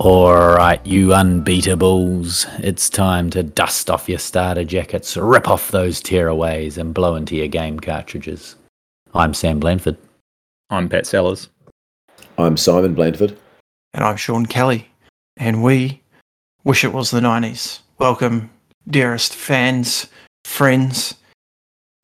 Alright, 0.00 0.86
you 0.86 1.08
unbeatables. 1.08 2.48
It's 2.64 2.88
time 2.88 3.28
to 3.30 3.42
dust 3.42 3.90
off 3.90 4.08
your 4.08 4.18
starter 4.18 4.64
jackets, 4.64 5.14
rip 5.14 5.46
off 5.46 5.72
those 5.72 6.00
tearaways, 6.00 6.78
and 6.78 6.94
blow 6.94 7.16
into 7.16 7.36
your 7.36 7.48
game 7.48 7.78
cartridges. 7.78 8.56
I'm 9.12 9.34
Sam 9.34 9.60
Blanford. 9.60 9.98
I'm 10.70 10.88
Pat 10.88 11.06
Sellers. 11.06 11.50
I'm 12.38 12.56
Simon 12.56 12.94
Blanford. 12.94 13.36
And 13.92 14.02
I'm 14.02 14.16
Sean 14.16 14.46
Kelly. 14.46 14.88
And 15.36 15.62
we 15.62 16.00
wish 16.64 16.82
it 16.82 16.94
was 16.94 17.10
the 17.10 17.20
90s. 17.20 17.80
Welcome, 17.98 18.48
dearest 18.88 19.34
fans, 19.34 20.06
friends, 20.46 21.16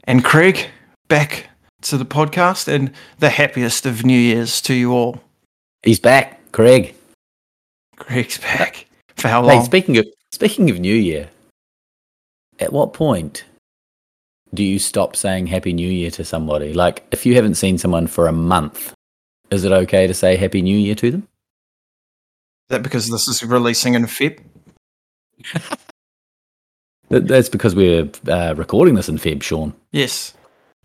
and 0.04 0.22
Craig 0.22 0.66
back 1.08 1.46
to 1.80 1.96
the 1.96 2.04
podcast 2.04 2.68
and 2.68 2.92
the 3.20 3.30
happiest 3.30 3.86
of 3.86 4.04
New 4.04 4.20
Year's 4.20 4.60
to 4.60 4.74
you 4.74 4.92
all. 4.92 5.22
He's 5.82 5.98
back, 5.98 6.52
Craig. 6.52 6.94
Craig's 7.96 8.38
back. 8.38 8.86
For 9.16 9.28
how 9.28 9.42
long? 9.42 9.58
Hey, 9.58 9.64
speaking 9.64 9.96
of 9.98 10.06
speaking 10.32 10.70
of 10.70 10.78
New 10.78 10.94
Year, 10.94 11.30
at 12.58 12.72
what 12.72 12.92
point 12.92 13.44
do 14.54 14.62
you 14.62 14.78
stop 14.78 15.16
saying 15.16 15.46
Happy 15.48 15.72
New 15.72 15.88
Year 15.88 16.10
to 16.12 16.24
somebody? 16.24 16.72
Like, 16.74 17.04
if 17.10 17.26
you 17.26 17.34
haven't 17.34 17.54
seen 17.56 17.78
someone 17.78 18.06
for 18.06 18.26
a 18.28 18.32
month, 18.32 18.92
is 19.50 19.64
it 19.64 19.72
okay 19.72 20.06
to 20.06 20.14
say 20.14 20.36
Happy 20.36 20.62
New 20.62 20.76
Year 20.78 20.94
to 20.96 21.10
them? 21.10 21.20
Is 21.22 22.74
that 22.76 22.82
because 22.82 23.08
this 23.08 23.28
is 23.28 23.42
releasing 23.42 23.94
in 23.94 24.04
Feb? 24.06 24.38
That- 27.08 27.28
That's 27.28 27.48
because 27.48 27.74
we're 27.76 28.10
uh, 28.28 28.54
recording 28.56 28.96
this 28.96 29.08
in 29.08 29.16
Feb, 29.16 29.40
Sean. 29.40 29.72
Yes. 29.92 30.34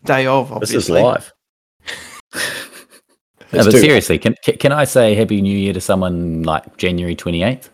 Day 0.06 0.28
of, 0.28 0.52
obviously. 0.52 0.76
This 0.78 0.84
is 0.86 0.90
live. 0.92 1.34
No, 3.54 3.64
but 3.66 3.72
seriously, 3.72 4.18
can 4.18 4.36
can 4.44 4.56
can 4.58 4.72
I 4.72 4.84
say 4.86 5.14
Happy 5.16 5.42
New 5.42 5.58
Year 5.58 5.74
to 5.74 5.82
someone 5.82 6.44
like 6.44 6.78
January 6.78 7.16
twenty 7.16 7.44
eighth? 7.44 7.70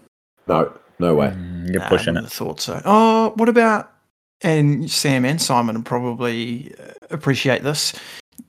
No, 0.47 0.72
no 1.00 1.14
way. 1.16 1.28
Mm, 1.28 1.72
You're 1.72 1.81
Nah, 1.81 1.89
pushing 1.89 2.14
wouldn't 2.14 2.17
it. 2.17 2.30
have 2.30 2.33
thought 2.33 2.59
so. 2.59 2.81
Oh, 2.86 3.33
what 3.36 3.50
about, 3.50 3.92
and 4.42 4.89
Sam 4.89 5.25
and 5.25 5.42
Simon 5.42 5.75
will 5.75 5.83
probably 5.83 6.73
uh, 6.80 6.94
appreciate 7.11 7.64
this. 7.64 7.94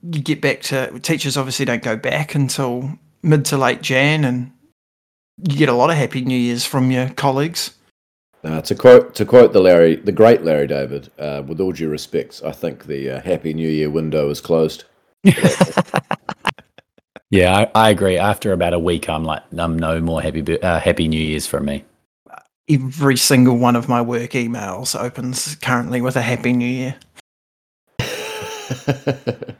You 0.03 0.21
get 0.21 0.39
back 0.41 0.61
to, 0.63 0.97
teachers 0.99 1.35
obviously 1.35 1.65
don't 1.65 1.83
go 1.83 1.95
back 1.97 2.35
until 2.35 2.89
mid 3.21 3.43
to 3.45 3.57
late 3.57 3.81
Jan, 3.81 4.23
and 4.23 4.51
you 5.49 5.57
get 5.57 5.69
a 5.69 5.73
lot 5.73 5.89
of 5.89 5.97
Happy 5.97 6.21
New 6.21 6.37
Year's 6.37 6.65
from 6.65 6.89
your 6.91 7.09
colleagues. 7.09 7.75
Uh, 8.43 8.61
to 8.61 8.73
quote 8.73 9.13
to 9.15 9.25
quote 9.25 9.51
the 9.51 9.59
Larry, 9.59 9.95
the 9.97 10.13
great 10.13 10.43
Larry 10.43 10.65
David, 10.67 11.11
uh, 11.19 11.43
with 11.45 11.59
all 11.59 11.73
due 11.73 11.89
respects, 11.89 12.41
I 12.41 12.53
think 12.53 12.85
the 12.85 13.11
uh, 13.11 13.21
Happy 13.21 13.53
New 13.53 13.67
Year 13.69 13.89
window 13.89 14.29
is 14.29 14.39
closed. 14.41 14.85
Yeah, 17.31 17.55
I, 17.55 17.87
I 17.87 17.89
agree. 17.89 18.17
After 18.17 18.51
about 18.53 18.73
a 18.73 18.79
week, 18.79 19.07
I'm 19.09 19.23
like, 19.23 19.43
I'm 19.57 19.77
no 19.77 19.99
more 20.01 20.21
Happy 20.21 20.61
uh, 20.61 20.79
Happy 20.79 21.07
New 21.07 21.21
Year's 21.21 21.45
from 21.45 21.65
me. 21.65 21.85
Every 22.69 23.17
single 23.17 23.57
one 23.57 23.75
of 23.75 23.89
my 23.89 24.01
work 24.01 24.31
emails 24.31 24.99
opens 24.99 25.55
currently 25.55 26.01
with 26.01 26.15
a 26.15 26.21
Happy 26.21 26.53
New 26.53 26.65
Year. 26.65 26.95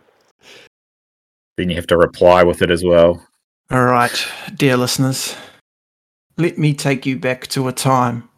Then 1.60 1.70
you 1.70 1.76
have 1.76 1.88
to 1.88 1.98
reply 1.98 2.44
with 2.44 2.62
it 2.62 2.72
as 2.72 2.86
well. 2.86 3.22
All 3.70 3.84
right, 3.84 4.26
dear 4.56 4.78
listeners, 4.78 5.36
let 6.38 6.58
me 6.58 6.74
take 6.74 7.06
you 7.06 7.20
back 7.20 7.48
to 7.48 7.68
a 7.68 7.74
time 7.74 8.30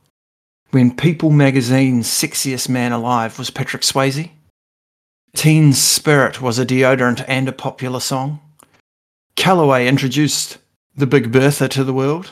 when 0.72 0.96
People 0.96 1.30
magazine's 1.30 2.08
sexiest 2.08 2.68
man 2.68 2.92
alive 2.92 3.38
was 3.38 3.52
Patrick 3.52 3.84
Swayze. 3.84 4.32
Teen 5.36 5.72
Spirit 5.72 6.42
was 6.42 6.58
a 6.58 6.66
deodorant 6.66 7.24
and 7.28 7.48
a 7.48 7.52
popular 7.52 8.00
song. 8.00 8.40
Callaway 9.36 9.88
introduced 9.88 10.58
the 10.96 11.08
Big 11.08 11.32
Bertha 11.32 11.68
to 11.70 11.84
the 11.84 11.94
world, 11.94 12.32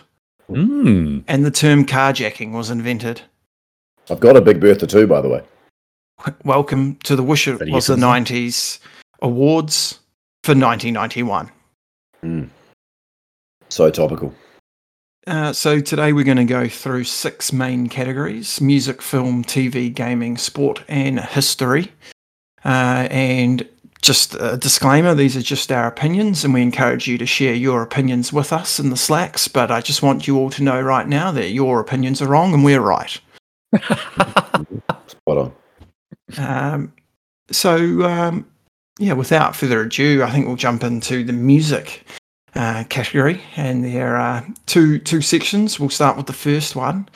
Mm. 0.49 1.23
and 1.27 1.45
the 1.45 1.51
term 1.51 1.85
carjacking 1.85 2.51
was 2.51 2.69
invented. 2.69 3.21
I've 4.09 4.19
got 4.19 4.35
a 4.35 4.41
big 4.41 4.59
Bertha 4.59 4.87
too, 4.87 5.05
by 5.05 5.21
the 5.21 5.29
way. 5.29 5.43
Welcome 6.43 6.95
to 7.03 7.15
the 7.15 7.23
Wish 7.23 7.47
It 7.47 7.61
Was 7.71 7.87
the 7.87 7.95
90s 7.95 8.79
Awards 9.21 9.99
for 10.43 10.55
1991. 10.55 11.51
Mm. 12.23 12.49
So 13.69 13.89
topical. 13.91 14.33
Uh, 15.27 15.53
so 15.53 15.79
today 15.79 16.11
we're 16.11 16.23
going 16.23 16.37
to 16.37 16.43
go 16.45 16.67
through 16.67 17.03
six 17.03 17.53
main 17.53 17.87
categories: 17.87 18.59
music, 18.59 19.01
film, 19.01 19.43
TV, 19.43 19.93
gaming, 19.93 20.37
sport, 20.37 20.83
and 20.87 21.19
history. 21.19 21.91
Uh, 22.65 23.07
and 23.11 23.65
just 24.01 24.35
a 24.35 24.57
disclaimer: 24.57 25.13
these 25.13 25.35
are 25.35 25.41
just 25.41 25.71
our 25.71 25.87
opinions, 25.87 26.43
and 26.43 26.53
we 26.53 26.61
encourage 26.61 27.07
you 27.07 27.17
to 27.17 27.25
share 27.25 27.53
your 27.53 27.81
opinions 27.81 28.31
with 28.31 28.53
us 28.53 28.79
in 28.79 28.89
the 28.89 28.97
slacks. 28.97 29.47
But 29.47 29.71
I 29.71 29.81
just 29.81 30.01
want 30.01 30.27
you 30.27 30.37
all 30.37 30.49
to 30.51 30.63
know 30.63 30.81
right 30.81 31.07
now 31.07 31.31
that 31.31 31.49
your 31.49 31.79
opinions 31.79 32.21
are 32.21 32.27
wrong 32.27 32.53
and 32.53 32.63
we're 32.63 32.81
right. 32.81 33.19
Spot 33.81 34.57
on. 35.27 35.53
Um, 36.37 36.93
so, 37.51 38.03
um, 38.03 38.45
yeah, 38.99 39.13
without 39.13 39.55
further 39.55 39.81
ado, 39.81 40.23
I 40.23 40.31
think 40.31 40.47
we'll 40.47 40.55
jump 40.55 40.83
into 40.83 41.23
the 41.23 41.33
music 41.33 42.05
uh, 42.55 42.83
category, 42.89 43.41
and 43.55 43.83
there 43.83 44.15
are 44.15 44.45
two 44.65 44.99
two 44.99 45.21
sections. 45.21 45.79
We'll 45.79 45.89
start 45.89 46.17
with 46.17 46.27
the 46.27 46.33
first 46.33 46.75
one. 46.75 47.07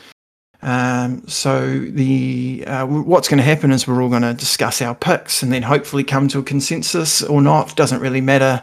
Um, 0.64 1.28
so, 1.28 1.78
the 1.78 2.64
uh, 2.66 2.86
what's 2.86 3.28
going 3.28 3.38
to 3.38 3.44
happen 3.44 3.72
is 3.72 3.86
we're 3.86 4.02
all 4.02 4.10
going 4.10 4.22
to 4.22 4.34
discuss 4.34 4.82
our 4.82 4.96
picks, 4.96 5.44
and 5.44 5.52
then 5.52 5.62
hopefully 5.62 6.06
come 6.06 6.30
to 6.30 6.40
a 6.40 6.44
consensus 6.44 7.22
or 7.22 7.42
not. 7.42 7.76
Doesn't 7.76 8.00
really 8.00 8.22
matter. 8.22 8.62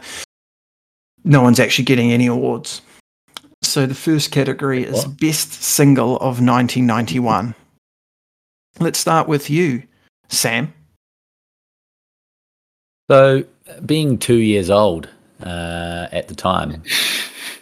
No 1.23 1.43
one's 1.43 1.59
actually 1.59 1.85
getting 1.85 2.11
any 2.11 2.25
awards. 2.25 2.81
So, 3.61 3.85
the 3.85 3.93
first 3.93 4.31
category 4.31 4.83
is 4.83 5.05
What? 5.05 5.19
best 5.19 5.53
single 5.53 6.15
of 6.15 6.41
1991. 6.41 7.53
Let's 8.79 8.97
start 8.97 9.27
with 9.27 9.51
you. 9.51 9.83
Sam. 10.27 10.73
So, 13.11 13.43
being 13.85 14.17
two 14.17 14.37
years 14.37 14.71
old 14.71 15.07
uh, 15.43 16.07
at 16.11 16.29
the 16.29 16.35
time, 16.35 16.81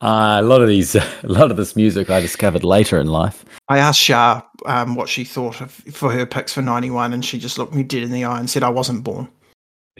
uh, 0.00 0.38
a 0.40 0.42
lot 0.42 0.60
of 0.60 0.68
these, 0.68 0.94
a 0.94 1.06
lot 1.24 1.50
of 1.50 1.56
this 1.56 1.76
music 1.76 2.10
I 2.10 2.20
discovered 2.20 2.64
later 2.64 2.98
in 2.98 3.06
life. 3.06 3.44
I 3.68 3.78
asked 3.78 4.00
Shah 4.00 4.42
um, 4.66 4.94
what 4.94 5.08
she 5.08 5.24
thought 5.24 5.60
of 5.60 5.70
for 5.70 6.12
her 6.12 6.26
picks 6.26 6.52
for 6.52 6.62
91, 6.62 7.12
and 7.12 7.24
she 7.24 7.38
just 7.38 7.58
looked 7.58 7.74
me 7.74 7.82
dead 7.82 8.02
in 8.02 8.12
the 8.12 8.24
eye 8.24 8.38
and 8.38 8.48
said, 8.48 8.62
I 8.62 8.68
wasn't 8.68 9.04
born. 9.04 9.28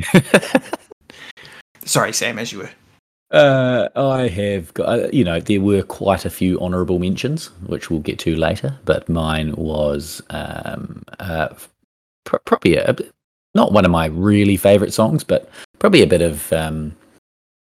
Sorry, 1.85 2.13
Sam, 2.13 2.39
as 2.39 2.53
you 2.53 2.59
were. 2.59 2.71
Uh, 3.31 3.89
I 3.97 4.29
have 4.29 4.73
got, 4.75 4.89
uh, 4.89 5.09
you 5.13 5.25
know, 5.25 5.41
there 5.41 5.61
were 5.61 5.83
quite 5.83 6.25
a 6.25 6.31
few 6.31 6.61
honourable 6.61 6.99
mentions, 6.99 7.47
which 7.67 7.91
we'll 7.91 8.01
get 8.01 8.19
to 8.21 8.37
later, 8.37 8.79
but 8.85 9.09
mine 9.09 9.53
was 9.57 10.23
um, 10.31 11.03
uh, 11.19 11.49
pr- 12.25 12.37
probably 12.45 12.77
a, 12.77 12.95
not 13.55 13.73
one 13.73 13.85
of 13.85 13.91
my 13.91 14.07
really 14.07 14.57
favourite 14.57 14.93
songs, 14.93 15.25
but 15.25 15.49
probably 15.79 16.03
a 16.03 16.07
bit 16.07 16.23
of. 16.23 16.53
Um, 16.53 16.95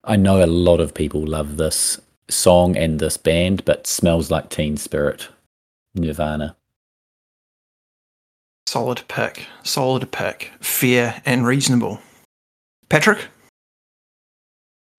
I 0.05 0.17
know 0.17 0.43
a 0.43 0.47
lot 0.47 0.81
of 0.81 0.95
people 0.95 1.27
love 1.27 1.57
this 1.57 2.01
song 2.31 2.77
and 2.77 2.99
this 2.99 3.16
band, 3.16 3.65
but 3.65 3.87
smells 3.87 4.31
like 4.31 4.49
Teen 4.51 4.77
Spirit, 4.77 5.28
Nirvana. 5.95 6.57
Solid 8.66 9.03
pick. 9.09 9.47
Solid 9.65 10.13
pick. 10.13 10.53
Fair 10.60 11.21
and 11.27 11.45
reasonable. 11.45 12.01
Patrick? 12.89 13.27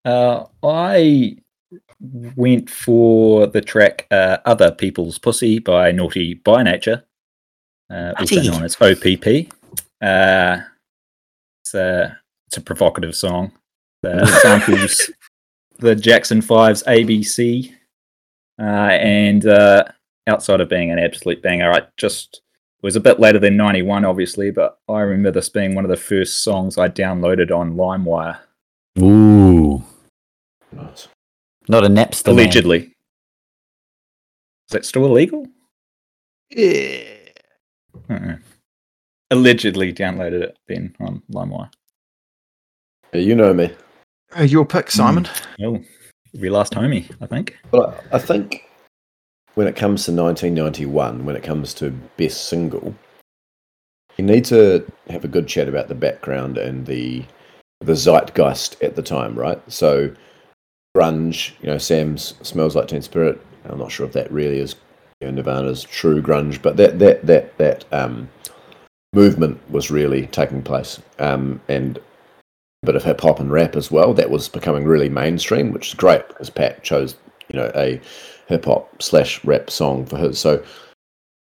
Uh, 0.04 0.46
I 0.64 1.38
went 2.36 2.70
for 2.70 3.48
the 3.48 3.62
track 3.62 4.08
uh, 4.12 4.38
Other 4.46 4.72
People's 4.72 5.18
Pussy 5.18 5.60
by 5.60 5.92
Naughty 5.92 6.34
by 6.34 6.64
Nature, 6.64 7.06
uh, 7.90 8.14
also 8.18 8.36
Naughty. 8.36 8.50
known 8.50 8.64
as 8.64 8.76
OPP. 8.82 9.54
Uh, 10.02 10.62
it's, 11.64 11.74
a, 11.76 12.18
it's 12.48 12.58
a 12.58 12.62
provocative 12.62 13.16
song. 13.16 13.52
Uh, 14.06 14.26
samples 14.26 15.12
the 15.82 15.96
Jackson 15.96 16.40
5's 16.42 16.84
ABC. 16.84 17.74
Uh, 18.60 18.64
and 18.64 19.46
uh, 19.48 19.84
outside 20.28 20.62
of 20.62 20.70
being 20.70 20.92
an 20.92 21.00
absolute 21.00 21.42
banger, 21.42 21.72
I 21.72 21.82
just 21.98 22.42
was 22.82 22.96
a 22.96 23.00
bit 23.00 23.20
later 23.20 23.40
than 23.40 23.58
91, 23.58 24.06
obviously, 24.06 24.52
but 24.52 24.80
I 24.88 25.00
remember 25.02 25.32
this 25.32 25.50
being 25.50 25.76
one 25.76 25.84
of 25.86 25.90
the 25.92 25.98
first 25.98 26.44
songs 26.44 26.78
I 26.78 26.88
downloaded 26.90 27.52
on 27.52 27.76
LimeWire. 27.76 28.40
Ooh, 29.00 29.84
Nice. 30.72 31.08
not 31.68 31.84
a 31.86 31.88
Napster. 31.90 32.28
man. 32.28 32.36
Allegedly. 32.36 32.80
Is 32.80 34.72
that 34.72 34.86
still 34.86 35.06
illegal? 35.06 35.46
Yeah. 36.50 37.04
Uh-uh. 38.10 38.36
Allegedly 39.32 39.94
downloaded 39.94 40.42
it 40.44 40.58
then 40.68 40.96
on 41.00 41.22
LimeWire. 41.32 41.70
Yeah, 43.14 43.22
you 43.22 43.36
know 43.36 43.54
me. 43.54 43.72
Uh, 44.38 44.44
your 44.44 44.66
pick, 44.66 44.90
Simon. 44.92 45.28
Oh, 45.62 45.82
we 46.34 46.50
last 46.50 46.74
homie, 46.74 47.10
I 47.22 47.28
think. 47.28 47.58
But 47.70 48.04
I 48.12 48.16
I 48.16 48.20
think 48.20 48.70
when 49.56 49.68
it 49.68 49.76
comes 49.76 50.06
to 50.06 50.12
1991, 50.12 51.26
when 51.26 51.36
it 51.36 51.44
comes 51.44 51.74
to 51.76 51.92
best 52.18 52.48
single, 52.48 52.96
you 54.18 54.26
need 54.26 54.46
to 54.46 54.86
have 55.10 55.26
a 55.26 55.30
good 55.30 55.48
chat 55.48 55.68
about 55.68 55.88
the 55.88 55.96
background 55.96 56.58
and 56.58 56.86
the 56.86 57.26
the 57.82 57.96
zeitgeist 57.96 58.82
at 58.82 58.96
the 58.96 59.02
time, 59.02 59.38
right? 59.38 59.60
So 59.72 60.14
grunge. 60.96 61.54
You 61.62 61.68
know, 61.68 61.78
Sam's 61.78 62.36
smells 62.42 62.76
like 62.76 62.88
Teen 62.88 63.02
Spirit. 63.02 63.42
I'm 63.66 63.80
not 63.80 63.92
sure 63.92 64.06
if 64.06 64.14
that 64.14 64.32
really 64.32 64.60
is 64.60 64.76
you 65.20 65.28
know, 65.28 65.34
Nirvana's 65.34 65.84
true 65.84 66.22
grunge, 66.22 66.62
but 66.62 66.78
that 66.78 67.00
that 67.00 67.26
that 67.26 67.58
that 67.58 67.86
um, 67.92 68.30
movement 69.14 69.60
was 69.70 69.92
really 69.92 70.28
taking 70.28 70.62
place, 70.62 71.02
um, 71.20 71.62
and 71.68 71.98
a 71.98 72.02
bit 72.84 72.96
of 72.96 73.04
hip 73.04 73.22
hop 73.22 73.40
and 73.40 73.52
rap 73.52 73.76
as 73.76 73.92
well. 73.92 74.14
That 74.14 74.32
was 74.32 74.50
becoming 74.50 74.86
really 74.86 75.10
mainstream, 75.10 75.72
which 75.72 75.90
is 75.90 75.94
great 75.94 76.28
because 76.28 76.50
Pat 76.50 76.84
chose 76.84 77.16
you 77.50 77.60
know 77.60 77.72
a 77.76 78.02
hip 78.48 78.66
hop 78.66 79.02
slash 79.02 79.44
rap 79.46 79.70
song 79.70 80.06
for 80.06 80.18
his. 80.18 80.40
So 80.40 80.64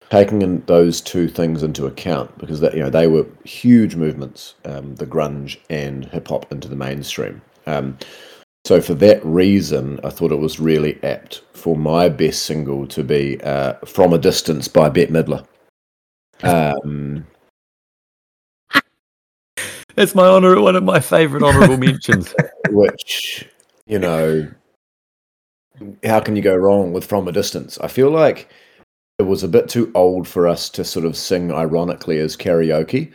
taking 0.10 0.42
in 0.44 0.63
those 0.68 1.01
two 1.01 1.27
things 1.27 1.63
into 1.63 1.88
account 1.88 2.38
because 2.38 2.60
that 2.60 2.75
you 2.75 2.81
know 2.81 2.89
they 2.89 3.07
were 3.07 3.25
huge 3.44 3.95
movements, 3.95 4.56
um, 4.66 4.95
the 4.95 5.07
grunge 5.07 5.57
and 5.69 6.06
hip 6.06 6.27
hop 6.27 6.51
into 6.51 6.68
the 6.68 6.75
mainstream. 6.75 7.42
Um, 7.66 7.98
so 8.66 8.81
for 8.81 8.94
that 8.95 9.24
reason, 9.25 10.00
I 10.04 10.10
thought 10.10 10.31
it 10.31 10.39
was 10.39 10.60
really 10.60 11.04
apt 11.04 11.42
for 11.54 11.75
my 11.75 12.10
best 12.10 12.44
single 12.44 12.88
to 12.88 13.04
be 13.04 13.42
uh, 13.42 13.74
"From 13.86 14.13
a 14.13 14.18
Distance" 14.18 14.68
by 14.68 14.89
Bette 14.89 15.12
Midler. 15.12 15.45
Um, 16.44 17.25
It's 19.98 20.16
my 20.16 20.28
honor, 20.28 20.60
one 20.60 20.76
of 20.76 20.84
my 20.84 21.00
favorite 21.00 21.44
honorable 21.44 21.78
mentions. 21.86 22.34
which 22.70 23.48
you 23.86 24.00
know, 24.00 24.52
how 26.04 26.20
can 26.20 26.36
you 26.36 26.42
go 26.42 26.56
wrong 26.56 26.92
with 26.92 27.06
"From 27.06 27.28
a 27.28 27.32
Distance"? 27.32 27.78
I 27.80 27.88
feel 27.88 28.10
like 28.10 28.50
it 29.20 29.24
was 29.24 29.44
a 29.44 29.48
bit 29.48 29.70
too 29.70 29.92
old 29.96 30.28
for 30.28 30.48
us 30.48 30.70
to 30.72 30.84
sort 30.84 31.06
of 31.06 31.16
sing 31.16 31.52
ironically 31.52 32.20
as 32.20 32.36
karaoke. 32.36 33.14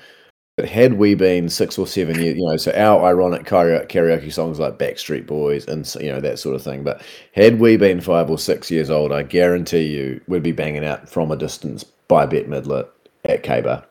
But 0.56 0.69
had 0.69 0.94
we 0.94 1.15
been 1.15 1.49
six 1.49 1.79
or 1.79 1.87
seven 1.87 2.21
years, 2.21 2.37
you 2.37 2.47
know, 2.47 2.56
so 2.56 2.73
our 2.73 3.06
ironic 3.06 3.44
karaoke, 3.44 4.32
songs 4.32 4.59
like 4.59 4.79
Backstreet 4.79 5.27
Boys 5.27 5.67
and 5.67 5.87
you 6.00 6.11
know 6.11 6.21
that 6.21 6.38
sort 6.38 6.55
of 6.55 6.62
thing. 6.62 6.82
But 6.82 7.03
had 7.32 7.61
we 7.61 7.77
been 7.77 8.00
five 8.00 8.31
or 8.31 8.38
six 8.38 8.71
years 8.71 8.91
old, 8.91 9.12
I 9.12 9.23
guarantee 9.23 9.85
you 9.85 10.21
we'd 10.29 10.43
be 10.43 10.53
banging 10.53 10.85
out 10.85 11.09
"From 11.09 11.31
a 11.31 11.37
Distance" 11.37 11.85
by 12.09 12.27
Bette 12.27 12.49
Midler 12.49 12.88
at 13.25 13.43
K-Bar. 13.43 13.85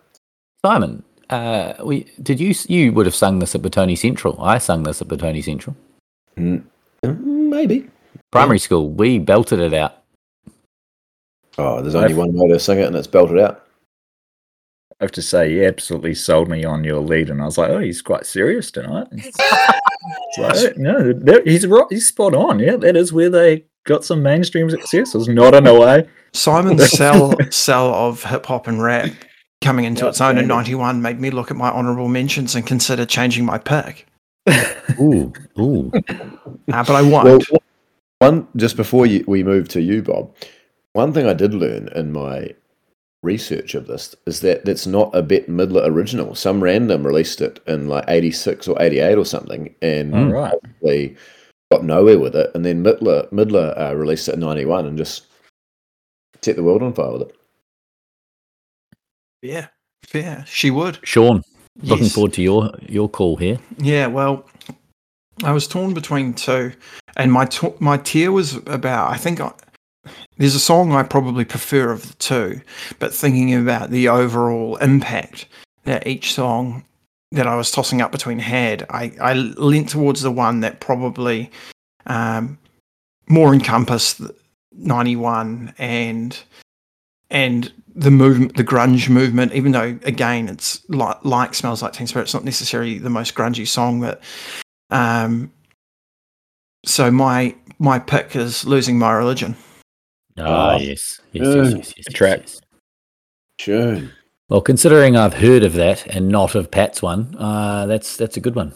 Simon, 0.65 1.03
uh, 1.29 1.73
we 1.83 2.07
did 2.21 2.39
you 2.39 2.53
you 2.67 2.91
would 2.91 3.05
have 3.05 3.15
sung 3.15 3.39
this 3.39 3.55
at 3.55 3.61
Batoni 3.61 3.97
Central. 3.97 4.41
I 4.41 4.57
sung 4.57 4.83
this 4.83 5.01
at 5.01 5.07
Batoni 5.07 5.43
Central. 5.43 5.75
Mm, 6.37 6.63
maybe. 7.03 7.87
Primary 8.31 8.59
school, 8.59 8.89
we 8.89 9.19
belted 9.19 9.59
it 9.59 9.73
out. 9.73 10.03
Oh, 11.57 11.81
there's 11.81 11.95
only 11.95 12.13
one 12.13 12.33
way 12.33 12.47
to 12.49 12.59
sing 12.59 12.79
it, 12.79 12.85
and 12.85 12.95
it's 12.95 13.07
belted 13.07 13.39
out. 13.39 13.65
I 15.01 15.05
have 15.05 15.11
to 15.13 15.21
say, 15.21 15.53
you 15.53 15.65
absolutely 15.65 16.13
sold 16.13 16.49
me 16.49 16.65
on 16.65 16.83
your 16.83 16.99
lead, 16.99 17.29
and 17.29 17.41
I 17.41 17.45
was 17.45 17.57
like, 17.57 17.69
"Oh, 17.69 17.79
he's 17.79 18.01
quite 18.01 18.25
serious 18.25 18.71
tonight." 18.71 19.07
It's 20.31 20.37
like, 20.37 20.73
"Oh, 20.77 20.81
no, 20.81 21.41
he's 21.43 21.67
right. 21.67 21.85
He's 21.89 22.07
spot 22.07 22.33
on. 22.33 22.59
Yeah, 22.59 22.77
that 22.77 22.95
is 22.95 23.11
where 23.11 23.29
they 23.29 23.65
got 23.83 24.03
some 24.03 24.23
mainstream 24.23 24.69
success. 24.69 25.13
It's 25.13 25.27
not 25.27 25.53
in 25.53 25.67
a 25.67 25.77
way. 25.77 26.07
Simon's 26.33 26.89
sell 26.89 27.35
sell 27.51 27.93
of 27.93 28.23
hip 28.23 28.45
hop 28.45 28.67
and 28.67 28.81
rap 28.81 29.11
coming 29.61 29.85
into 29.85 30.07
its 30.07 30.21
own 30.21 30.37
in 30.37 30.47
'91 30.47 31.01
made 31.01 31.19
me 31.19 31.31
look 31.31 31.51
at 31.51 31.57
my 31.57 31.69
honourable 31.69 32.07
mentions 32.07 32.55
and 32.55 32.65
consider 32.65 33.05
changing 33.05 33.45
my 33.45 33.57
pick. 33.57 34.07
Ooh, 34.99 35.31
ooh. 35.59 35.91
Uh, 35.93 36.31
but 36.67 36.89
I 36.89 37.01
Well, 37.01 37.23
won't. 37.39 37.49
one 38.19 38.47
just 38.55 38.75
before 38.75 39.05
you, 39.05 39.23
we 39.27 39.43
move 39.43 39.67
to 39.69 39.81
you, 39.81 40.01
Bob. 40.01 40.33
One 40.93 41.13
thing 41.13 41.27
I 41.27 41.33
did 41.33 41.53
learn 41.53 41.89
in 41.95 42.11
my 42.11 42.53
research 43.21 43.75
of 43.75 43.87
this 43.87 44.15
is 44.25 44.39
that 44.41 44.65
that's 44.65 44.87
not 44.87 45.13
a 45.13 45.21
Bette 45.21 45.47
Midler 45.51 45.85
original. 45.85 46.33
Some 46.35 46.63
random 46.63 47.05
released 47.05 47.41
it 47.41 47.59
in 47.67 47.87
like 47.87 48.05
'86 48.07 48.67
or 48.67 48.81
'88 48.81 49.17
or 49.17 49.25
something, 49.25 49.75
and 49.81 50.15
All 50.15 50.31
right. 50.31 50.53
they 50.81 51.15
got 51.71 51.83
nowhere 51.83 52.17
with 52.17 52.35
it. 52.35 52.49
And 52.55 52.65
then 52.65 52.83
Midler 52.83 53.29
Midler 53.31 53.79
uh, 53.79 53.95
released 53.95 54.27
it 54.29 54.35
in 54.35 54.39
'91 54.39 54.85
and 54.87 54.97
just 54.97 55.25
set 56.41 56.55
the 56.55 56.63
world 56.63 56.81
on 56.81 56.93
fire 56.93 57.11
with 57.11 57.21
it. 57.23 57.35
Yeah, 59.41 59.67
fair. 60.05 60.45
She 60.47 60.71
would. 60.71 60.99
Sean, 61.03 61.43
looking 61.81 62.09
forward 62.09 62.33
to 62.33 62.41
your 62.41 62.71
your 62.87 63.09
call 63.09 63.35
here. 63.35 63.59
Yeah, 63.77 64.07
well, 64.07 64.45
I 65.43 65.51
was 65.51 65.67
torn 65.67 65.93
between 65.93 66.33
two, 66.33 66.73
and 67.15 67.31
my 67.31 67.45
t- 67.45 67.73
my 67.79 67.97
tier 67.97 68.31
was 68.31 68.55
about. 68.55 69.11
I 69.11 69.17
think 69.17 69.39
I, 69.39 69.51
there's 70.37 70.55
a 70.55 70.59
song 70.59 70.91
I 70.91 71.03
probably 71.03 71.45
prefer 71.45 71.91
of 71.91 72.07
the 72.07 72.13
two, 72.15 72.61
but 72.99 73.13
thinking 73.13 73.53
about 73.55 73.89
the 73.89 74.09
overall 74.09 74.75
impact 74.77 75.47
that 75.85 76.07
each 76.07 76.33
song 76.33 76.85
that 77.31 77.47
I 77.47 77.55
was 77.55 77.71
tossing 77.71 78.01
up 78.01 78.11
between 78.11 78.39
had, 78.39 78.85
I 78.89 79.13
I 79.21 79.33
leant 79.33 79.89
towards 79.89 80.21
the 80.21 80.31
one 80.31 80.59
that 80.61 80.79
probably 80.79 81.51
um, 82.07 82.57
more 83.27 83.53
encompassed 83.53 84.21
'91 84.73 85.73
and 85.77 86.37
and 87.29 87.71
the 87.95 88.11
movement, 88.11 88.55
the 88.55 88.63
grunge 88.63 89.09
movement, 89.09 89.53
even 89.53 89.71
though 89.71 89.97
again 90.03 90.47
it's 90.47 90.87
like, 90.89 91.17
like 91.25 91.53
smells 91.53 91.81
like 91.81 91.93
Teen 91.93 92.07
Spirit, 92.07 92.23
it's 92.23 92.33
not 92.33 92.43
necessarily 92.45 92.97
the 92.97 93.09
most 93.09 93.35
grungy 93.35 93.67
song, 93.67 93.99
but 93.99 94.21
um, 94.89 95.51
so 96.85 97.11
my 97.11 97.55
my 97.79 97.99
pick 97.99 98.35
is 98.35 98.65
losing 98.65 98.97
my 98.97 99.11
religion. 99.13 99.55
Ah, 100.37 100.43
Ah. 100.75 100.77
yes. 100.77 101.19
Yes, 101.31 101.45
yes, 101.45 101.55
yes, 101.55 101.73
yes, 101.75 101.93
yes, 101.97 102.13
track. 102.13 102.39
yes. 102.41 102.61
Sure. 103.59 104.01
Well, 104.49 104.61
considering 104.61 105.15
I've 105.15 105.33
heard 105.35 105.63
of 105.63 105.73
that 105.73 106.07
and 106.07 106.29
not 106.29 106.55
of 106.55 106.71
Pat's 106.71 107.01
one, 107.01 107.35
uh, 107.37 107.85
that's 107.85 108.17
that's 108.17 108.37
a 108.37 108.39
good 108.41 108.55
one. 108.55 108.73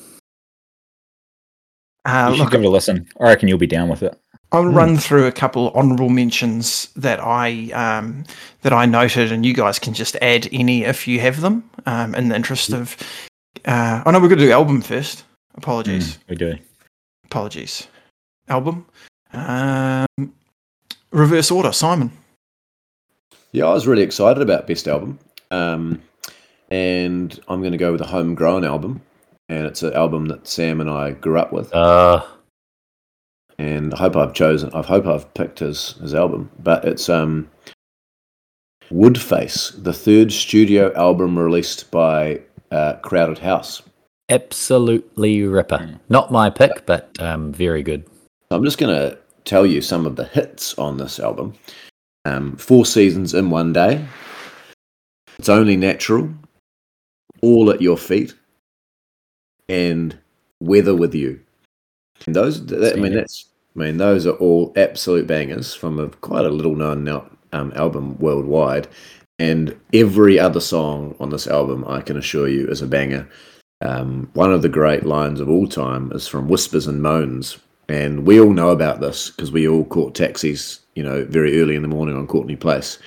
Uh, 2.06 2.28
you 2.30 2.36
should 2.36 2.44
look, 2.44 2.52
give 2.52 2.62
it 2.62 2.66
a 2.66 2.70
listen. 2.70 3.08
I 3.20 3.24
reckon 3.24 3.48
you'll 3.48 3.58
be 3.58 3.66
down 3.68 3.88
with 3.90 4.04
it. 4.04 4.20
I'll 4.54 4.64
Hmm. 4.70 4.76
run 4.78 4.98
through 4.98 5.26
a 5.26 5.32
couple 5.32 5.72
honourable 5.72 6.10
mentions 6.10 6.88
that 6.96 7.20
I 7.20 7.72
um, 7.72 8.24
that 8.62 8.72
I 8.72 8.86
noted, 8.86 9.32
and 9.32 9.46
you 9.46 9.54
guys 9.54 9.80
can 9.80 9.94
just 9.94 10.16
add 10.22 10.48
any 10.52 10.84
if 10.84 11.08
you 11.08 11.20
have 11.20 11.42
them. 11.42 11.70
Um, 11.86 12.16
in 12.16 12.30
the 12.30 12.36
interest 12.36 12.72
of, 12.72 12.96
uh, 13.66 14.04
I 14.06 14.12
know 14.12 14.20
we're 14.20 14.30
going 14.30 14.40
to 14.40 14.46
do 14.46 14.52
album 14.52 14.82
first. 14.82 15.24
Apologies. 15.56 16.16
Mm, 16.18 16.20
we 16.30 16.36
do. 16.36 16.56
apologies. 17.26 17.88
Album. 18.48 18.86
Um, 19.34 20.06
reverse 21.12 21.50
order, 21.52 21.72
Simon. 21.72 22.12
Yeah, 23.52 23.66
I 23.66 23.74
was 23.74 23.88
really 23.88 24.04
excited 24.04 24.42
about 24.42 24.68
best 24.68 24.88
album, 24.88 25.18
um, 25.52 26.02
and 26.70 27.40
I'm 27.48 27.60
going 27.62 27.72
to 27.72 27.78
go 27.78 27.92
with 27.92 28.02
a 28.02 28.06
homegrown 28.08 28.64
album, 28.64 29.02
and 29.50 29.66
it's 29.66 29.82
an 29.84 29.94
album 29.94 30.28
that 30.28 30.48
Sam 30.48 30.80
and 30.82 30.90
I 30.90 31.12
grew 31.12 31.38
up 31.40 31.52
with. 31.54 31.74
Uh, 31.74 32.24
and 33.58 33.94
I 33.94 33.98
hope 33.98 34.16
I've 34.16 34.34
chosen. 34.34 34.70
I 34.74 34.82
hope 34.82 35.06
I've 35.06 35.34
picked 35.34 35.60
his 35.60 35.94
his 36.02 36.14
album, 36.14 36.50
but 36.60 36.86
it's 36.86 37.10
um, 37.10 37.50
Woodface, 38.92 39.82
the 39.84 39.94
third 39.94 40.32
studio 40.32 40.94
album 40.96 41.38
released 41.40 41.90
by 41.92 42.42
uh, 42.72 42.94
Crowded 42.98 43.40
House. 43.40 43.82
absolutely 44.30 45.44
ripper. 45.44 45.78
Mm. 45.78 46.00
Not 46.10 46.32
my 46.32 46.50
pick, 46.50 46.86
but 46.86 47.12
um, 47.20 47.52
very 47.54 47.84
good. 47.84 48.06
I'm 48.52 48.64
just 48.64 48.78
going 48.78 48.96
to 48.96 49.18
tell 49.46 49.66
you 49.66 49.82
some 49.82 50.06
of 50.06 50.16
the 50.16 50.26
hits 50.26 50.78
on 50.78 50.98
this 50.98 51.20
album. 51.20 51.54
Um, 52.26 52.56
Four 52.58 52.86
Seasons 52.86 53.34
in 53.34 53.50
One 53.50 53.74
Day. 53.74 54.04
It's 55.38 55.50
Only 55.50 55.76
Natural. 55.76 56.30
All 57.42 57.70
at 57.70 57.82
Your 57.82 57.98
Feet. 57.98 58.34
And 59.68 60.18
Weather 60.60 60.96
with 60.96 61.14
You. 61.14 61.42
And 62.26 62.36
those, 62.36 62.66
that, 62.68 62.94
I 62.94 62.96
mean, 62.96 63.14
that's, 63.14 63.50
I 63.76 63.80
mean, 63.80 63.98
those 63.98 64.26
are 64.26 64.34
all 64.34 64.72
absolute 64.76 65.28
bangers 65.28 65.74
from 65.74 66.00
a 66.00 66.10
quite 66.10 66.46
a 66.46 66.50
little 66.50 66.76
known 66.76 67.08
um, 67.52 67.74
album 67.76 68.18
worldwide. 68.20 68.88
And 69.40 69.78
every 69.94 70.40
other 70.40 70.60
song 70.60 71.16
on 71.20 71.30
this 71.30 71.48
album, 71.48 71.84
I 71.88 72.02
can 72.02 72.18
assure 72.18 72.48
you, 72.48 72.68
is 72.68 72.82
a 72.82 72.88
banger. 72.88 73.28
Um, 73.82 74.30
one 74.34 74.54
of 74.54 74.62
the 74.62 74.70
great 74.70 75.06
lines 75.06 75.42
of 75.42 75.50
all 75.50 75.68
time 75.68 76.12
is 76.14 76.28
from 76.28 76.48
Whispers 76.48 76.88
and 76.88 77.02
Moans, 77.02 77.58
and 77.90 78.26
we 78.26 78.40
all 78.40 78.54
know 78.54 78.70
about 78.70 79.02
this 79.02 79.32
because 79.32 79.52
we 79.52 79.68
all 79.68 79.84
caught 79.84 80.16
taxis, 80.16 80.80
you 80.96 81.04
know, 81.04 81.26
very 81.26 81.60
early 81.60 81.76
in 81.76 81.82
the 81.82 81.90
morning 81.90 82.16
on 82.16 82.28
Courtney 82.28 82.56
Place. 82.56 82.98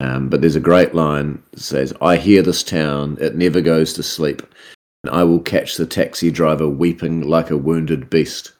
Um, 0.00 0.28
but 0.28 0.40
there's 0.40 0.56
a 0.56 0.60
great 0.60 0.94
line 0.94 1.40
that 1.52 1.60
says, 1.60 1.92
"I 2.00 2.16
hear 2.16 2.42
this 2.42 2.64
town; 2.64 3.16
it 3.20 3.36
never 3.36 3.60
goes 3.60 3.92
to 3.92 4.02
sleep, 4.02 4.42
I 5.10 5.24
will 5.24 5.40
catch 5.40 5.76
the 5.76 5.86
taxi 5.86 6.30
driver 6.30 6.68
weeping 6.68 7.22
like 7.22 7.50
a 7.50 7.56
wounded 7.56 8.08
beast." 8.10 8.52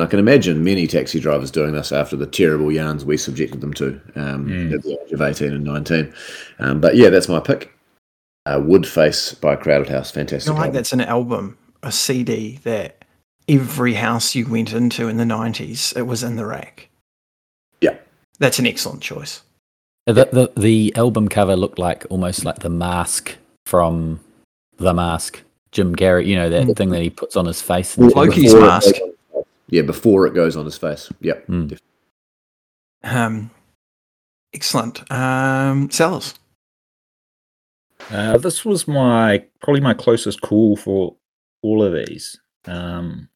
I 0.00 0.06
can 0.06 0.20
imagine 0.20 0.62
many 0.62 0.86
taxi 0.86 1.18
drivers 1.18 1.50
doing 1.50 1.72
this 1.72 1.90
after 1.90 2.14
the 2.14 2.26
terrible 2.26 2.70
yarns 2.70 3.04
we 3.04 3.16
subjected 3.16 3.60
them 3.60 3.74
to 3.74 4.00
um, 4.14 4.46
Mm. 4.46 4.74
at 4.74 4.82
the 4.84 4.92
age 4.92 5.10
of 5.12 5.20
18 5.20 5.52
and 5.52 5.64
19. 5.64 6.14
Um, 6.60 6.80
but 6.80 6.94
yeah, 6.94 7.08
that's 7.08 7.28
my 7.28 7.40
pick. 7.40 7.72
Uh, 8.46 8.58
Woodface 8.60 9.38
by 9.40 9.56
Crowded 9.56 9.88
House, 9.88 10.12
I 10.12 10.14
fantastic. 10.14 10.46
feel 10.46 10.54
like 10.54 10.66
album. 10.66 10.74
that's 10.74 10.92
an 10.92 11.00
album, 11.00 11.58
a 11.82 11.90
CD 11.90 12.60
that 12.62 13.04
every 13.48 13.94
house 13.94 14.36
you 14.36 14.46
went 14.46 14.72
into 14.72 15.08
in 15.08 15.16
the 15.16 15.24
90s, 15.24 15.96
it 15.96 16.02
was 16.02 16.22
in 16.22 16.36
the 16.36 16.46
rack. 16.46 16.88
Yeah. 17.80 17.96
That's 18.38 18.60
an 18.60 18.66
excellent 18.68 19.02
choice. 19.02 19.42
The, 20.06 20.12
the 20.14 20.52
the 20.56 20.92
album 20.96 21.26
cover 21.28 21.56
looked 21.56 21.78
like 21.80 22.06
almost 22.08 22.44
like 22.44 22.60
the 22.60 22.70
mask 22.70 23.36
from 23.66 24.20
The 24.78 24.94
Mask. 24.94 25.42
Jim 25.72 25.94
Carrey, 25.96 26.26
you 26.26 26.36
know 26.36 26.48
that 26.48 26.66
Mm. 26.66 26.76
thing 26.76 26.90
that 26.90 27.02
he 27.02 27.10
puts 27.10 27.36
on 27.36 27.46
his 27.46 27.60
face. 27.62 27.96
Well, 27.96 28.06
and 28.08 28.16
Loki's 28.16 28.52
before- 28.54 28.66
mask. 28.66 28.94
yeah, 29.68 29.82
before 29.82 30.26
it 30.26 30.34
goes 30.34 30.56
on 30.56 30.64
his 30.64 30.78
face. 30.78 31.10
Yep. 31.20 31.46
Mm. 31.46 31.78
Um, 33.04 33.50
excellent. 34.54 35.10
Um, 35.12 35.90
Sellers. 35.90 36.34
Uh, 38.10 38.38
this 38.38 38.64
was 38.64 38.86
my 38.88 39.44
probably 39.60 39.80
my 39.80 39.94
closest 39.94 40.40
call 40.40 40.76
for 40.76 41.16
all 41.62 41.82
of 41.82 41.92
these. 41.92 42.40
Um, 42.66 43.28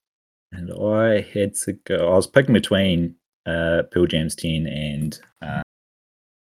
and 0.52 0.70
I 0.72 1.20
had 1.20 1.54
to 1.66 1.72
go. 1.84 2.12
I 2.12 2.16
was 2.16 2.26
picking 2.26 2.52
between 2.54 3.16
uh, 3.46 3.82
Pearl 3.90 4.06
Jam's 4.06 4.34
Ten 4.34 4.66
and 4.66 5.18
uh, 5.42 5.62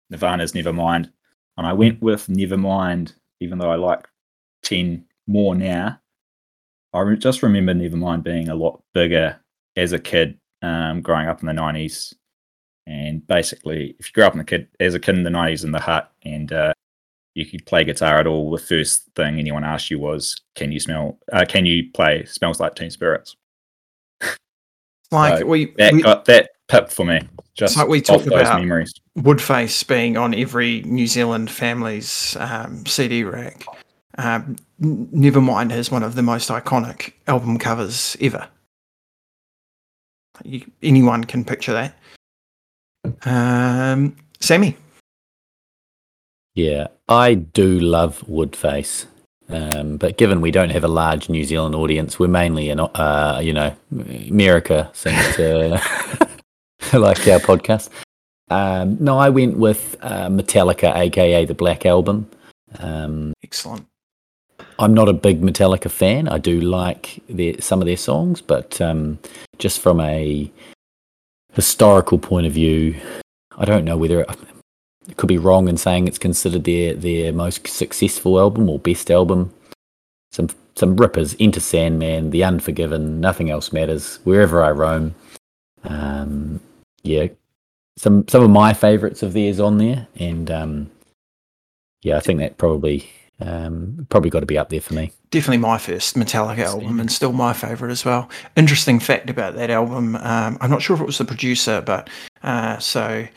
Nirvana's 0.09 0.53
Nevermind, 0.53 1.11
and 1.57 1.67
I 1.67 1.73
went 1.73 2.01
with 2.01 2.27
Nevermind, 2.27 3.13
even 3.41 3.57
though 3.59 3.69
I 3.71 3.75
like 3.75 4.07
Ten 4.63 5.05
more 5.27 5.55
now. 5.55 5.99
I 6.93 7.01
re- 7.01 7.17
just 7.17 7.43
remember 7.43 7.73
Nevermind 7.73 8.23
being 8.23 8.49
a 8.49 8.55
lot 8.55 8.81
bigger 8.93 9.39
as 9.75 9.91
a 9.91 9.99
kid, 9.99 10.39
um, 10.61 11.01
growing 11.01 11.27
up 11.27 11.41
in 11.41 11.47
the 11.47 11.53
nineties. 11.53 12.13
And 12.87 13.25
basically, 13.25 13.95
if 13.99 14.07
you 14.07 14.13
grew 14.13 14.23
up 14.23 14.33
in 14.33 14.37
the 14.37 14.43
kid 14.45 14.67
as 14.79 14.93
a 14.93 14.99
kid 14.99 15.15
in 15.15 15.23
the 15.23 15.29
nineties 15.29 15.63
in 15.63 15.71
the 15.71 15.79
hut, 15.79 16.11
and 16.23 16.51
uh, 16.53 16.73
you 17.33 17.45
could 17.45 17.65
play 17.65 17.83
guitar 17.83 18.19
at 18.19 18.27
all, 18.27 18.51
the 18.51 18.57
first 18.57 19.09
thing 19.15 19.39
anyone 19.39 19.63
asked 19.63 19.91
you 19.91 19.99
was, 19.99 20.39
"Can 20.55 20.71
you 20.71 20.79
smell? 20.79 21.19
Uh, 21.33 21.45
can 21.47 21.65
you 21.65 21.91
play 21.93 22.25
Smells 22.25 22.59
Like 22.59 22.75
Teen 22.75 22.91
Spirits?" 22.91 23.35
Like 25.11 25.39
So 25.39 25.45
we, 25.45 25.71
That 25.77 25.93
we 25.93 26.01
got 26.01 26.25
that 26.25 26.49
pip 26.67 26.89
for 26.89 27.05
me. 27.05 27.21
Just 27.55 27.77
like 27.77 27.87
we 27.87 28.01
those 28.01 28.25
about. 28.25 28.59
memories. 28.59 28.93
Woodface 29.17 29.87
being 29.87 30.17
on 30.17 30.33
every 30.33 30.81
New 30.81 31.07
Zealand 31.07 31.49
family's 31.49 32.35
um, 32.39 32.85
CD 32.85 33.23
rack. 33.23 33.65
Um, 34.17 34.57
Nevermind 34.81 35.71
has 35.71 35.89
one 35.89 36.03
of 36.03 36.15
the 36.15 36.21
most 36.21 36.49
iconic 36.49 37.13
album 37.27 37.57
covers 37.57 38.17
ever. 38.19 38.47
You, 40.43 40.69
anyone 40.83 41.23
can 41.23 41.45
picture 41.45 41.73
that. 41.73 41.97
Um, 43.25 44.15
Sammy. 44.39 44.75
Yeah, 46.55 46.87
I 47.07 47.35
do 47.35 47.79
love 47.79 48.23
Woodface. 48.27 49.05
Um, 49.47 49.97
but 49.97 50.17
given 50.17 50.41
we 50.41 50.51
don't 50.51 50.71
have 50.71 50.83
a 50.83 50.89
large 50.89 51.29
New 51.29 51.43
Zealand 51.43 51.75
audience, 51.75 52.17
we're 52.17 52.27
mainly 52.27 52.69
in, 52.69 52.79
uh, 52.79 53.39
you 53.43 53.53
know, 53.53 53.75
America 53.91 54.89
seems 54.93 55.35
to 55.35 55.79
like 56.93 57.27
our 57.27 57.39
podcast. 57.39 57.89
Um, 58.49 58.97
no, 58.99 59.17
I 59.17 59.29
went 59.29 59.57
with 59.57 59.97
uh, 60.01 60.27
Metallica, 60.27 60.95
aka 60.95 61.45
the 61.45 61.53
Black 61.53 61.85
Album. 61.85 62.29
Um, 62.79 63.33
Excellent. 63.43 63.85
I'm 64.77 64.93
not 64.93 65.09
a 65.09 65.13
big 65.13 65.41
Metallica 65.41 65.89
fan. 65.89 66.27
I 66.27 66.37
do 66.37 66.59
like 66.59 67.21
their, 67.29 67.59
some 67.61 67.81
of 67.81 67.85
their 67.85 67.97
songs, 67.97 68.41
but 68.41 68.79
um, 68.81 69.19
just 69.57 69.79
from 69.79 70.01
a 70.01 70.51
historical 71.53 72.17
point 72.17 72.45
of 72.45 72.53
view, 72.53 72.99
I 73.57 73.65
don't 73.65 73.85
know 73.85 73.97
whether 73.97 74.29
I 74.29 74.35
could 75.15 75.27
be 75.27 75.37
wrong 75.37 75.69
in 75.69 75.77
saying 75.77 76.07
it's 76.07 76.17
considered 76.17 76.65
their 76.65 76.93
their 76.93 77.31
most 77.31 77.67
successful 77.67 78.39
album 78.39 78.69
or 78.69 78.79
best 78.79 79.09
album. 79.09 79.53
Some 80.31 80.49
some 80.75 80.97
rippers, 80.97 81.35
Enter 81.39 81.61
Sandman, 81.61 82.31
The 82.31 82.43
Unforgiven, 82.43 83.21
Nothing 83.21 83.49
Else 83.49 83.71
Matters, 83.71 84.19
Wherever 84.25 84.61
I 84.61 84.71
Roam. 84.71 85.15
Um, 85.85 86.59
yeah, 87.03 87.27
some 87.97 88.27
some 88.27 88.43
of 88.43 88.49
my 88.49 88.73
favourites 88.73 89.23
of 89.23 89.31
theirs 89.31 89.59
on 89.59 89.77
there, 89.77 90.07
and 90.17 90.51
um, 90.51 90.91
yeah, 92.01 92.17
I 92.17 92.19
think 92.19 92.39
that 92.39 92.57
probably 92.57 93.09
um, 93.41 94.05
probably 94.09 94.29
got 94.29 94.39
to 94.41 94.45
be 94.45 94.57
up 94.57 94.69
there 94.69 94.81
for 94.81 94.93
me. 94.93 95.11
Definitely 95.31 95.57
my 95.57 95.77
first 95.77 96.15
Metallica 96.15 96.59
album 96.59 96.99
and 96.99 97.11
still 97.11 97.33
my 97.33 97.53
favourite 97.53 97.91
as 97.91 98.05
well. 98.05 98.29
Interesting 98.55 98.99
fact 98.99 99.29
about 99.29 99.55
that 99.55 99.69
album 99.69 100.15
um, 100.17 100.57
I'm 100.61 100.69
not 100.69 100.81
sure 100.81 100.95
if 100.95 101.01
it 101.01 101.05
was 101.05 101.17
the 101.17 101.25
producer, 101.25 101.81
but 101.81 102.09
uh, 102.43 102.77
so 102.79 103.27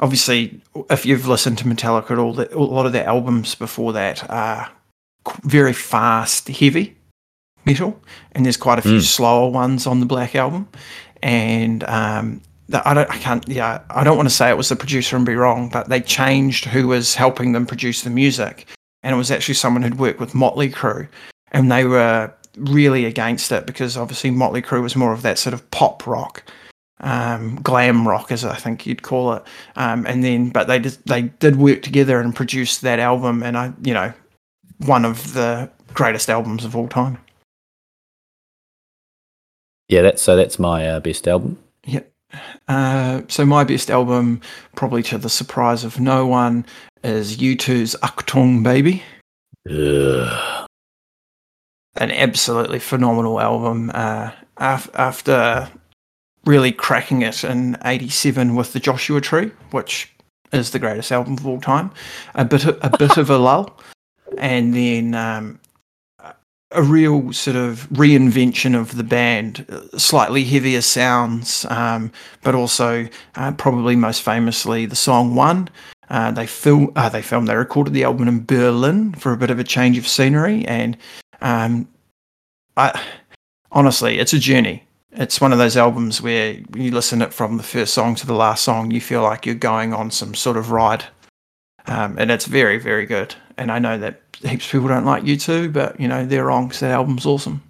obviously, 0.00 0.60
if 0.90 1.06
you've 1.06 1.28
listened 1.28 1.58
to 1.58 1.64
Metallica 1.64 2.10
at 2.12 2.18
all, 2.18 2.32
that- 2.34 2.52
a 2.52 2.58
lot 2.58 2.86
of 2.86 2.92
their 2.92 3.06
albums 3.06 3.54
before 3.54 3.92
that 3.92 4.28
are 4.28 4.70
very 5.44 5.72
fast, 5.72 6.48
heavy 6.48 6.96
metal, 7.64 8.02
and 8.32 8.44
there's 8.44 8.56
quite 8.56 8.78
a 8.78 8.82
few 8.82 8.98
Mm. 8.98 9.02
slower 9.02 9.48
ones 9.50 9.86
on 9.86 10.00
the 10.00 10.06
Black 10.06 10.34
album. 10.34 10.68
And 11.22 11.82
um, 11.84 12.42
that 12.68 12.86
I 12.86 12.92
don't, 12.92 13.10
I 13.10 13.16
can't, 13.18 13.46
yeah, 13.48 13.80
I 13.88 14.04
don't 14.04 14.16
want 14.16 14.28
to 14.28 14.34
say 14.34 14.50
it 14.50 14.56
was 14.56 14.68
the 14.68 14.76
producer 14.76 15.16
and 15.16 15.24
be 15.24 15.34
wrong, 15.36 15.68
but 15.70 15.88
they 15.88 16.00
changed 16.00 16.66
who 16.66 16.88
was 16.88 17.14
helping 17.14 17.52
them 17.52 17.64
produce 17.64 18.02
the 18.02 18.10
music, 18.10 18.66
and 19.04 19.14
it 19.14 19.16
was 19.16 19.30
actually 19.30 19.54
someone 19.54 19.82
who'd 19.82 19.98
worked 19.98 20.18
with 20.18 20.34
Motley 20.34 20.70
Crue, 20.70 21.06
and 21.52 21.70
they 21.70 21.84
were 21.84 22.32
really 22.56 23.04
against 23.04 23.52
it 23.52 23.66
because 23.66 23.96
obviously 23.96 24.30
Motley 24.32 24.62
Crue 24.62 24.82
was 24.82 24.96
more 24.96 25.12
of 25.12 25.22
that 25.22 25.38
sort 25.38 25.54
of 25.54 25.70
pop 25.70 26.06
rock 26.06 26.42
um, 27.00 27.56
glam 27.56 28.08
rock, 28.08 28.32
as 28.32 28.44
I 28.44 28.56
think 28.56 28.86
you'd 28.86 29.02
call 29.02 29.34
it. 29.34 29.42
Um, 29.76 30.06
and 30.06 30.24
then, 30.24 30.50
but 30.50 30.66
they 30.66 30.78
just, 30.78 31.04
they 31.06 31.22
did 31.22 31.56
work 31.56 31.82
together 31.82 32.20
and 32.20 32.34
produce 32.34 32.78
that 32.78 32.98
album, 32.98 33.42
and 33.42 33.56
I, 33.56 33.72
you 33.82 33.94
know, 33.94 34.12
one 34.78 35.04
of 35.04 35.34
the 35.34 35.70
greatest 35.92 36.28
albums 36.28 36.64
of 36.64 36.74
all 36.74 36.88
time. 36.88 37.18
Yeah, 39.88 40.02
that's 40.02 40.22
so 40.22 40.34
that's 40.34 40.58
my 40.58 40.88
uh, 40.88 41.00
best 41.00 41.28
album. 41.28 41.58
Uh, 42.68 43.22
so 43.28 43.44
my 43.44 43.64
best 43.64 43.90
album, 43.90 44.40
probably 44.74 45.02
to 45.04 45.18
the 45.18 45.28
surprise 45.28 45.84
of 45.84 46.00
no 46.00 46.26
one, 46.26 46.66
is 47.02 47.36
U2's 47.36 47.96
Achtung 48.02 48.62
Baby. 48.62 49.02
Ugh. 49.70 50.66
An 51.96 52.10
absolutely 52.10 52.78
phenomenal 52.78 53.40
album. 53.40 53.90
Uh, 53.94 54.30
af- 54.56 54.90
after 54.94 55.70
really 56.44 56.72
cracking 56.72 57.22
it 57.22 57.44
in 57.44 57.76
'87 57.84 58.54
with 58.54 58.72
the 58.72 58.80
Joshua 58.80 59.20
Tree, 59.20 59.50
which 59.70 60.12
is 60.52 60.70
the 60.70 60.78
greatest 60.78 61.12
album 61.12 61.34
of 61.34 61.46
all 61.46 61.60
time, 61.60 61.90
a 62.34 62.44
bit 62.44 62.64
of, 62.64 62.78
a 62.82 62.96
bit 62.96 63.16
of 63.16 63.30
a 63.30 63.38
lull, 63.38 63.78
and 64.38 64.74
then 64.74 65.14
um, 65.14 65.60
a 66.74 66.82
real 66.82 67.32
sort 67.32 67.56
of 67.56 67.88
reinvention 67.90 68.78
of 68.78 68.96
the 68.96 69.04
band, 69.04 69.64
slightly 69.96 70.44
heavier 70.44 70.82
sounds, 70.82 71.64
um, 71.70 72.12
but 72.42 72.54
also 72.54 73.08
uh, 73.36 73.52
probably 73.52 73.96
most 73.96 74.22
famously 74.22 74.86
the 74.86 74.96
song 74.96 75.34
"One." 75.34 75.68
Uh, 76.10 76.30
they 76.30 76.46
film, 76.46 76.92
uh, 76.96 77.08
they 77.08 77.22
filmed, 77.22 77.48
they 77.48 77.56
recorded 77.56 77.94
the 77.94 78.04
album 78.04 78.28
in 78.28 78.44
Berlin 78.44 79.14
for 79.14 79.32
a 79.32 79.36
bit 79.36 79.50
of 79.50 79.58
a 79.58 79.64
change 79.64 79.96
of 79.96 80.06
scenery, 80.06 80.64
and 80.66 80.96
um, 81.40 81.88
I 82.76 83.00
honestly, 83.72 84.18
it's 84.18 84.32
a 84.32 84.38
journey. 84.38 84.84
It's 85.12 85.40
one 85.40 85.52
of 85.52 85.58
those 85.58 85.76
albums 85.76 86.20
where 86.20 86.58
you 86.74 86.90
listen 86.90 87.22
it 87.22 87.32
from 87.32 87.56
the 87.56 87.62
first 87.62 87.94
song 87.94 88.16
to 88.16 88.26
the 88.26 88.34
last 88.34 88.64
song, 88.64 88.90
you 88.90 89.00
feel 89.00 89.22
like 89.22 89.46
you're 89.46 89.54
going 89.54 89.94
on 89.94 90.10
some 90.10 90.34
sort 90.34 90.56
of 90.56 90.72
ride, 90.72 91.04
um, 91.86 92.18
and 92.18 92.30
it's 92.30 92.46
very, 92.46 92.78
very 92.78 93.06
good. 93.06 93.34
And 93.56 93.70
I 93.70 93.78
know 93.78 93.98
that 93.98 94.20
heaps 94.42 94.66
of 94.66 94.72
people 94.72 94.88
don't 94.88 95.04
like 95.04 95.22
U2, 95.22 95.72
but 95.72 95.98
you 96.00 96.08
know 96.08 96.26
they're 96.26 96.46
wrong 96.46 96.66
because 96.68 96.80
that 96.80 96.90
album's 96.92 97.26
awesome. 97.26 97.62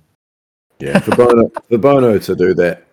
Yeah, 0.80 0.98
for 1.00 1.14
Bono, 1.14 1.48
for 1.68 1.78
Bono 1.78 2.18
to 2.18 2.34
do 2.36 2.54
that 2.54 2.84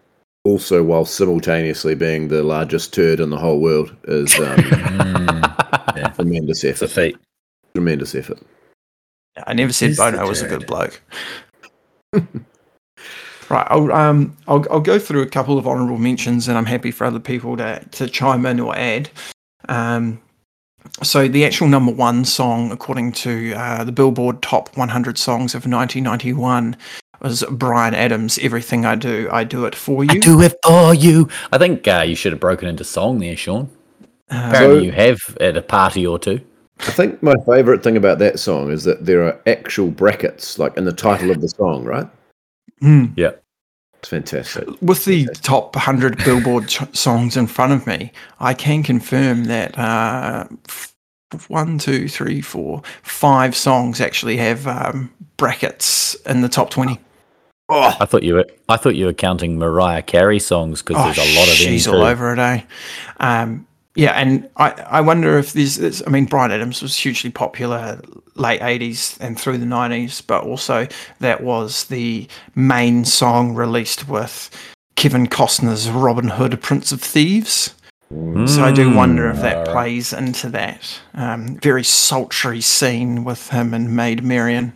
also 0.44 0.84
while 0.84 1.06
simultaneously 1.06 1.94
being 1.96 2.28
the 2.28 2.44
largest 2.44 2.94
turd 2.94 3.20
in 3.20 3.30
the 3.30 3.38
whole 3.38 3.60
world 3.60 3.96
is 4.06 4.34
um, 4.40 4.58
Mm, 5.92 6.16
tremendous 6.16 6.64
it's 6.64 6.82
a 6.82 6.86
effort. 6.86 6.94
feat. 6.96 7.18
Tremendous 7.76 8.16
effort. 8.16 8.40
I 9.48 9.54
never 9.54 9.72
said 9.72 9.90
He's 9.90 9.98
Bono 9.98 10.28
was 10.28 10.42
a 10.42 10.48
good 10.48 10.66
bloke. 10.68 11.02
right, 12.14 13.68
I'll 13.70 13.92
um 13.92 14.36
I'll 14.48 14.66
I'll 14.72 14.80
go 14.82 15.00
through 15.00 15.22
a 15.22 15.28
couple 15.28 15.58
of 15.58 15.68
honourable 15.68 15.98
mentions, 15.98 16.48
and 16.48 16.58
I'm 16.58 16.66
happy 16.66 16.92
for 16.92 17.06
other 17.06 17.20
people 17.20 17.56
to 17.58 17.84
to 17.92 18.08
chime 18.08 18.46
in 18.46 18.60
or 18.60 18.76
add. 18.76 19.10
Um, 19.70 20.22
so 21.04 21.28
the 21.28 21.46
actual 21.46 21.68
number 21.68 21.92
one 21.92 22.26
song, 22.26 22.72
according 22.72 23.12
to 23.14 23.54
uh, 23.54 23.84
the 23.84 23.92
Billboard 23.92 24.42
Top 24.42 24.76
100 24.78 25.18
Songs 25.18 25.54
of 25.54 25.66
1991, 25.66 26.76
was 27.22 27.44
Bryan 27.52 27.94
Adams' 27.94 28.40
"Everything 28.42 28.86
I 28.86 28.96
Do, 28.96 29.30
I 29.32 29.44
Do 29.44 29.66
It 29.66 29.76
For 29.76 30.04
You." 30.04 30.12
I 30.12 30.18
do 30.18 30.42
it 30.42 30.56
for 30.64 30.94
you. 30.94 31.30
I 31.52 31.58
think 31.58 31.88
uh, 31.88 32.04
you 32.06 32.16
should 32.16 32.32
have 32.32 32.40
broken 32.40 32.68
into 32.68 32.84
song 32.84 33.20
there, 33.20 33.36
Sean. 33.36 33.70
Um, 34.30 34.50
Apparently, 34.50 34.80
So- 34.80 34.84
you 34.86 34.92
have 34.92 35.18
at 35.40 35.58
a 35.58 35.62
party 35.62 36.06
or 36.06 36.18
two. 36.20 36.42
I 36.80 36.92
think 36.92 37.22
my 37.22 37.36
favourite 37.46 37.84
thing 37.84 37.96
about 37.96 38.18
that 38.20 38.40
song 38.40 38.72
is 38.72 38.84
that 38.86 39.06
there 39.06 39.24
are 39.24 39.40
actual 39.46 39.92
brackets, 39.92 40.58
like 40.58 40.76
in 40.78 40.86
the 40.86 40.92
title 40.92 41.30
of 41.30 41.40
the 41.40 41.48
song, 41.48 41.84
right? 41.84 42.08
hmm. 42.80 43.06
It's 44.02 44.10
fantastic. 44.10 44.68
With 44.82 45.06
the 45.06 45.28
top 45.28 45.76
100 45.76 46.18
Billboard 46.26 46.68
ch- 46.68 46.82
songs 46.98 47.38
in 47.38 47.46
front 47.46 47.72
of 47.72 47.86
me, 47.86 48.12
I 48.40 48.56
can 48.56 48.82
confirm 48.82 49.44
that 49.44 49.78
uh, 49.78 50.48
f- 50.68 50.96
one, 51.48 51.78
two, 51.78 52.08
three, 52.08 52.42
four, 52.42 52.82
five 53.04 53.56
songs 53.56 54.02
actually 54.02 54.38
have 54.38 54.66
um, 54.66 55.14
brackets 55.38 56.16
in 56.26 56.42
the 56.42 56.50
top 56.50 56.72
20. 56.72 57.00
Oh, 57.70 57.96
I 58.00 58.06
thought 58.06 58.24
you 58.24 58.34
were. 58.34 58.48
I 58.68 58.76
thought 58.76 58.96
you 58.96 59.06
were 59.06 59.14
counting 59.14 59.58
Mariah 59.60 60.02
Carey 60.02 60.40
songs 60.40 60.82
because 60.82 60.98
there's 61.16 61.18
a 61.20 61.36
lot 61.36 61.44
of 61.44 61.58
them. 61.58 61.68
she's 61.68 61.88
all 61.88 62.02
over 62.02 62.34
it, 62.34 62.40
eh? 62.40 62.64
Um, 63.20 63.66
yeah, 63.96 64.12
and 64.12 64.50
I, 64.58 64.72
I 64.88 65.02
wonder 65.02 65.38
if 65.38 65.54
there's, 65.54 65.76
there's. 65.76 66.02
I 66.08 66.10
mean, 66.10 66.26
Bryan 66.26 66.52
Adams 66.52 66.82
was 66.82 66.96
hugely 66.96 67.30
popular 67.30 68.00
late 68.36 68.62
80s 68.62 69.18
and 69.20 69.40
through 69.40 69.58
the 69.58 69.66
90s, 69.66 70.26
but 70.26 70.44
also 70.44 70.88
that 71.20 71.44
was 71.44 71.86
the 71.86 72.28
main 72.56 73.04
song 73.04 73.54
released 73.54 74.08
with 74.08 74.50
Kevin 74.96 75.28
Costner's 75.28 75.90
Robin 75.90 76.30
Hood, 76.30 76.62
Prince 76.62 76.92
of 76.92 77.02
Thieves. 77.02 77.76
Mm. 78.14 78.48
So 78.48 78.64
I 78.64 78.72
do 78.72 78.94
wonder 78.94 79.30
if 79.30 79.38
Mm, 79.38 79.42
that 79.42 79.58
alright. 79.58 79.72
plays 79.74 80.14
into 80.14 80.50
that. 80.50 81.00
Um, 81.14 81.58
very 81.62 81.84
sultry 81.84 82.60
scene 82.62 83.24
with 83.24 83.50
him 83.50 83.74
and 83.74 83.96
Maid 83.96 84.24
Marian. 84.24 84.74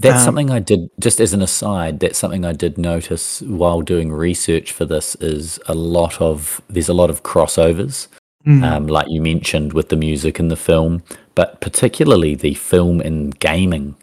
That's 0.00 0.20
Um, 0.20 0.24
something 0.24 0.50
I 0.50 0.58
did. 0.60 0.88
Just 0.98 1.20
as 1.20 1.32
an 1.32 1.42
aside, 1.42 2.00
that's 2.00 2.18
something 2.18 2.44
I 2.44 2.52
did 2.52 2.78
notice 2.78 3.42
while 3.42 3.80
doing 3.82 4.10
research 4.12 4.72
for 4.72 4.84
this. 4.86 5.14
Is 5.20 5.58
a 5.66 5.74
lot 5.74 6.20
of 6.20 6.60
there's 6.68 6.88
a 6.88 6.94
lot 6.94 7.10
of 7.10 7.22
crossovers, 7.22 8.08
Mm. 8.46 8.64
um, 8.64 8.86
like 8.86 9.06
you 9.10 9.20
mentioned 9.20 9.72
with 9.74 9.88
the 9.90 9.96
music 9.96 10.40
in 10.40 10.48
the 10.48 10.56
film, 10.56 11.02
but 11.34 11.60
particularly 11.60 12.34
the 12.34 12.54
film 12.54 13.00
and 13.00 13.38
gaming. 13.38 13.94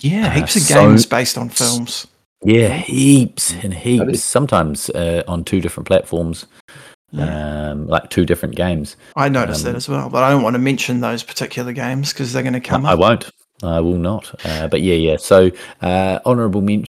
yeah, 0.00 0.26
uh, 0.26 0.30
heaps 0.30 0.56
of 0.56 0.62
so- 0.62 0.74
games 0.88 1.06
based 1.06 1.38
on 1.38 1.48
films. 1.48 2.06
Yeah, 2.44 2.68
heaps 2.76 3.54
and 3.62 3.72
heaps. 3.72 4.22
Sometimes 4.22 4.90
uh, 4.90 5.22
on 5.28 5.44
two 5.44 5.60
different 5.60 5.86
platforms, 5.86 6.46
Yeah. 7.12 7.70
um, 7.70 7.86
like 7.86 8.10
two 8.10 8.26
different 8.26 8.56
games. 8.56 8.96
I 9.16 9.28
noticed 9.28 9.62
that 9.64 9.70
um, 9.70 9.76
as 9.76 9.88
well, 9.88 10.10
but 10.10 10.22
I 10.24 10.30
don't 10.30 10.42
want 10.42 10.54
to 10.54 10.58
mention 10.58 11.00
those 11.00 11.22
particular 11.22 11.72
games 11.72 12.12
because 12.12 12.32
they're 12.32 12.42
going 12.42 12.52
to 12.54 12.60
come 12.60 12.84
I 12.84 12.92
up. 12.92 12.98
I 12.98 13.00
won't. 13.00 13.30
I 13.62 13.80
will 13.80 13.96
not. 13.96 14.34
Uh, 14.44 14.68
but 14.68 14.82
yeah, 14.82 14.94
yeah. 14.94 15.16
So 15.16 15.50
uh, 15.82 16.18
honourable 16.26 16.60
mention. 16.60 16.86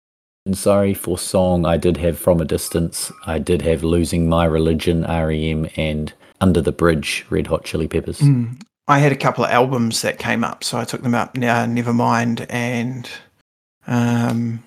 Sorry 0.54 0.92
for 0.92 1.18
song. 1.18 1.64
I 1.64 1.76
did 1.76 1.96
have 1.98 2.18
from 2.18 2.40
a 2.40 2.44
distance. 2.44 3.12
I 3.26 3.38
did 3.38 3.62
have 3.62 3.84
losing 3.84 4.28
my 4.28 4.44
religion, 4.44 5.02
REM, 5.02 5.68
and 5.76 6.12
under 6.40 6.60
the 6.60 6.72
bridge, 6.72 7.24
Red 7.30 7.46
Hot 7.46 7.64
Chili 7.64 7.86
Peppers. 7.86 8.18
Mm. 8.18 8.60
I 8.88 8.98
had 8.98 9.12
a 9.12 9.16
couple 9.16 9.44
of 9.44 9.50
albums 9.52 10.02
that 10.02 10.18
came 10.18 10.42
up, 10.42 10.64
so 10.64 10.78
I 10.78 10.84
took 10.84 11.02
them 11.02 11.14
up. 11.14 11.36
Now, 11.36 11.64
Nevermind 11.66 12.44
and 12.50 13.08
um, 13.86 14.64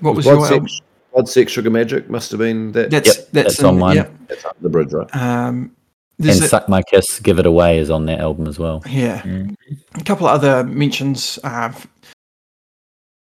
what 0.00 0.16
was 0.16 0.24
Blood 0.24 0.34
your 0.38 0.46
album? 0.46 0.68
Sex, 0.68 0.80
Blood 1.12 1.28
Sex 1.28 1.52
Sugar 1.52 1.70
Magic 1.70 2.10
must 2.10 2.32
have 2.32 2.38
been 2.40 2.72
that. 2.72 2.90
That's 2.90 3.06
Yep, 3.06 3.28
that's, 3.30 3.56
that's 3.56 3.62
on 3.62 3.74
in- 3.74 3.80
mine. 3.80 3.96
yeah. 3.96 4.08
That's 4.26 4.44
up 4.44 4.56
the 4.60 4.68
bridge, 4.68 4.92
right? 4.92 5.14
Um, 5.14 5.75
And 6.18 6.28
a- 6.30 6.34
Suck 6.48 6.68
My 6.68 6.82
Kiss, 6.82 7.20
Give 7.20 7.38
It 7.38 7.46
Away 7.46 7.78
is 7.78 7.90
on 7.90 8.06
that 8.06 8.20
album 8.20 8.46
as 8.46 8.58
well. 8.58 8.82
yeah, 8.88 9.20
Mm. 9.22 9.56
a 9.94 10.04
couple 10.04 10.26
of 10.26 10.34
other 10.34 10.64
mentions. 10.64 11.38
Uh, 11.44 11.72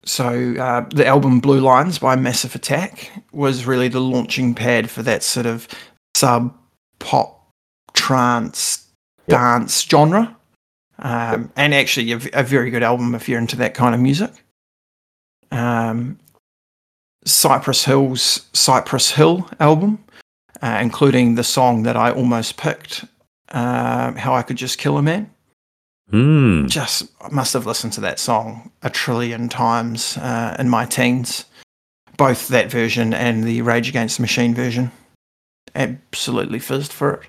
so 0.05 0.55
uh, 0.61 0.87
the 0.91 1.07
album 1.07 1.41
Blue 1.41 1.61
Lines 1.61 1.99
by 1.99 2.15
Massive 2.15 2.55
Attack 2.55 3.11
was 3.33 3.65
really 3.67 3.89
the 3.89 4.01
launching 4.01 4.55
pad 4.55 4.91
for 4.91 5.03
that 5.03 5.23
sort 5.23 5.47
of 5.47 5.67
sub 6.15 6.55
pop 6.99 7.51
trance 7.95 8.81
Yep. 9.27 9.39
dance 9.41 9.81
genre, 9.89 10.37
um, 10.99 11.51
and 11.57 11.73
actually 11.75 12.13
a 12.13 12.43
very 12.43 12.71
good 12.71 12.83
album 12.83 13.15
if 13.15 13.27
you're 13.27 13.39
into 13.39 13.57
that 13.57 13.73
kind 13.73 13.95
of 13.95 14.01
music. 14.03 14.31
Um, 15.51 16.19
Cypress 17.25 17.87
Hill's 17.87 18.43
Cypress 18.53 19.13
Hill 19.13 19.49
album, 19.61 20.05
uh, 20.65 20.79
including 20.81 21.35
the 21.35 21.45
song 21.45 21.83
that 21.83 21.95
I 21.95 22.11
almost 22.11 22.57
picked, 22.57 23.05
uh, 23.51 24.13
"How 24.13 24.35
I 24.35 24.43
Could 24.43 24.57
Just 24.57 24.79
Kill 24.79 24.97
a 24.97 25.03
Man." 25.03 25.31
Hmm. 26.11 26.67
just 26.67 27.09
I 27.23 27.29
must 27.31 27.55
have 27.55 27.67
listened 27.67 27.95
to 27.95 28.01
that 28.03 28.19
song 28.19 28.71
a 28.83 28.91
trillion 28.91 29.49
times 29.49 30.17
uh, 30.19 30.57
in 30.59 30.69
my 30.69 30.85
teens. 30.85 31.47
Both 32.17 32.49
that 32.49 32.71
version 32.71 33.13
and 33.13 33.45
the 33.45 33.63
Rage 33.63 33.89
Against 33.89 34.19
the 34.19 34.23
Machine 34.23 34.55
version. 34.55 34.91
Absolutely 35.75 36.59
fizzed 36.59 36.93
for 36.93 37.15
it. 37.15 37.23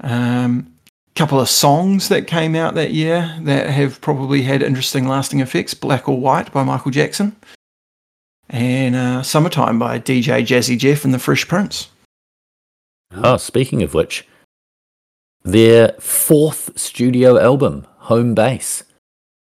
Um, 0.00 0.72
couple 1.14 1.40
of 1.40 1.50
songs 1.50 2.08
that 2.08 2.26
came 2.26 2.56
out 2.56 2.74
that 2.74 2.92
year 2.92 3.36
that 3.42 3.68
have 3.68 4.00
probably 4.00 4.42
had 4.42 4.62
interesting 4.62 5.06
lasting 5.06 5.40
effects. 5.40 5.74
Black 5.74 6.08
or 6.08 6.18
White 6.18 6.50
by 6.52 6.62
Michael 6.62 6.90
Jackson. 6.90 7.36
And 8.48 8.96
uh, 8.96 9.22
Summertime 9.22 9.78
by 9.78 9.98
DJ 9.98 10.42
Jazzy 10.42 10.78
Jeff 10.78 11.04
and 11.04 11.12
the 11.12 11.18
Fresh 11.18 11.46
Prince. 11.46 11.88
Oh, 13.12 13.36
speaking 13.36 13.82
of 13.82 13.94
which, 13.94 14.26
their 15.42 15.92
fourth 15.98 16.78
studio 16.78 17.38
album, 17.40 17.86
Home 17.98 18.34
Base. 18.34 18.84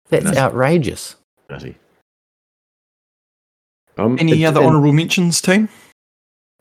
That's 0.10 0.26
Nice. 0.26 0.38
outrageous. 0.38 1.16
Nutty. 1.50 1.76
Um, 3.98 4.18
Any 4.20 4.44
it- 4.44 4.46
other 4.46 4.62
honourable 4.64 4.94
mentions, 4.94 5.42
team? 5.42 5.70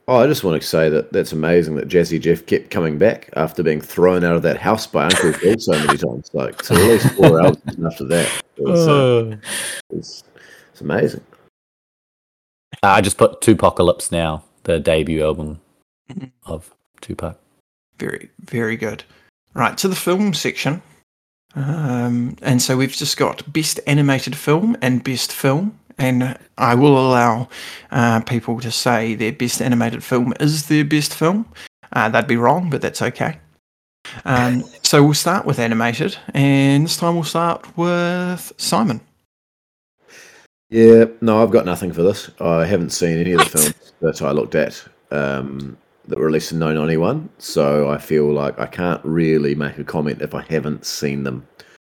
Oh, 0.09 0.17
I 0.17 0.27
just 0.27 0.43
want 0.43 0.61
to 0.61 0.67
say 0.67 0.89
that 0.89 1.13
that's 1.13 1.31
amazing 1.31 1.77
that 1.77 1.87
Jazzy 1.87 2.21
Jeff 2.21 2.45
kept 2.45 2.71
coming 2.71 2.99
back 2.99 3.31
after 3.37 3.63
being 3.63 3.81
thrown 3.81 4.25
out 4.25 4.35
of 4.35 4.43
that 4.43 4.57
house 4.57 4.85
by 4.87 5.05
Uncle 5.05 5.33
Phil 5.35 5.57
so 5.61 5.73
many 5.73 5.97
times. 5.99 6.31
Like, 6.33 6.61
to 6.63 6.75
release 6.75 7.09
four 7.13 7.41
albums 7.45 7.85
after 7.87 8.05
that, 8.07 8.43
it 8.57 8.65
was, 8.65 8.89
uh, 8.89 9.37
it's, 9.91 10.25
it's 10.73 10.81
amazing. 10.81 11.21
I 12.83 13.01
just 13.03 13.19
put 13.19 13.41
2Pacalypse 13.41 14.11
now, 14.11 14.43
the 14.65 14.81
debut 14.81 15.23
album 15.23 15.61
Mhm. 16.11 16.33
Of 17.01 17.07
Tupac. 17.07 17.39
Very, 17.99 18.31
very 18.41 18.77
good. 18.77 19.05
Right, 19.55 19.77
to 19.79 19.89
the 19.89 19.97
film 19.97 20.33
section. 20.35 20.83
Um, 21.55 22.37
and 22.43 22.63
so 22.63 22.77
we've 22.77 22.93
just 22.93 23.17
got 23.17 23.53
best 23.53 23.81
animated 23.87 24.37
film 24.37 24.77
and 24.81 25.03
best 25.03 25.33
film. 25.33 25.79
And 25.99 26.39
I 26.57 26.75
will 26.75 26.99
allow 26.99 27.49
uh, 27.91 28.21
people 28.21 28.61
to 28.61 28.71
say 28.71 29.15
their 29.15 29.33
best 29.33 29.61
animated 29.61 30.03
film 30.03 30.33
is 30.41 30.69
their 30.69 30.85
best 30.85 31.13
film. 31.13 31.47
Uh, 31.93 32.09
that'd 32.09 32.29
be 32.29 32.37
wrong, 32.37 32.71
but 32.71 32.81
that's 32.81 33.03
okay. 33.03 33.39
Um, 34.25 34.65
so 34.83 35.03
we'll 35.03 35.15
start 35.15 35.45
with 35.45 35.59
animated. 35.59 36.17
And 36.33 36.85
this 36.85 36.97
time 36.97 37.15
we'll 37.15 37.25
start 37.25 37.77
with 37.77 38.53
Simon. 38.57 39.01
Yeah, 40.71 41.07
no, 41.21 41.43
I've 41.43 41.51
got 41.51 41.65
nothing 41.67 41.93
for 41.93 42.05
this. 42.05 42.31
I 42.41 42.65
haven't 42.65 42.91
seen 42.91 43.19
any 43.19 43.33
of 43.33 43.41
the 43.41 43.45
films 43.47 43.93
that 44.01 44.23
I 44.23 44.31
looked 44.31 44.55
at 44.55 44.83
um, 45.11 45.77
that 46.11 46.19
were 46.19 46.27
released 46.27 46.53
in 46.53 46.61
1991, 46.61 47.29
so 47.39 47.89
I 47.91 47.99
feel 47.99 48.31
like 48.33 48.59
I 48.59 48.67
can't 48.67 49.01
really 49.05 49.55
make 49.55 49.79
a 49.79 49.85
comment 49.85 50.21
if 50.23 50.35
I 50.35 50.43
haven't 50.43 50.85
seen 50.85 51.23
them. 51.25 51.47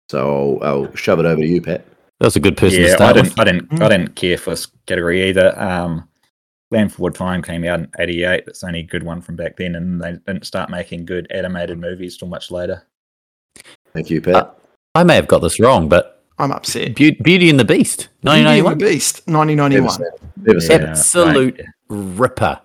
So 0.09 0.59
I'll, 0.61 0.83
I'll 0.85 0.95
shove 0.95 1.19
it 1.19 1.25
over 1.25 1.41
to 1.41 1.47
you, 1.47 1.61
Pat. 1.61 1.85
That 2.19 2.25
was 2.27 2.35
a 2.35 2.39
good 2.39 2.57
person 2.57 2.79
to 2.81 2.87
Yeah, 2.87 2.95
I 2.99 3.13
didn't, 3.13 3.29
with. 3.29 3.39
I 3.39 3.43
didn't, 3.45 3.69
Mm. 3.69 3.81
I 3.81 3.89
didn't 3.89 4.15
care 4.15 4.37
for 4.37 4.49
this 4.51 4.67
category 4.87 5.29
either. 5.29 5.57
Um, 5.59 6.07
Land 6.71 6.89
Before 6.89 7.11
Time 7.11 7.41
came 7.41 7.63
out 7.63 7.79
in 7.79 7.89
'88. 7.99 8.45
That's 8.45 8.61
the 8.61 8.67
only 8.67 8.83
good 8.83 9.03
one 9.03 9.21
from 9.21 9.35
back 9.35 9.55
then, 9.57 9.75
and 9.75 10.01
they 10.01 10.13
didn't 10.25 10.45
start 10.45 10.69
making 10.69 11.05
good 11.05 11.27
animated 11.31 11.79
movies 11.79 12.17
till 12.17 12.27
much 12.27 12.51
later. 12.51 12.83
Thank 13.93 14.09
you, 14.09 14.19
Pat. 14.21 14.57
I 14.95 15.03
may 15.03 15.15
have 15.15 15.27
got 15.27 15.39
this 15.39 15.59
wrong, 15.59 15.87
but 15.87 16.23
I'm 16.39 16.51
upset. 16.51 16.95
Beauty, 16.95 17.17
Beauty 17.21 17.49
and 17.49 17.59
the 17.59 17.65
Beast, 17.65 18.09
1991. 18.21 18.77
Beauty 18.77 18.93
and 19.27 19.33
the 19.33 19.37
1991. 19.37 19.87
Beast, 19.87 19.87
Never 19.87 19.87
1991. 19.87 19.91
seen 19.91 20.05
it. 20.05 20.47
Never 20.47 20.59
seen 20.59 20.81
Yeah, 20.81 20.89
Absolute 20.89 21.57
right. 21.59 21.67
ripper. 22.19 22.59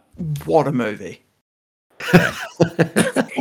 What 0.47 0.67
a 0.67 0.73
movie. 0.73 1.22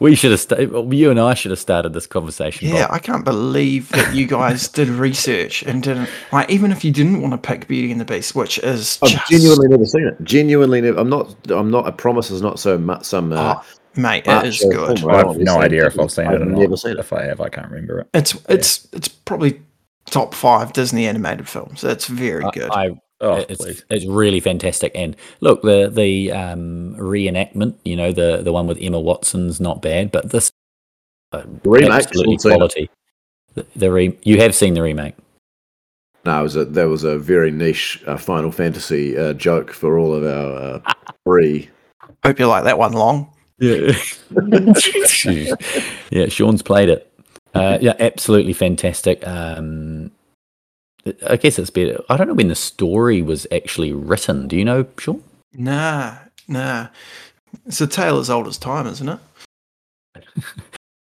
We 0.00 0.16
should 0.16 0.32
have. 0.32 0.40
Sta- 0.40 0.66
well, 0.66 0.92
you 0.92 1.10
and 1.10 1.20
I 1.20 1.34
should 1.34 1.50
have 1.52 1.58
started 1.60 1.92
this 1.94 2.06
conversation. 2.06 2.68
Yeah, 2.68 2.88
Bob. 2.88 2.94
I 2.94 2.98
can't 2.98 3.24
believe 3.24 3.88
that 3.90 4.14
you 4.14 4.26
guys 4.26 4.68
did 4.80 4.88
research 4.88 5.62
and 5.62 5.82
didn't 5.82 6.10
like 6.32 6.50
even 6.50 6.72
if 6.72 6.84
you 6.84 6.90
didn't 6.92 7.22
want 7.22 7.32
to 7.32 7.38
pick 7.38 7.68
Beauty 7.68 7.92
and 7.92 8.00
the 8.00 8.04
Beast, 8.04 8.34
which 8.34 8.58
is 8.58 8.98
I've 9.02 9.10
just 9.10 9.30
genuinely 9.30 9.68
never 9.68 9.86
seen 9.86 10.06
it. 10.08 10.22
Genuinely 10.22 10.80
never. 10.80 10.98
I'm 10.98 11.08
not. 11.08 11.34
I'm 11.50 11.70
not. 11.70 11.86
I 11.86 11.90
promise. 11.92 12.30
It's 12.30 12.40
not 12.42 12.58
so 12.58 12.76
much. 12.76 13.04
Some. 13.04 13.32
Uh, 13.32 13.54
oh, 13.60 13.64
mate, 13.96 14.24
it 14.26 14.26
macho 14.26 14.46
is 14.48 14.58
good. 14.70 14.98
film. 14.98 15.10
I 15.10 15.16
have 15.18 15.36
no 15.38 15.60
idea 15.60 15.86
if 15.86 15.92
haven't- 15.92 16.04
I've 16.04 16.10
seen 16.10 16.26
I've 16.26 16.34
it 16.34 16.42
or 16.42 16.46
never 16.46 16.68
not. 16.70 16.78
seen 16.80 16.92
it. 16.92 16.98
If 16.98 17.12
I 17.12 17.22
have, 17.22 17.40
I 17.40 17.48
can't 17.48 17.70
remember 17.70 18.00
it. 18.00 18.08
It's 18.14 18.34
it's 18.48 18.88
it's 18.92 19.08
probably 19.08 19.62
top 20.06 20.34
five 20.34 20.72
Disney 20.72 21.06
animated 21.06 21.48
films. 21.48 21.82
It's 21.84 22.08
very 22.08 22.44
I- 22.44 22.50
good. 22.50 22.70
I, 22.72 22.90
Oh, 23.24 23.36
it's 23.48 23.64
please. 23.64 23.84
it's 23.88 24.04
really 24.04 24.38
fantastic. 24.38 24.92
And 24.94 25.16
look, 25.40 25.62
the 25.62 25.90
the 25.90 26.30
um, 26.30 26.94
reenactment, 26.96 27.74
you 27.82 27.96
know, 27.96 28.12
the 28.12 28.42
the 28.42 28.52
one 28.52 28.66
with 28.66 28.78
Emma 28.80 29.00
Watson's 29.00 29.60
not 29.60 29.80
bad, 29.80 30.12
but 30.12 30.30
this 30.30 30.52
uh, 31.32 31.42
remake, 31.64 31.90
absolutely 31.90 32.36
still 32.38 32.50
seen 32.50 32.52
it. 32.52 32.56
quality. 32.56 32.90
The, 33.54 33.66
the 33.76 33.90
re- 33.90 34.18
you 34.24 34.40
have 34.40 34.54
seen 34.54 34.74
the 34.74 34.82
remake. 34.82 35.14
No, 36.26 36.40
it 36.40 36.42
was 36.42 36.56
a, 36.56 36.64
there 36.66 36.88
was 36.88 37.04
a 37.04 37.18
very 37.18 37.50
niche 37.50 38.02
uh, 38.06 38.18
Final 38.18 38.52
Fantasy 38.52 39.16
uh, 39.16 39.32
joke 39.32 39.72
for 39.72 39.98
all 39.98 40.14
of 40.14 40.24
our 40.24 40.76
uh, 40.86 40.92
free. 41.24 41.70
Hope 42.24 42.38
you 42.38 42.46
like 42.46 42.64
that 42.64 42.78
one 42.78 42.92
long. 42.92 43.30
Yeah, 43.58 43.92
yeah. 46.10 46.28
Sean's 46.28 46.62
played 46.62 46.90
it. 46.90 47.10
Uh, 47.54 47.78
yeah, 47.80 47.94
absolutely 48.00 48.52
fantastic. 48.52 49.26
Um, 49.26 50.10
I 51.28 51.36
guess 51.36 51.58
it's 51.58 51.70
better. 51.70 52.00
I 52.08 52.16
don't 52.16 52.28
know 52.28 52.34
when 52.34 52.48
the 52.48 52.54
story 52.54 53.20
was 53.22 53.46
actually 53.52 53.92
written. 53.92 54.48
Do 54.48 54.56
you 54.56 54.64
know, 54.64 54.86
Sean? 54.98 55.22
Nah, 55.52 56.16
nah. 56.48 56.88
It's 57.66 57.80
a 57.80 57.86
tale 57.86 58.18
as 58.18 58.30
old 58.30 58.46
as 58.48 58.58
time, 58.58 58.86
isn't 58.86 59.08
it? 59.08 59.18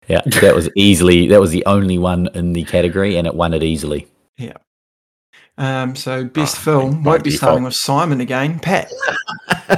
Yeah, 0.08 0.22
that 0.40 0.56
was 0.56 0.68
easily 0.74 1.28
that 1.28 1.38
was 1.40 1.52
the 1.52 1.64
only 1.66 1.96
one 1.96 2.28
in 2.34 2.52
the 2.52 2.64
category, 2.64 3.16
and 3.16 3.28
it 3.28 3.34
won 3.36 3.54
it 3.54 3.62
easily. 3.62 4.08
Yeah. 4.38 4.56
Um, 5.56 5.94
so 5.94 6.24
best 6.24 6.56
Oh, 6.56 6.60
film 6.62 7.04
won't 7.04 7.22
be 7.22 7.30
starting 7.30 7.58
default. 7.58 7.64
with 7.66 7.74
Simon 7.76 8.20
again. 8.20 8.58
Pat. 8.58 8.90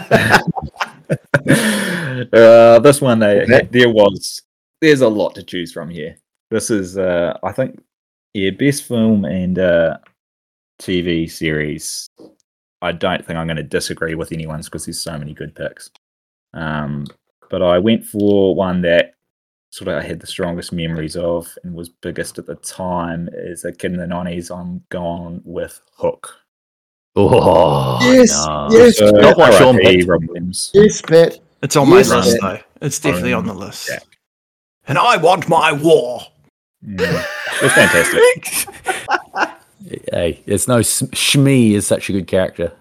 uh, 2.32 2.78
this 2.78 3.00
one, 3.02 3.18
they, 3.18 3.42
Okay. 3.42 3.68
there 3.70 3.90
was, 3.90 4.40
there's 4.80 5.02
a 5.02 5.08
lot 5.08 5.34
to 5.34 5.42
choose 5.42 5.70
from 5.72 5.90
here. 5.90 6.16
This 6.50 6.70
is, 6.70 6.96
uh, 6.96 7.38
I 7.42 7.52
think, 7.52 7.82
yeah, 8.32 8.50
best 8.50 8.84
film 8.84 9.24
and 9.26 9.58
uh, 9.58 9.98
TV 10.82 11.30
series. 11.30 12.08
I 12.80 12.92
don't 12.92 13.24
think 13.24 13.38
I'm 13.38 13.46
going 13.46 13.56
to 13.56 13.62
disagree 13.62 14.14
with 14.14 14.32
anyone's 14.32 14.66
because 14.68 14.84
there's 14.86 15.00
so 15.00 15.16
many 15.16 15.34
good 15.34 15.54
picks. 15.54 15.90
Um, 16.54 17.06
but 17.50 17.62
I 17.62 17.78
went 17.78 18.04
for 18.04 18.54
one 18.54 18.82
that 18.82 19.14
sort 19.70 19.88
of 19.88 20.02
I 20.02 20.06
had 20.06 20.20
the 20.20 20.26
strongest 20.26 20.72
memories 20.72 21.16
of 21.16 21.48
and 21.64 21.74
was 21.74 21.88
biggest 21.88 22.38
at 22.38 22.46
the 22.46 22.56
time 22.56 23.28
as 23.28 23.64
a 23.64 23.72
kid 23.72 23.92
in 23.92 23.98
the 23.98 24.06
90s. 24.06 24.50
I'm 24.54 24.82
gone 24.90 25.40
with 25.44 25.80
Hook. 25.96 26.34
Oh, 27.14 27.98
Yes, 28.02 28.34
no. 28.46 28.68
yes. 28.70 28.98
So, 28.98 29.10
Not 29.10 29.36
what 29.38 29.54
Sean 29.54 29.76
RIP 29.76 29.84
picked. 29.86 30.08
Williams. 30.08 30.70
Yes, 30.74 31.00
Pat. 31.02 31.38
It's 31.62 31.76
on 31.76 31.88
my 31.88 31.96
list 31.96 32.12
yeah. 32.12 32.34
though. 32.40 32.58
It's 32.80 32.98
definitely 32.98 33.32
on 33.34 33.46
the 33.46 33.52
Um, 33.52 33.58
list. 33.58 33.88
yeah. 33.88 33.98
And 34.88 34.98
I 34.98 35.16
want 35.18 35.48
my 35.48 35.72
war. 35.72 36.20
Mm. 36.84 36.98
It 37.00 37.62
was 37.62 37.72
fantastic. 37.72 38.66
hey, 40.12 40.42
it's 40.46 40.68
no 40.68 40.82
Sh- 40.82 41.04
Smee 41.14 41.74
is 41.74 41.86
such 41.86 42.08
a 42.08 42.12
good 42.12 42.26
character. 42.26 42.72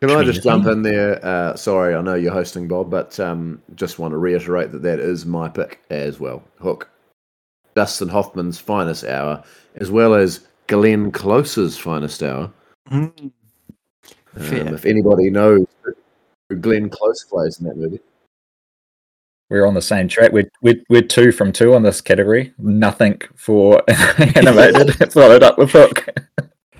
Can 0.00 0.10
I 0.10 0.24
just 0.24 0.42
Tremendous. 0.42 0.44
jump 0.44 0.66
in 0.66 0.82
there? 0.82 1.24
Uh, 1.24 1.54
sorry, 1.56 1.94
I 1.94 2.00
know 2.00 2.14
you're 2.14 2.32
hosting, 2.32 2.66
Bob, 2.66 2.90
but 2.90 3.20
um, 3.20 3.60
just 3.74 3.98
want 3.98 4.12
to 4.12 4.18
reiterate 4.18 4.72
that 4.72 4.82
that 4.82 4.98
is 4.98 5.26
my 5.26 5.48
pick 5.48 5.80
as 5.90 6.18
well. 6.18 6.42
Hook. 6.58 6.88
Dustin 7.74 8.08
Hoffman's 8.08 8.58
finest 8.58 9.04
hour, 9.04 9.44
as 9.76 9.90
well 9.90 10.14
as 10.14 10.40
Glenn 10.68 11.12
Close's 11.12 11.76
finest 11.76 12.22
hour. 12.22 12.50
Mm. 12.90 13.30
Um, 14.36 14.68
if 14.68 14.86
anybody 14.86 15.30
knows 15.30 15.66
who 16.48 16.56
Glenn 16.56 16.88
Close 16.88 17.24
plays 17.24 17.60
in 17.60 17.66
that 17.66 17.76
movie. 17.76 18.00
We're 19.50 19.66
on 19.66 19.74
the 19.74 19.82
same 19.82 20.06
track. 20.08 20.32
We're, 20.32 20.48
we're, 20.62 20.80
we're 20.88 21.02
two 21.02 21.32
from 21.32 21.52
two 21.52 21.74
on 21.74 21.82
this 21.82 22.00
category. 22.00 22.54
Nothing 22.58 23.20
for 23.34 23.82
animated. 24.36 25.12
Followed 25.12 25.42
up 25.42 25.58
with 25.58 25.72
Hook. 25.72 26.06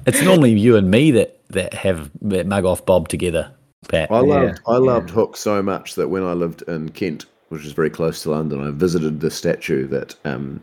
It's 0.06 0.22
normally 0.22 0.52
you 0.52 0.76
and 0.76 0.90
me 0.90 1.10
that 1.10 1.36
that 1.48 1.74
have 1.74 2.10
that 2.22 2.46
mug 2.46 2.64
off 2.64 2.86
Bob 2.86 3.08
together, 3.08 3.52
Pat. 3.88 4.10
I 4.10 4.20
Yeah, 4.20 4.20
loved 4.22 4.60
I 4.68 4.72
yeah. 4.74 4.78
loved 4.78 5.10
Hook 5.10 5.36
so 5.36 5.60
much 5.62 5.96
that 5.96 6.08
when 6.08 6.22
I 6.22 6.32
lived 6.32 6.62
in 6.68 6.88
Kent, 6.90 7.26
which 7.48 7.66
is 7.66 7.72
very 7.72 7.90
close 7.90 8.22
to 8.22 8.30
London, 8.30 8.66
I 8.66 8.70
visited 8.70 9.20
the 9.20 9.30
statue 9.30 9.86
that 9.88 10.14
um, 10.24 10.62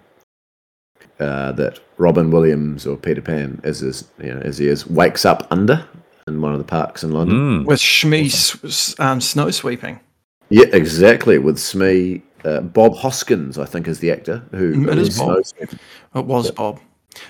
uh, 1.19 1.51
that 1.53 1.79
Robin 1.97 2.31
Williams 2.31 2.87
or 2.87 2.95
Peter 2.97 3.21
Pan, 3.21 3.59
as 3.63 3.81
is 3.81 4.07
you 4.19 4.33
know 4.33 4.39
as 4.41 4.57
he 4.57 4.67
is, 4.67 4.87
wakes 4.87 5.25
up 5.25 5.45
under 5.51 5.85
in 6.27 6.41
one 6.41 6.53
of 6.53 6.59
the 6.59 6.65
parks 6.65 7.03
in 7.03 7.11
London. 7.11 7.63
Mm. 7.63 7.65
With 7.65 7.79
Smee 7.79 8.27
s- 8.27 8.57
s- 8.63 8.95
um, 8.99 9.19
snow 9.21 9.51
sweeping. 9.51 9.99
Yeah, 10.49 10.67
exactly. 10.71 11.37
With 11.39 11.57
Smee, 11.59 12.21
uh, 12.45 12.61
Bob 12.61 12.95
Hoskins, 12.95 13.57
I 13.57 13.65
think, 13.65 13.87
is 13.87 13.99
the 13.99 14.11
actor 14.11 14.43
who. 14.51 14.75
Mm, 14.75 14.91
it 14.91 14.97
is 14.97 15.17
Bob. 15.17 15.43
It 15.59 16.25
was 16.25 16.51
Bob. 16.51 16.79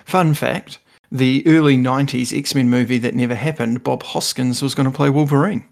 Fun 0.05 0.33
fact 0.33 0.79
the 1.11 1.43
early 1.47 1.77
90s 1.77 2.37
X 2.37 2.53
Men 2.55 2.69
movie 2.69 2.97
that 2.99 3.15
never 3.15 3.35
happened, 3.35 3.83
Bob 3.83 4.03
Hoskins 4.03 4.61
was 4.61 4.75
going 4.75 4.89
to 4.89 4.95
play 4.95 5.09
Wolverine. 5.09 5.65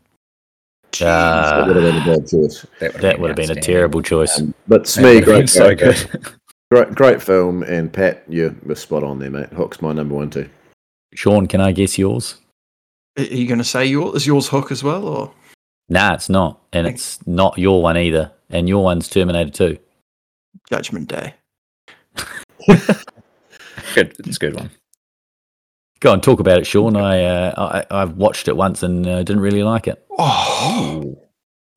That 0.99 1.67
would 1.67 1.75
have 1.75 1.84
been 1.84 2.01
a 2.01 2.05
bad 2.05 2.27
choice. 2.27 2.65
That 2.79 3.19
would 3.19 3.29
have 3.29 3.36
been 3.36 3.51
a 3.51 3.62
terrible 3.62 4.01
choice. 4.01 4.39
Um, 4.39 4.53
but 4.67 4.88
Smee, 4.88 5.19
great, 5.19 5.49
so 5.49 5.75
character. 5.75 6.17
good. 6.17 6.34
great, 6.71 6.95
great 6.95 7.21
film, 7.21 7.63
and 7.63 7.91
Pat, 7.91 8.23
you 8.29 8.58
were 8.63 8.75
spot 8.75 9.03
on 9.03 9.19
there, 9.19 9.29
mate. 9.29 9.49
Hook's 9.49 9.81
my 9.81 9.91
number 9.91 10.15
one 10.15 10.29
too. 10.29 10.49
Sean, 11.13 11.47
can 11.47 11.60
I 11.60 11.73
guess 11.73 11.97
yours? 11.97 12.38
Are 13.17 13.23
you 13.23 13.47
going 13.47 13.58
to 13.58 13.65
say 13.65 13.86
yours? 13.86 14.15
Is 14.15 14.27
yours 14.27 14.47
Hook 14.47 14.71
as 14.71 14.84
well? 14.84 15.08
or 15.08 15.34
Nah, 15.88 16.13
it's 16.13 16.30
not, 16.30 16.62
and 16.74 16.88
it's 16.88 17.26
not 17.28 17.58
your 17.58 17.82
one 17.82 17.98
either. 17.98 18.32
And 18.50 18.69
your 18.69 18.84
one's 18.84 19.10
Terminator 19.10 19.50
Two. 19.50 19.78
Judgment 20.69 21.10
Day? 21.10 21.34
Good. 23.93 24.15
It's 24.19 24.38
a 24.38 24.39
good 24.39 24.56
one. 24.56 24.71
Go 26.00 26.12
on, 26.12 26.21
talk 26.21 26.39
about 26.39 26.60
it, 26.60 26.67
Sean. 26.67 26.95
I 26.95 27.24
uh, 27.24 27.84
I 27.91 28.02
I've 28.02 28.17
watched 28.17 28.48
it 28.48 28.56
once 28.56 28.84
and 28.84 29.08
uh, 29.08 29.24
didn't 29.24 29.41
really 29.41 29.63
like 29.63 29.88
it. 29.88 30.06
Oh, 30.17 31.17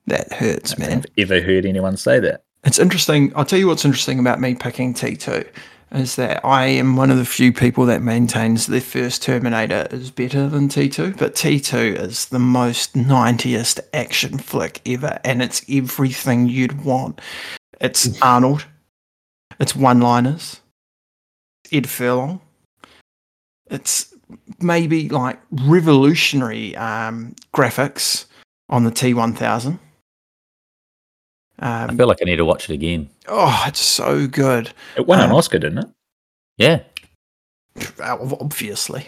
that 0.06 0.32
hurts, 0.32 0.78
man. 0.78 0.88
I've 0.88 0.94
man. 0.96 1.04
ever 1.16 1.40
heard 1.40 1.64
anyone 1.64 1.96
say 1.96 2.18
that. 2.20 2.42
It's 2.64 2.78
interesting. 2.78 3.32
I'll 3.36 3.44
tell 3.44 3.58
you 3.58 3.68
what's 3.68 3.84
interesting 3.84 4.18
about 4.18 4.40
me 4.40 4.54
picking 4.54 4.92
T2 4.92 5.48
is 5.92 6.16
that 6.16 6.44
I 6.44 6.66
am 6.66 6.96
one 6.96 7.10
of 7.10 7.16
the 7.16 7.24
few 7.24 7.52
people 7.52 7.86
that 7.86 8.02
maintains 8.02 8.66
the 8.66 8.80
first 8.80 9.22
Terminator 9.22 9.88
is 9.90 10.10
better 10.10 10.48
than 10.48 10.68
T2, 10.68 11.16
but 11.16 11.34
T2 11.34 11.98
is 11.98 12.26
the 12.26 12.38
most 12.38 12.94
90st 12.94 13.80
action 13.94 14.38
flick 14.38 14.80
ever, 14.86 15.18
and 15.24 15.42
it's 15.42 15.64
everything 15.68 16.48
you'd 16.48 16.84
want. 16.84 17.20
It's 17.80 18.20
Arnold, 18.20 18.66
it's 19.60 19.74
one 19.74 20.00
liners, 20.00 20.60
Ed 21.72 21.88
Furlong, 21.88 22.40
it's 23.70 24.14
maybe 24.60 25.08
like 25.08 25.38
revolutionary 25.50 26.76
um, 26.76 27.34
graphics 27.54 28.26
on 28.68 28.84
the 28.84 28.90
T1000. 28.90 29.78
I 31.60 31.84
Um, 31.84 31.96
feel 31.96 32.06
like 32.06 32.18
I 32.22 32.24
need 32.24 32.36
to 32.36 32.44
watch 32.44 32.70
it 32.70 32.74
again. 32.74 33.08
Oh, 33.26 33.64
it's 33.66 33.80
so 33.80 34.26
good. 34.28 34.70
It 34.96 35.06
won 35.06 35.20
an 35.20 35.30
Uh, 35.30 35.36
Oscar, 35.36 35.58
didn't 35.58 35.78
it? 35.78 35.88
Yeah, 36.56 36.80
Obviously. 38.00 39.06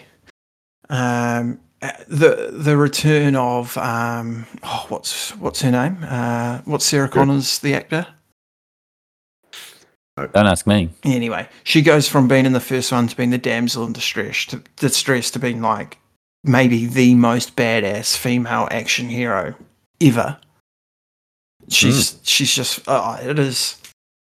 Um, 0.89 1.59
uh, 1.81 1.91
the 2.07 2.49
the 2.53 2.77
return 2.77 3.35
of 3.35 3.77
um, 3.77 4.45
oh, 4.63 4.85
what's 4.89 5.31
what's 5.37 5.61
her 5.61 5.71
name? 5.71 5.97
Uh, 6.07 6.59
what's 6.65 6.85
Sarah 6.85 7.09
Connors, 7.09 7.59
the 7.59 7.73
actor? 7.73 8.07
don't 10.17 10.45
ask 10.47 10.67
me. 10.67 10.89
Anyway, 11.03 11.47
she 11.63 11.81
goes 11.81 12.07
from 12.07 12.27
being 12.27 12.45
in 12.45 12.53
the 12.53 12.59
first 12.59 12.91
one 12.91 13.07
to 13.07 13.15
being 13.15 13.31
the 13.31 13.37
damsel 13.37 13.85
in 13.85 13.93
distress 13.93 14.45
to 14.47 14.61
distress 14.75 15.31
to 15.31 15.39
being 15.39 15.61
like 15.61 15.97
maybe 16.43 16.85
the 16.85 17.15
most 17.15 17.55
badass 17.55 18.15
female 18.15 18.67
action 18.71 19.09
hero 19.09 19.55
ever. 19.99 20.37
She's 21.69 22.19
she's 22.23 22.53
just 22.53 22.87
uh, 22.87 23.17
it 23.21 23.39
is 23.39 23.77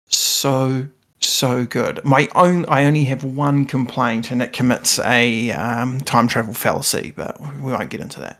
so 0.08 0.86
so 1.20 1.64
good. 1.64 2.04
My 2.04 2.28
own 2.34 2.64
I 2.66 2.84
only 2.84 3.04
have 3.04 3.24
one 3.24 3.64
complaint 3.64 4.30
and 4.30 4.42
it 4.42 4.52
commits 4.52 4.98
a 5.00 5.50
um, 5.52 6.00
time 6.00 6.28
travel 6.28 6.54
fallacy, 6.54 7.12
but 7.16 7.40
we 7.60 7.72
won't 7.72 7.90
get 7.90 8.00
into 8.00 8.20
that. 8.20 8.38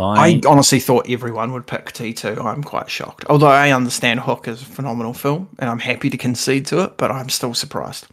I 0.00 0.40
honestly 0.46 0.78
thought 0.78 1.10
everyone 1.10 1.52
would 1.52 1.66
pick 1.66 1.86
T2. 1.86 2.44
I'm 2.44 2.62
quite 2.62 2.88
shocked. 2.88 3.24
Although 3.28 3.48
I 3.48 3.72
understand 3.72 4.20
Hook 4.20 4.46
is 4.46 4.62
a 4.62 4.64
phenomenal 4.64 5.12
film 5.12 5.48
and 5.58 5.68
I'm 5.68 5.80
happy 5.80 6.08
to 6.08 6.16
concede 6.16 6.66
to 6.66 6.84
it, 6.84 6.96
but 6.96 7.10
I'm 7.10 7.28
still 7.28 7.52
surprised. 7.52 8.06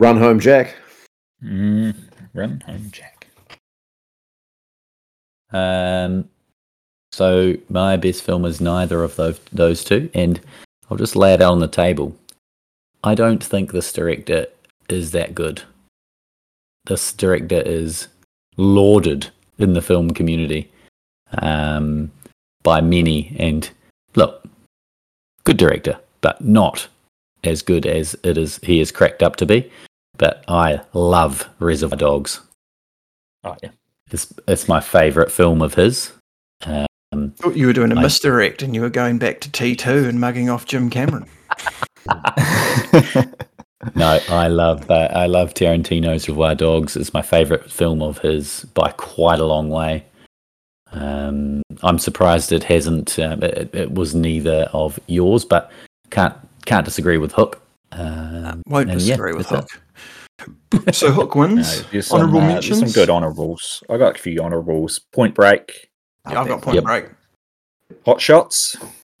Run 0.00 0.16
Home 0.18 0.40
Jack. 0.40 0.74
Mm, 1.44 1.94
run 2.34 2.60
home, 2.66 2.90
Jack. 2.90 3.28
um, 5.52 6.28
so 7.16 7.54
my 7.70 7.96
best 7.96 8.22
film 8.22 8.44
is 8.44 8.60
neither 8.60 9.02
of 9.02 9.16
those 9.16 9.40
those 9.50 9.82
two, 9.82 10.10
and 10.12 10.38
I'll 10.90 10.98
just 10.98 11.16
lay 11.16 11.32
it 11.32 11.40
out 11.40 11.52
on 11.52 11.60
the 11.60 11.66
table. 11.66 12.14
I 13.02 13.14
don't 13.14 13.42
think 13.42 13.72
this 13.72 13.90
director 13.90 14.48
is 14.90 15.12
that 15.12 15.34
good. 15.34 15.62
This 16.84 17.14
director 17.14 17.62
is 17.62 18.08
lauded 18.58 19.30
in 19.56 19.72
the 19.72 19.80
film 19.80 20.10
community 20.10 20.70
um, 21.38 22.10
by 22.62 22.82
many, 22.82 23.34
and 23.38 23.70
look, 24.14 24.46
good 25.44 25.56
director, 25.56 25.98
but 26.20 26.44
not 26.44 26.86
as 27.44 27.62
good 27.62 27.86
as 27.86 28.14
it 28.24 28.36
is 28.36 28.60
he 28.62 28.78
is 28.78 28.92
cracked 28.92 29.22
up 29.22 29.36
to 29.36 29.46
be. 29.46 29.72
But 30.18 30.44
I 30.48 30.82
love 30.92 31.48
Reservoir 31.60 31.96
Dogs. 31.96 32.40
Oh 33.42 33.56
yeah. 33.62 33.70
It's 34.10 34.34
it's 34.46 34.68
my 34.68 34.80
favourite 34.80 35.32
film 35.32 35.62
of 35.62 35.76
his. 35.76 36.12
Um, 37.16 37.30
Thought 37.32 37.56
you 37.56 37.66
were 37.66 37.72
doing 37.72 37.92
a 37.92 37.96
I- 37.96 38.02
misdirect 38.02 38.62
and 38.62 38.74
you 38.74 38.80
were 38.80 38.90
going 38.90 39.18
back 39.18 39.40
to 39.40 39.50
T2 39.50 40.08
and 40.08 40.20
mugging 40.20 40.48
off 40.50 40.66
Jim 40.66 40.90
Cameron. 40.90 41.26
no, 43.94 44.18
I 44.28 44.48
love 44.48 44.90
uh, 44.90 45.08
I 45.12 45.26
love 45.26 45.54
Tarantino's 45.54 46.28
Reservoir 46.28 46.54
Dogs. 46.54 46.96
It's 46.96 47.12
my 47.14 47.22
favourite 47.22 47.70
film 47.70 48.02
of 48.02 48.18
his 48.18 48.64
by 48.74 48.92
quite 48.92 49.38
a 49.40 49.44
long 49.46 49.70
way. 49.70 50.04
Um, 50.92 51.62
I'm 51.82 51.98
surprised 51.98 52.52
it 52.52 52.64
hasn't. 52.64 53.18
Um, 53.18 53.42
it, 53.42 53.74
it 53.74 53.92
was 53.92 54.14
neither 54.14 54.68
of 54.72 54.98
yours, 55.06 55.44
but 55.44 55.70
can't 56.10 56.34
can't 56.64 56.84
disagree 56.84 57.18
with 57.18 57.32
Hook. 57.32 57.60
Um, 57.92 58.62
Won't 58.66 58.90
and 58.90 59.00
yeah, 59.00 59.16
disagree 59.16 59.34
with 59.34 59.48
that's 59.48 59.72
Hook. 59.72 60.94
So 60.94 61.10
Hook 61.10 61.34
No, 61.34 61.40
wins. 61.40 61.84
there's 61.90 62.06
some, 62.08 62.20
Honourable 62.20 62.40
uh, 62.40 62.46
mentions. 62.48 62.78
some 62.80 62.90
good 62.90 63.08
honourables. 63.10 63.82
I 63.88 63.96
got 63.96 64.16
a 64.16 64.18
few 64.18 64.40
honourables. 64.40 65.00
Point 65.12 65.34
Break, 65.34 65.88
Yeah, 66.30 66.40
I've 66.40 66.48
got 66.48 66.62
Point 66.62 66.74
Yep. 66.76 66.84
Break. 66.84 67.04
Hot 68.04 68.20
Shots. 68.20 68.76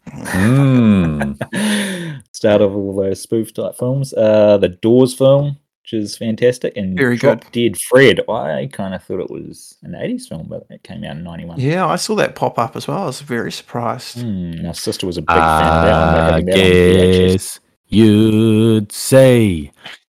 Mm. 0.08 2.22
Start 2.32 2.60
of 2.62 2.74
all 2.74 2.96
those 2.96 3.20
spoof 3.20 3.52
type 3.54 3.76
films. 3.76 4.12
Uh, 4.14 4.58
the 4.58 4.68
Doors 4.68 5.14
film, 5.14 5.56
which 5.82 5.92
is 5.94 6.16
fantastic, 6.16 6.76
and 6.76 6.96
Very 6.96 7.16
Drop 7.16 7.40
good. 7.42 7.52
Dead 7.52 7.80
Fred. 7.80 8.20
I 8.28 8.68
kind 8.72 8.94
of 8.94 9.02
thought 9.02 9.20
it 9.20 9.30
was 9.30 9.76
an 9.82 9.92
'80s 9.92 10.28
film, 10.28 10.46
but 10.48 10.66
it 10.70 10.82
came 10.82 11.04
out 11.04 11.16
in 11.16 11.24
'91. 11.24 11.60
Yeah, 11.60 11.86
I 11.86 11.96
saw 11.96 12.14
that 12.16 12.34
pop 12.34 12.58
up 12.58 12.76
as 12.76 12.86
well. 12.86 13.02
I 13.02 13.06
was 13.06 13.20
very 13.20 13.52
surprised. 13.52 14.20
Hmm, 14.20 14.62
my 14.66 14.72
sister 14.72 15.06
was 15.06 15.16
a 15.16 15.22
big 15.22 15.28
fan 15.28 15.38
of 15.38 15.84
that 15.84 16.12
one. 16.12 16.20
I 16.20 16.30
having 16.32 16.46
that 16.46 16.54
on 16.54 16.60
VHS. 16.60 17.32
guess 17.32 17.60
you'd 17.88 18.92
say 18.92 19.72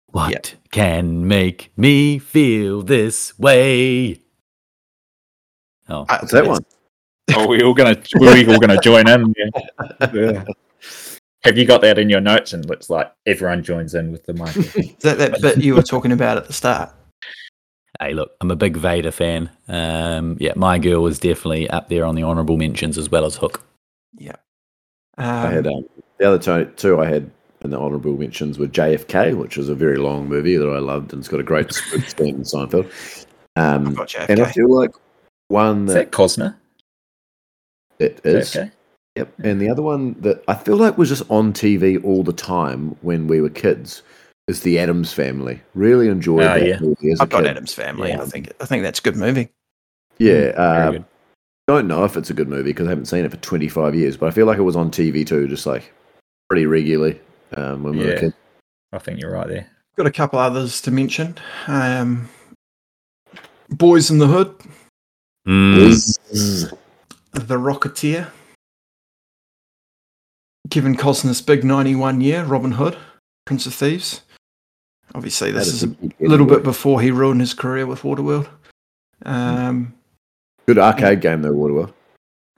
What 0.06 0.56
can 0.72 1.26
make 1.26 1.70
me 1.76 2.18
feel 2.18 2.82
this 2.82 3.38
way? 3.38 4.20
Oh, 5.88 6.04
I- 6.08 6.16
What's 6.18 6.32
that 6.32 6.46
one? 6.46 6.64
Oh, 7.36 7.46
we're 7.48 7.64
all 7.64 7.74
gonna 7.74 8.00
we're 8.16 8.48
all 8.52 8.58
gonna 8.60 8.80
join 8.80 9.08
in. 9.08 9.34
Yeah. 9.36 10.10
Yeah. 10.12 10.44
Have 11.44 11.56
you 11.56 11.64
got 11.64 11.80
that 11.82 11.98
in 11.98 12.10
your 12.10 12.20
notes? 12.20 12.52
And 12.52 12.64
it 12.64 12.68
looks 12.68 12.90
like 12.90 13.10
everyone 13.26 13.62
joins 13.62 13.94
in 13.94 14.12
with 14.12 14.24
the 14.26 14.34
mic. 14.34 14.56
Is 14.56 14.94
that 15.02 15.18
that 15.18 15.40
bit 15.40 15.58
you 15.58 15.74
were 15.74 15.82
talking 15.82 16.12
about 16.12 16.36
at 16.36 16.46
the 16.46 16.52
start? 16.52 16.92
Hey, 17.98 18.12
look, 18.14 18.32
I'm 18.40 18.50
a 18.50 18.56
big 18.56 18.76
Vader 18.76 19.10
fan. 19.10 19.50
Um, 19.68 20.36
yeah, 20.40 20.52
my 20.56 20.78
girl 20.78 21.06
is 21.06 21.18
definitely 21.18 21.68
up 21.70 21.88
there 21.88 22.04
on 22.04 22.14
the 22.14 22.22
honourable 22.24 22.56
mentions 22.56 22.96
as 22.98 23.10
well 23.10 23.24
as 23.24 23.36
Hook. 23.36 23.62
Yeah. 24.16 24.36
I 25.18 25.46
Um, 25.46 25.52
had 25.52 25.66
um, 25.66 25.84
the 26.18 26.24
other 26.26 26.38
two, 26.38 26.70
two 26.76 27.00
I 27.00 27.06
had 27.06 27.30
in 27.62 27.70
the 27.70 27.78
honourable 27.78 28.16
mentions 28.16 28.58
were 28.58 28.68
JFK, 28.68 29.36
which 29.36 29.56
was 29.58 29.68
a 29.68 29.74
very 29.74 29.96
long 29.98 30.28
movie 30.28 30.56
that 30.56 30.68
I 30.68 30.78
loved, 30.78 31.12
and 31.12 31.20
it's 31.20 31.28
got 31.28 31.40
a 31.40 31.42
great 31.42 31.72
spoof 31.72 32.08
scene 32.16 32.36
in 32.36 32.42
Seinfeld. 32.42 32.90
Um, 33.56 33.88
I've 33.88 33.96
got 33.96 34.08
JFK. 34.08 34.26
and 34.30 34.40
I 34.40 34.50
feel 34.52 34.74
like 34.74 34.92
one 35.48 35.88
Is 35.88 35.94
that 35.94 36.10
that 36.10 36.16
Costner? 36.16 36.54
It 38.00 38.20
is, 38.24 38.56
Okay. 38.56 38.70
yep, 39.16 39.32
and 39.44 39.60
the 39.60 39.68
other 39.68 39.82
one 39.82 40.16
that 40.20 40.42
I 40.48 40.54
feel 40.54 40.76
like 40.76 40.96
was 40.98 41.08
just 41.10 41.22
on 41.30 41.52
TV 41.52 42.02
all 42.02 42.22
the 42.22 42.32
time 42.32 42.96
when 43.02 43.26
we 43.26 43.40
were 43.40 43.50
kids 43.50 44.02
is 44.48 44.62
the 44.62 44.78
Addams 44.78 45.12
Family. 45.12 45.60
Really 45.74 46.08
enjoyed 46.08 46.44
Ah, 46.44 46.54
that 46.54 46.66
yeah. 46.66 46.80
movie 46.80 47.12
as 47.12 47.20
a 47.20 47.22
I've 47.24 47.28
got 47.28 47.42
kid. 47.42 47.50
Addams 47.50 47.74
Family. 47.74 48.08
Yeah. 48.10 48.22
I 48.22 48.24
think 48.24 48.50
I 48.60 48.64
think 48.64 48.82
that's 48.82 48.98
a 48.98 49.02
good 49.02 49.16
movie. 49.16 49.50
Yeah, 50.18 50.32
Very 50.32 50.52
uh, 50.54 50.90
good. 50.92 51.04
don't 51.68 51.86
know 51.88 52.04
if 52.04 52.16
it's 52.16 52.30
a 52.30 52.34
good 52.34 52.48
movie 52.48 52.70
because 52.70 52.86
I 52.86 52.90
haven't 52.90 53.06
seen 53.06 53.24
it 53.24 53.30
for 53.30 53.36
25 53.38 53.94
years, 53.94 54.16
but 54.16 54.26
I 54.26 54.30
feel 54.32 54.46
like 54.46 54.58
it 54.58 54.62
was 54.62 54.76
on 54.76 54.90
TV 54.90 55.26
too, 55.26 55.46
just 55.46 55.66
like 55.66 55.92
pretty 56.48 56.66
regularly 56.66 57.20
um, 57.56 57.82
when 57.82 57.98
we 57.98 58.06
were 58.06 58.16
kids. 58.16 58.34
I 58.92 58.98
think 58.98 59.20
you're 59.20 59.30
right 59.32 59.46
there. 59.46 59.66
Got 59.96 60.06
a 60.06 60.10
couple 60.10 60.38
others 60.38 60.80
to 60.82 60.90
mention. 60.90 61.36
Um, 61.68 62.28
Boyz 63.72 64.10
n 64.10 64.18
the 64.18 64.26
Hood, 64.26 64.54
Mm. 65.46 66.72
The 67.32 67.56
Rocketeer, 67.56 68.28
Kevin 70.70 70.96
Costner's 70.96 71.40
big 71.40 71.64
91 71.64 72.20
year, 72.20 72.44
Robin 72.44 72.72
Hood, 72.72 72.96
Prince 73.44 73.66
of 73.66 73.74
Thieves. 73.74 74.22
Obviously, 75.14 75.50
this 75.50 75.68
is 75.68 75.82
a 75.84 75.88
little 76.20 76.46
bit 76.46 76.62
before 76.62 77.00
he 77.00 77.10
ruined 77.10 77.40
his 77.40 77.54
career 77.54 77.86
with 77.86 78.02
Waterworld. 78.02 78.48
Um, 79.24 79.94
Good 80.66 80.78
arcade 80.78 81.20
game 81.20 81.42
though, 81.42 81.52
Waterworld. 81.52 81.92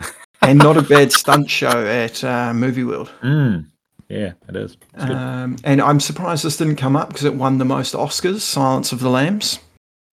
and 0.43 0.59
not 0.59 0.77
a 0.77 0.83
bad 0.83 1.13
stunt 1.13 1.49
show 1.49 1.87
at 1.87 2.23
uh, 2.23 2.53
Movie 2.53 2.85
World. 2.85 3.11
Mm. 3.23 3.67
Yeah, 4.09 4.33
it 4.49 4.57
is. 4.57 4.77
Um, 4.97 5.57
and 5.65 5.81
I'm 5.81 5.99
surprised 6.01 6.45
this 6.45 6.59
didn't 6.59 6.77
come 6.77 6.97
up 6.97 7.09
because 7.09 7.25
it 7.25 7.35
won 7.35 7.57
the 7.57 7.65
most 7.65 7.95
Oscars, 7.95 8.41
Silence 8.41 8.93
of 8.93 9.01
the 9.01 9.09
Lambs. 9.09 9.59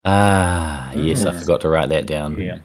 ah, 0.06 0.92
yes, 0.94 1.26
I 1.26 1.32
Mm. 1.34 1.40
forgot 1.42 1.62
to 1.62 1.70
write 1.70 1.90
that 1.90 2.06
down. 2.06 2.40
yeah. 2.40 2.60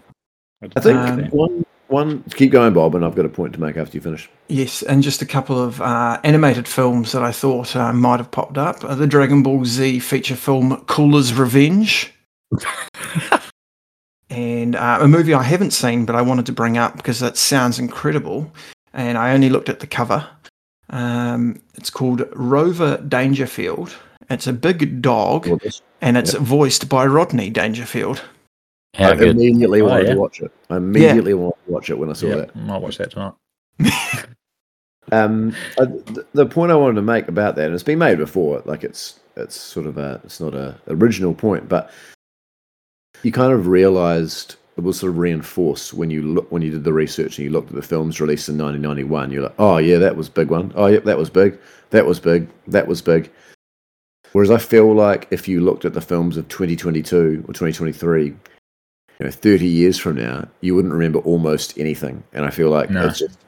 I 0.77 0.81
think 0.81 0.97
Um, 0.99 1.25
one 1.31 1.65
one 1.89 2.23
keep 2.31 2.51
going, 2.51 2.73
Bob, 2.73 2.95
and 2.95 3.05
I've 3.05 3.15
got 3.15 3.25
a 3.25 3.29
point 3.29 3.53
to 3.55 3.61
make 3.61 3.77
after 3.77 3.97
you 3.97 4.01
finish. 4.01 4.29
Yes, 4.49 4.83
and 4.83 5.03
just 5.03 5.23
a 5.23 5.27
couple 5.27 5.61
of 5.61 5.81
uh, 5.81 6.21
animated 6.25 6.67
films 6.67 7.13
that 7.13 7.23
I 7.23 7.33
thought 7.33 7.77
uh, 7.77 7.93
might 7.93 8.19
have 8.19 8.31
popped 8.31 8.59
up. 8.59 8.85
Uh, 8.85 8.95
the 8.95 9.07
Dragon 9.07 9.43
Ball 9.43 9.65
Z 9.65 9.99
feature 10.01 10.37
film 10.37 10.85
Cooler's 10.87 11.35
Revenge. 11.35 12.13
and 14.31 14.77
uh, 14.77 14.99
a 15.01 15.09
movie 15.09 15.35
I 15.35 15.43
haven't 15.43 15.73
seen, 15.73 16.07
but 16.07 16.17
I 16.17 16.23
wanted 16.23 16.47
to 16.47 16.53
bring 16.53 16.79
up 16.79 16.97
because 16.97 17.21
that 17.21 17.37
sounds 17.37 17.79
incredible. 17.79 18.53
And 18.93 19.19
I 19.19 19.33
only 19.33 19.49
looked 19.51 19.69
at 19.69 19.81
the 19.81 19.87
cover. 19.87 20.27
Um, 20.91 21.61
it's 21.75 21.91
called 21.91 22.29
Rover 22.35 22.99
Dangerfield. 22.99 23.95
It's 24.31 24.47
a 24.47 24.53
big 24.53 25.03
dog, 25.03 25.49
and 26.01 26.17
it's 26.17 26.35
voiced 26.35 26.89
by 26.89 27.05
Rodney 27.07 27.51
Dangerfield. 27.51 28.23
How 28.95 29.11
I 29.11 29.17
good. 29.17 29.29
immediately 29.29 29.81
Oh, 29.81 29.87
wanted 29.87 30.07
yeah. 30.09 30.15
to 30.15 30.21
watch 30.21 30.41
it. 30.41 30.53
I 30.71 30.77
immediately 30.77 31.35
wanted 31.35 31.65
to 31.67 31.73
watch 31.73 31.91
it 31.91 31.99
when 31.99 32.11
I 32.11 32.13
saw 32.13 32.27
yeah. 32.27 32.35
that. 32.37 32.51
I 32.55 32.59
might 32.61 32.81
watch 32.81 32.99
that 32.99 33.11
tonight. 33.11 33.35
Um, 35.13 35.55
I, 35.79 35.85
th- 35.85 36.27
the 36.33 36.47
point 36.47 36.73
I 36.73 36.77
wanted 36.77 36.95
to 36.95 37.03
make 37.03 37.29
about 37.29 37.57
that, 37.57 37.67
and 37.67 37.75
it's 37.75 37.83
been 37.83 37.99
made 37.99 38.19
before, 38.19 38.63
like 38.65 38.85
it's 38.85 39.21
it's 39.37 39.55
sort 39.55 39.87
of 39.87 39.99
a 39.99 40.21
it's 40.25 40.41
not 40.41 40.55
a 40.55 40.77
original 40.89 41.35
point, 41.35 41.69
but 41.69 41.91
you 43.23 43.33
kind 43.33 43.53
of 43.53 43.67
realised 43.67 44.57
it 44.77 44.81
was 44.83 44.99
sort 44.99 45.11
of 45.11 45.19
reinforced 45.19 45.95
when 45.95 46.11
you 46.11 46.23
look 46.23 46.51
when 46.51 46.63
you 46.63 46.71
did 46.71 46.85
the 46.85 46.93
research 46.93 47.39
and 47.39 47.45
you 47.45 47.51
looked 47.51 47.69
at 47.69 47.77
the 47.77 47.83
films 47.83 48.21
released 48.21 48.49
in 48.49 48.57
1991. 48.57 49.31
You're 49.31 49.43
like, 49.43 49.55
oh 49.59 49.77
yeah, 49.77 49.99
that 49.99 50.17
was 50.17 50.29
big 50.29 50.49
one. 50.49 50.73
Oh 50.75 50.87
yep, 50.87 51.05
that 51.05 51.19
was 51.19 51.31
big. 51.31 51.59
That 51.91 52.07
was 52.07 52.19
big. 52.19 52.49
That 52.67 52.89
was 52.89 53.03
big. 53.03 53.31
Whereas 54.33 54.51
I 54.51 54.59
feel 54.59 54.93
like 54.93 55.29
if 55.31 55.47
you 55.47 55.61
looked 55.61 55.85
at 55.85 55.93
the 55.93 56.01
films 56.01 56.37
of 56.37 56.49
2022 56.49 57.45
or 57.47 57.53
2023, 57.53 58.35
you 59.21 59.27
know, 59.27 59.31
30 59.31 59.67
years 59.67 59.99
from 59.99 60.17
now, 60.17 60.47
you 60.61 60.75
wouldn't 60.75 60.93
remember 60.95 61.21
almost 61.21 61.79
anything. 61.79 62.23
And 62.33 62.45
I 62.45 62.51
feel 62.51 62.71
like 62.71 62.91
No. 62.91 63.07
it's 63.07 63.19
just 63.21 63.39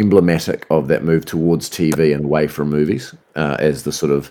emblematic 0.00 0.64
of 0.70 0.86
that 0.88 1.02
move 1.02 1.24
towards 1.24 1.68
TV 1.68 2.14
and 2.14 2.24
away 2.24 2.46
from 2.46 2.70
movies 2.70 3.14
uh, 3.34 3.56
as 3.58 3.82
the 3.82 3.90
sort 3.92 4.12
of 4.12 4.30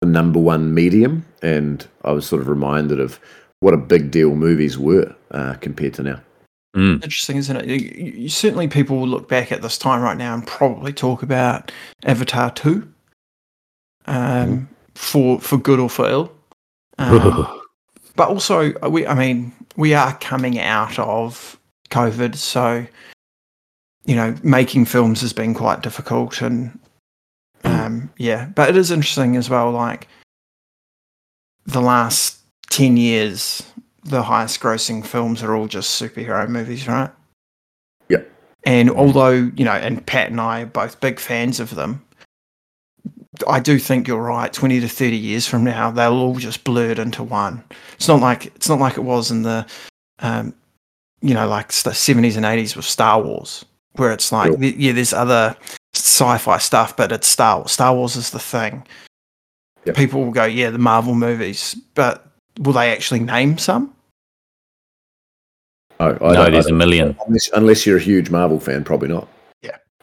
the 0.00 0.08
number 0.08 0.40
one 0.40 0.74
medium. 0.74 1.24
And 1.42 1.86
I 2.04 2.10
was 2.12 2.26
sort 2.26 2.42
of 2.42 2.48
reminded 2.48 2.98
of 3.00 3.20
what 3.60 3.74
a 3.74 3.78
big 3.78 4.10
deal 4.10 4.34
movies 4.34 4.76
were 4.78 5.14
uh, 5.30 5.54
compared 5.60 5.94
to 5.94 6.02
now. 6.02 6.20
Mm. 6.76 6.94
Interesting, 7.04 7.36
isn't 7.36 7.56
it? 7.56 7.66
You, 7.66 7.76
you, 7.76 8.12
you- 8.22 8.28
certainly, 8.28 8.66
people 8.66 8.98
will 8.98 9.06
look 9.06 9.28
back 9.28 9.52
at 9.52 9.62
this 9.62 9.78
time 9.78 10.02
right 10.02 10.16
now 10.16 10.34
and 10.34 10.44
probably 10.44 10.92
talk 10.92 11.22
about 11.22 11.70
Avatar 12.04 12.50
two, 12.50 12.92
um, 14.06 14.68
for 14.96 15.40
for 15.40 15.56
good 15.56 15.78
or 15.78 15.88
for 15.88 16.08
ill. 16.10 16.32
Um, 16.98 17.60
but 18.16 18.28
also, 18.28 18.72
we 18.88 19.06
I 19.06 19.14
mean, 19.14 19.52
we 19.76 19.94
are 19.94 20.16
coming 20.18 20.58
out 20.58 20.98
of 20.98 21.58
COVID, 21.90 22.36
so 22.36 22.86
you 24.04 24.14
know, 24.14 24.36
making 24.42 24.84
films 24.84 25.20
has 25.22 25.32
been 25.32 25.54
quite 25.54 25.82
difficult, 25.82 26.42
and 26.42 26.78
um, 27.64 28.12
yeah. 28.18 28.46
But 28.54 28.68
it 28.68 28.76
is 28.76 28.90
interesting 28.90 29.36
as 29.36 29.48
well. 29.48 29.70
Like 29.70 30.08
the 31.66 31.80
last 31.80 32.38
ten 32.70 32.96
years, 32.96 33.62
the 34.04 34.22
highest 34.22 34.60
grossing 34.60 35.04
films 35.04 35.42
are 35.42 35.54
all 35.54 35.66
just 35.66 36.00
superhero 36.00 36.48
movies, 36.48 36.86
right? 36.86 37.10
Yeah. 38.08 38.22
And 38.64 38.90
although, 38.90 39.50
you 39.56 39.64
know, 39.64 39.72
and 39.72 40.04
Pat 40.06 40.30
and 40.30 40.40
I 40.40 40.62
are 40.62 40.66
both 40.66 41.00
big 41.00 41.18
fans 41.18 41.60
of 41.60 41.74
them, 41.74 42.04
I 43.48 43.60
do 43.60 43.78
think 43.78 44.06
you're 44.06 44.20
right. 44.20 44.52
Twenty 44.52 44.80
to 44.80 44.88
thirty 44.88 45.16
years 45.16 45.46
from 45.46 45.64
now, 45.64 45.90
they'll 45.90 46.12
all 46.12 46.36
just 46.36 46.64
blurred 46.64 46.98
into 46.98 47.22
one. 47.22 47.62
It's 47.94 48.08
not 48.08 48.20
like 48.20 48.46
it's 48.46 48.68
not 48.68 48.78
like 48.78 48.96
it 48.96 49.02
was 49.02 49.30
in 49.30 49.42
the, 49.42 49.66
um, 50.20 50.54
you 51.20 51.34
know, 51.34 51.48
like 51.48 51.72
the 51.72 51.94
seventies 51.94 52.36
and 52.36 52.46
eighties 52.46 52.76
with 52.76 52.84
Star 52.84 53.20
Wars, 53.20 53.64
where 53.96 54.12
it's 54.12 54.30
like, 54.32 54.52
Sure. 54.52 54.62
yeah, 54.62 54.92
there's 54.92 55.12
other 55.12 55.56
sci-fi 55.94 56.58
stuff, 56.58 56.96
but 56.96 57.12
it's 57.12 57.26
Star 57.26 57.58
Wars. 57.58 57.72
Star 57.72 57.94
Wars 57.94 58.16
is 58.16 58.30
the 58.30 58.38
thing. 58.38 58.86
Yep. 59.84 59.96
People 59.96 60.24
will 60.24 60.32
go, 60.32 60.44
yeah, 60.44 60.70
the 60.70 60.78
Marvel 60.78 61.14
movies, 61.14 61.76
but 61.94 62.26
will 62.60 62.72
they 62.72 62.90
actually 62.90 63.20
name 63.20 63.58
some? 63.58 63.94
I, 66.00 66.10
I 66.10 66.32
no, 66.32 66.50
there's 66.50 66.66
a 66.66 66.72
million. 66.72 67.16
Unless, 67.26 67.50
unless 67.52 67.86
you're 67.86 67.98
a 67.98 68.00
huge 68.00 68.30
Marvel 68.30 68.58
fan, 68.58 68.82
probably 68.82 69.08
not. 69.08 69.28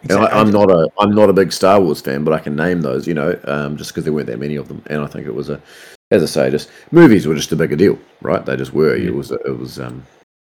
And 0.03 0.13
I, 0.13 0.15
Exactly. 0.25 0.39
I'm 0.39 0.51
not 0.51 0.71
a 0.71 0.89
I'm 0.99 1.11
not 1.13 1.29
a 1.29 1.33
big 1.33 1.51
Star 1.53 1.79
Wars 1.79 2.01
fan, 2.01 2.23
but 2.23 2.33
I 2.33 2.39
can 2.39 2.55
name 2.55 2.81
those, 2.81 3.07
you 3.07 3.13
know, 3.13 3.39
um, 3.45 3.77
just 3.77 3.91
because 3.91 4.03
there 4.03 4.13
weren't 4.13 4.27
that 4.27 4.39
many 4.39 4.55
of 4.55 4.67
them. 4.67 4.81
And 4.87 5.01
I 5.01 5.07
think 5.07 5.27
it 5.27 5.35
was 5.35 5.49
a, 5.49 5.61
as 6.09 6.23
I 6.23 6.25
say, 6.25 6.49
just 6.49 6.69
movies 6.91 7.27
were 7.27 7.35
just 7.35 7.51
a 7.51 7.55
bigger 7.55 7.75
deal, 7.75 7.99
right? 8.21 8.43
They 8.45 8.55
just 8.55 8.73
were. 8.73 8.95
It 8.95 9.13
was 9.13 9.31
it 9.31 9.57
was 9.59 9.79
um, 9.79 10.03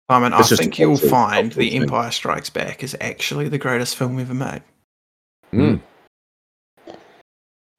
I 0.09 0.19
mean, 0.19 0.33
I 0.33 0.39
just 0.43 0.61
think 0.61 0.77
you'll 0.77 0.91
cultural- 0.97 1.09
find 1.11 1.51
cultural 1.51 1.63
The 1.65 1.69
thing. 1.71 1.81
Empire 1.83 2.11
Strikes 2.11 2.49
Back 2.49 2.83
is 2.83 2.95
actually 2.99 3.47
the 3.47 3.57
greatest 3.57 3.95
film 3.95 4.19
ever 4.19 4.33
made. 4.33 4.61
mm, 5.53 5.79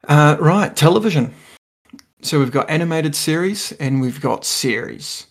Uh, 0.07 0.37
right, 0.41 0.75
television. 0.75 1.35
So 2.23 2.39
we've 2.39 2.51
got 2.51 2.69
animated 2.71 3.15
series 3.15 3.73
and 3.73 4.01
we've 4.01 4.21
got 4.21 4.45
series. 4.45 5.27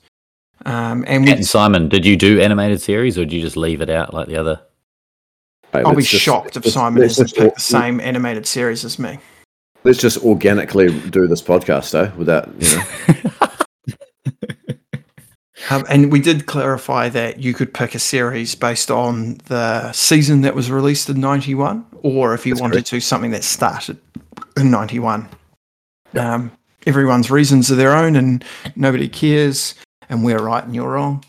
Um, 0.65 1.04
and 1.08 1.26
we, 1.26 1.32
and 1.32 1.45
Simon, 1.45 1.89
did 1.89 2.06
you 2.06 2.15
do 2.15 2.39
animated 2.41 2.82
series 2.82 3.17
or 3.17 3.21
did 3.26 3.34
you 3.34 3.41
just 3.41 3.58
leave 3.58 3.82
it 3.82 3.89
out 3.89 4.13
like 4.13 4.28
the 4.28 4.38
other? 4.38 4.62
I'll 5.74 5.96
be 5.96 6.02
just- 6.04 6.24
shocked 6.24 6.58
if 6.58 6.66
Simon 6.66 7.02
hasn't 7.04 7.34
picked 7.36 7.56
the 7.56 7.62
same 7.62 8.00
animated 8.00 8.48
series 8.48 8.84
as 8.86 8.98
me. 8.98 9.20
Let's 9.84 10.00
just 10.00 10.18
organically 10.24 10.88
do 11.10 11.28
this 11.28 11.42
podcast, 11.42 11.92
though, 11.92 12.12
without 12.18 12.50
you 12.60 12.78
know. 12.78 12.84
Um, 15.70 15.86
and 15.90 16.12
we 16.12 16.22
did 16.22 16.46
clarify 16.46 17.10
that 17.10 17.40
you 17.40 17.54
could 17.54 17.74
pick 17.74 17.94
a 17.94 18.00
series 18.00 18.56
based 18.56 18.90
on 18.90 19.38
the 19.48 19.92
season 19.92 20.42
that 20.42 20.56
was 20.56 20.72
released 20.72 21.10
in 21.10 21.20
91, 21.20 21.86
or 22.04 22.34
if 22.34 22.46
you 22.46 22.54
That's 22.54 22.62
wanted 22.62 22.74
correct. 22.76 22.88
to, 22.88 23.00
something 23.02 23.32
that 23.32 23.44
started 23.44 23.98
in 24.56 24.72
91. 24.72 25.28
Um, 26.18 26.52
everyone's 26.86 27.30
reasons 27.30 27.70
are 27.70 27.76
their 27.76 27.94
own, 27.94 28.16
and 28.16 28.46
nobody 28.78 29.10
cares, 29.10 29.76
and 30.08 30.24
we're 30.24 30.40
right 30.40 30.64
and 30.64 30.74
you're 30.74 30.90
wrong. 30.92 31.26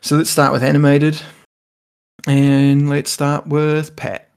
So 0.00 0.16
let's 0.16 0.30
start 0.30 0.52
with 0.52 0.64
animated, 0.64 1.20
and 2.26 2.88
let's 2.88 3.10
start 3.10 3.46
with 3.46 3.96
Pat. 3.96 4.30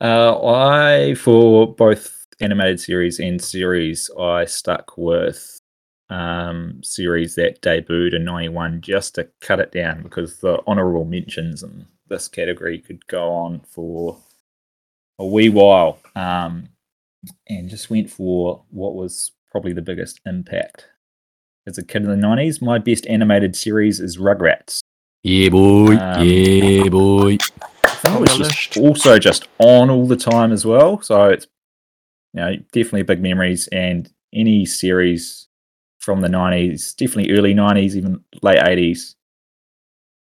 Uh, 0.00 0.44
I 0.44 1.14
for 1.14 1.74
both 1.74 2.26
animated 2.40 2.80
series 2.80 3.20
and 3.20 3.40
series, 3.40 4.10
I 4.18 4.44
stuck 4.44 4.96
with 4.96 5.58
um, 6.10 6.80
series 6.82 7.34
that 7.36 7.62
debuted 7.62 8.14
in 8.14 8.24
91 8.24 8.80
just 8.80 9.14
to 9.14 9.28
cut 9.40 9.60
it 9.60 9.72
down 9.72 10.02
because 10.02 10.38
the 10.38 10.60
honorable 10.66 11.04
mentions 11.04 11.62
in 11.62 11.86
this 12.08 12.28
category 12.28 12.78
could 12.78 13.06
go 13.06 13.32
on 13.32 13.60
for 13.60 14.18
a 15.18 15.26
wee 15.26 15.48
while. 15.48 15.98
Um, 16.16 16.68
and 17.48 17.68
just 17.70 17.90
went 17.90 18.10
for 18.10 18.64
what 18.70 18.94
was 18.94 19.32
probably 19.50 19.72
the 19.72 19.82
biggest 19.82 20.20
impact. 20.26 20.86
As 21.66 21.78
a 21.78 21.84
kid 21.84 22.02
in 22.02 22.08
the 22.08 22.26
90s, 22.26 22.60
my 22.60 22.78
best 22.78 23.06
animated 23.06 23.54
series 23.54 24.00
is 24.00 24.18
Rugrats. 24.18 24.81
Yeah, 25.22 25.50
boy. 25.50 25.96
Um, 25.96 26.26
yeah, 26.26 26.88
boy. 26.88 27.38
I 28.04 28.18
was 28.18 28.36
just 28.36 28.76
also 28.76 29.18
just 29.18 29.48
on 29.58 29.88
all 29.90 30.06
the 30.06 30.16
time 30.16 30.52
as 30.52 30.66
well. 30.66 31.00
So 31.00 31.26
it's 31.26 31.46
you 32.32 32.40
know 32.40 32.56
definitely 32.72 33.02
big 33.04 33.22
memories 33.22 33.68
and 33.68 34.12
any 34.34 34.66
series 34.66 35.48
from 36.00 36.20
the 36.20 36.28
nineties, 36.28 36.92
definitely 36.94 37.36
early 37.36 37.54
nineties, 37.54 37.96
even 37.96 38.24
late 38.42 38.66
eighties. 38.66 39.14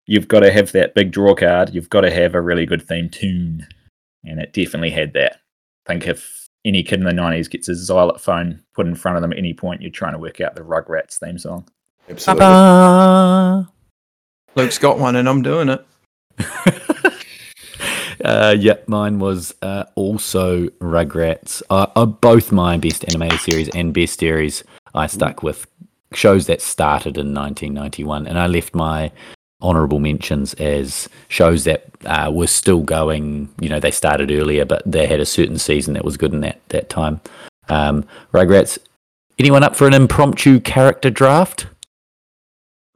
You've 0.06 0.26
got 0.26 0.40
to 0.40 0.50
have 0.50 0.72
that 0.72 0.94
big 0.94 1.12
draw 1.12 1.34
card. 1.34 1.74
You've 1.74 1.90
got 1.90 2.00
to 2.00 2.10
have 2.10 2.34
a 2.34 2.40
really 2.40 2.66
good 2.66 2.82
theme 2.82 3.08
tune, 3.08 3.66
and 4.24 4.40
it 4.40 4.52
definitely 4.52 4.90
had 4.90 5.12
that. 5.12 5.40
I 5.86 5.92
think 5.92 6.08
if 6.08 6.48
any 6.64 6.82
kid 6.82 6.98
in 6.98 7.06
the 7.06 7.12
nineties 7.12 7.46
gets 7.46 7.68
a 7.68 7.74
xylophone 7.76 8.64
put 8.74 8.86
in 8.86 8.96
front 8.96 9.16
of 9.16 9.22
them 9.22 9.32
at 9.32 9.38
any 9.38 9.54
point, 9.54 9.80
you're 9.80 9.90
trying 9.92 10.14
to 10.14 10.18
work 10.18 10.40
out 10.40 10.56
the 10.56 10.62
Rugrats 10.62 11.18
theme 11.18 11.38
song. 11.38 11.68
Absolutely. 12.08 12.40
Ta-da! 12.40 13.64
Luke's 14.54 14.78
got 14.78 14.98
one, 14.98 15.16
and 15.16 15.28
I'm 15.28 15.42
doing 15.42 15.68
it. 15.68 15.86
uh, 18.24 18.56
yeah, 18.58 18.76
mine 18.86 19.18
was 19.18 19.54
uh, 19.62 19.84
also 19.94 20.68
Rugrats. 20.80 21.62
Uh, 21.70 22.06
both 22.06 22.52
my 22.52 22.76
best 22.76 23.04
animated 23.08 23.40
series 23.40 23.68
and 23.70 23.94
best 23.94 24.18
series 24.18 24.64
I 24.94 25.06
stuck 25.06 25.42
with 25.42 25.66
shows 26.12 26.46
that 26.46 26.62
started 26.62 27.16
in 27.18 27.34
1991, 27.34 28.26
and 28.26 28.38
I 28.38 28.46
left 28.46 28.74
my 28.74 29.12
honorable 29.60 29.98
mentions 29.98 30.54
as 30.54 31.08
shows 31.28 31.64
that 31.64 31.88
uh, 32.04 32.30
were 32.32 32.46
still 32.46 32.80
going. 32.82 33.48
You 33.60 33.68
know, 33.68 33.80
they 33.80 33.90
started 33.90 34.30
earlier, 34.30 34.64
but 34.64 34.82
they 34.86 35.06
had 35.06 35.20
a 35.20 35.26
certain 35.26 35.58
season 35.58 35.94
that 35.94 36.04
was 36.04 36.16
good 36.16 36.32
in 36.32 36.40
that 36.40 36.60
that 36.68 36.88
time. 36.88 37.20
Um, 37.68 38.04
Rugrats. 38.32 38.78
Anyone 39.38 39.62
up 39.62 39.76
for 39.76 39.86
an 39.86 39.94
impromptu 39.94 40.58
character 40.58 41.10
draft? 41.10 41.68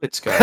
Let's 0.03 0.19
go. 0.19 0.31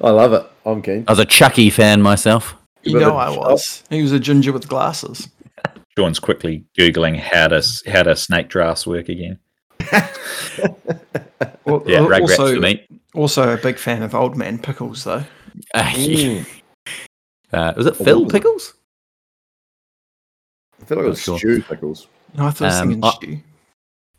I 0.00 0.10
love 0.10 0.32
it. 0.32 0.46
I'm 0.64 0.80
keen. 0.82 1.04
I 1.08 1.12
was 1.12 1.18
a 1.18 1.24
Chucky 1.24 1.68
fan 1.70 2.00
myself. 2.00 2.54
you 2.84 2.98
know 2.98 3.16
I 3.16 3.28
was. 3.30 3.82
He 3.90 4.00
was 4.02 4.12
a 4.12 4.20
ginger 4.20 4.52
with 4.52 4.68
glasses. 4.68 5.28
Sean's 5.98 6.18
quickly 6.20 6.64
googling 6.78 7.18
how 7.18 7.48
does 7.48 7.82
how 7.86 8.02
does 8.04 8.22
snake 8.22 8.48
drafts 8.48 8.86
work 8.86 9.08
again. 9.08 9.38
Well, 11.66 11.82
Yeah, 11.86 12.00
al- 12.00 12.06
Rugrats 12.08 12.20
also, 12.38 12.54
for 12.54 12.60
me. 12.60 12.86
also 13.14 13.54
a 13.54 13.56
big 13.56 13.78
fan 13.78 14.02
of 14.02 14.14
Old 14.14 14.36
Man 14.36 14.58
Pickles, 14.58 15.04
though. 15.04 15.24
Uh, 15.74 16.44
uh, 17.52 17.72
was 17.76 17.86
it 17.86 17.96
Phil 17.96 18.22
Ooh. 18.22 18.28
Pickles? 18.28 18.74
I 20.82 20.84
feel 20.84 20.98
like 20.98 21.06
it 21.06 21.10
was 21.10 21.22
Sure. 21.22 21.38
Stu 21.38 21.62
Pickles. 21.62 22.06
No, 22.36 22.46
I 22.46 22.50
thought 22.50 22.62
I 22.62 22.66
was 22.66 22.80
Um, 22.80 22.88
thinking 22.90 23.04
I- 23.04 23.10
Stu. 23.12 23.38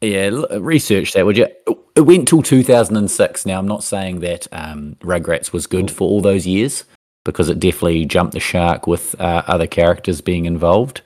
Yeah, 0.02 0.30
research 0.60 1.14
that, 1.14 1.26
would 1.26 1.38
you? 1.38 1.48
It 1.96 2.02
went 2.02 2.28
till 2.28 2.44
2006. 2.44 3.46
Now, 3.46 3.58
I'm 3.58 3.68
not 3.68 3.84
saying 3.84 4.20
that 4.20 4.48
um, 4.52 4.98
Rugrats 5.00 5.54
was 5.54 5.66
good 5.66 5.90
for 5.90 6.08
all 6.08 6.22
those 6.22 6.46
years 6.46 6.84
because 7.24 7.50
it 7.50 7.60
definitely 7.60 8.06
jumped 8.06 8.34
the 8.34 8.40
shark 8.40 8.86
with 8.86 9.20
uh, 9.20 9.42
other 9.48 9.66
characters 9.68 10.22
being 10.22 10.46
involved. 10.46 11.02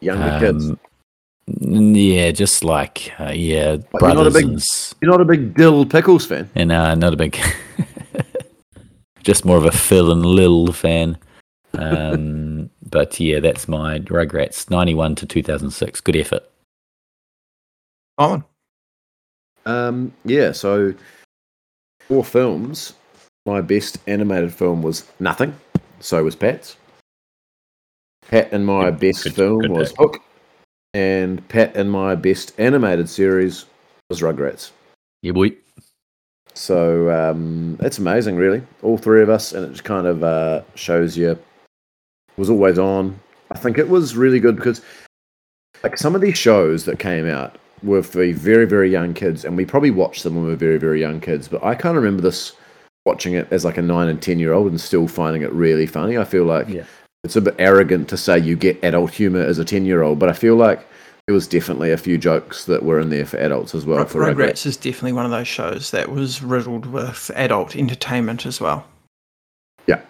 Younger 0.00 0.38
kids. 0.40 0.68
Um, 0.70 0.80
n- 1.62 1.94
yeah, 1.94 2.30
just 2.32 2.64
like 2.64 3.12
uh, 3.20 3.30
yeah, 3.34 3.76
But 3.92 4.02
you're 4.02 4.14
not 4.14 4.26
a 4.26 4.30
brothers 4.30 4.90
big- 4.90 4.98
You're 5.00 5.10
not 5.12 5.20
a 5.20 5.24
big 5.24 5.54
Dill 5.54 5.86
Pickles 5.86 6.26
fan. 6.26 6.50
and 6.56 6.72
uh, 6.72 6.94
not 6.96 7.14
a 7.14 7.16
big, 7.16 7.38
just 9.22 9.44
more 9.44 9.56
of 9.56 9.64
a 9.64 9.70
Phil 9.72 10.10
and 10.10 10.26
Lil 10.26 10.72
fan. 10.72 11.16
Um, 11.74 12.68
but 12.90 13.18
yeah, 13.20 13.40
that's 13.40 13.68
my 13.68 14.00
Rugrats 14.00 14.68
91 14.70 15.14
to 15.16 15.26
2006. 15.26 16.00
Good 16.00 16.16
effort. 16.16 16.42
On. 18.18 18.44
Um, 19.66 20.12
yeah, 20.24 20.52
so 20.52 20.94
four 22.08 22.24
films. 22.24 22.94
My 23.46 23.60
best 23.60 23.98
animated 24.06 24.52
film 24.52 24.82
was 24.82 25.04
Nothing. 25.18 25.54
So 26.00 26.22
was 26.22 26.36
Pat's. 26.36 26.76
Pat 28.28 28.52
and 28.52 28.64
my 28.66 28.84
Yeah, 28.86 28.90
best 28.90 29.24
good- 29.24 29.34
film 29.34 29.60
good 29.62 29.70
was 29.70 29.90
pick. 29.90 29.98
Hook. 29.98 30.18
And 30.94 31.46
Pat 31.48 31.74
and 31.76 31.90
my 31.90 32.14
best 32.14 32.52
animated 32.58 33.08
series 33.08 33.64
was 34.10 34.20
Rugrats. 34.20 34.70
Yeah, 35.22 35.32
boy. 35.32 35.52
So 36.54 37.08
um, 37.10 37.78
it's 37.80 37.98
amazing, 37.98 38.36
really. 38.36 38.62
All 38.82 38.98
three 38.98 39.22
of 39.22 39.30
us, 39.30 39.52
and 39.52 39.64
it 39.64 39.70
just 39.70 39.84
kind 39.84 40.06
of 40.06 40.22
uh, 40.22 40.62
shows 40.74 41.16
you 41.16 41.38
was 42.36 42.50
always 42.50 42.78
on. 42.78 43.18
I 43.50 43.58
think 43.58 43.78
it 43.78 43.88
was 43.88 44.16
really 44.16 44.38
good 44.38 44.56
because, 44.56 44.82
like, 45.82 45.96
some 45.96 46.14
of 46.14 46.20
these 46.20 46.36
shows 46.36 46.84
that 46.84 46.98
came 46.98 47.26
out 47.26 47.56
were 47.82 48.02
for 48.02 48.32
very, 48.32 48.64
very 48.64 48.90
young 48.90 49.14
kids, 49.14 49.44
and 49.44 49.56
we 49.56 49.64
probably 49.64 49.90
watched 49.90 50.22
them 50.22 50.34
when 50.34 50.44
we 50.44 50.50
were 50.50 50.56
very, 50.56 50.78
very 50.78 51.00
young 51.00 51.20
kids. 51.20 51.48
But 51.48 51.64
I 51.64 51.74
can't 51.74 51.96
remember 51.96 52.22
this 52.22 52.52
watching 53.04 53.34
it 53.34 53.48
as 53.50 53.64
like 53.64 53.78
a 53.78 53.82
nine 53.82 54.08
and 54.08 54.22
ten 54.22 54.38
year 54.38 54.52
old 54.52 54.68
and 54.68 54.80
still 54.80 55.08
finding 55.08 55.42
it 55.42 55.52
really 55.52 55.86
funny. 55.86 56.16
I 56.18 56.24
feel 56.24 56.44
like 56.44 56.68
Yeah. 56.68 56.84
it's 57.24 57.36
a 57.36 57.40
bit 57.40 57.56
arrogant 57.58 58.08
to 58.10 58.16
say 58.16 58.38
you 58.38 58.54
get 58.56 58.82
adult 58.84 59.10
humor 59.12 59.40
as 59.42 59.58
a 59.58 59.64
ten 59.64 59.84
year 59.84 60.02
old, 60.02 60.18
but 60.18 60.28
I 60.28 60.32
feel 60.32 60.54
like 60.56 60.86
there 61.26 61.34
was 61.34 61.46
definitely 61.46 61.92
a 61.92 61.96
few 61.96 62.18
jokes 62.18 62.64
that 62.64 62.82
were 62.84 62.98
in 63.00 63.08
there 63.10 63.24
for 63.26 63.36
adults 63.38 63.74
as 63.74 63.84
well. 63.86 63.98
Rug- 63.98 64.08
for 64.08 64.20
Rugrats. 64.20 64.34
Rugrats 64.34 64.66
is 64.66 64.76
definitely 64.76 65.12
one 65.12 65.24
of 65.24 65.30
those 65.30 65.46
shows 65.48 65.90
that 65.92 66.10
was 66.10 66.42
riddled 66.42 66.86
with 66.86 67.30
adult 67.36 67.76
entertainment 67.76 68.44
as 68.46 68.60
well. 68.60 68.86
Yeah, 69.86 70.00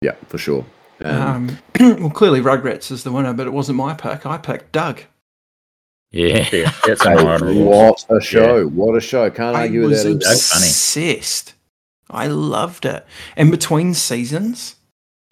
yeah, 0.00 0.14
for 0.28 0.38
sure. 0.38 0.64
Um, 1.02 1.58
Um, 1.80 1.98
well, 2.00 2.10
clearly 2.10 2.40
Rugrats 2.40 2.90
is 2.90 3.04
the 3.04 3.12
winner, 3.12 3.32
but 3.34 3.46
it 3.46 3.52
wasn't 3.52 3.76
my 3.76 3.94
pick. 3.94 4.24
I 4.26 4.38
picked 4.38 4.72
Doug. 4.72 5.02
Yeah. 6.14 6.48
Yeah, 6.52 6.72
that's 6.86 7.02
Hey, 7.02 7.16
an 7.18 7.64
what 7.64 8.04
a 8.08 8.20
show! 8.20 8.68
What 8.68 8.96
a 8.96 9.00
show! 9.00 9.28
Can't 9.30 9.56
I 9.56 9.62
argue 9.62 9.88
with 9.88 10.00
that. 10.00 10.10
either. 10.10 10.18
That's 10.20 10.54
obsessed. 10.54 11.54
I 12.08 12.28
loved 12.28 12.84
it. 12.84 13.04
And 13.36 13.50
between 13.50 13.94
seasons, 13.94 14.76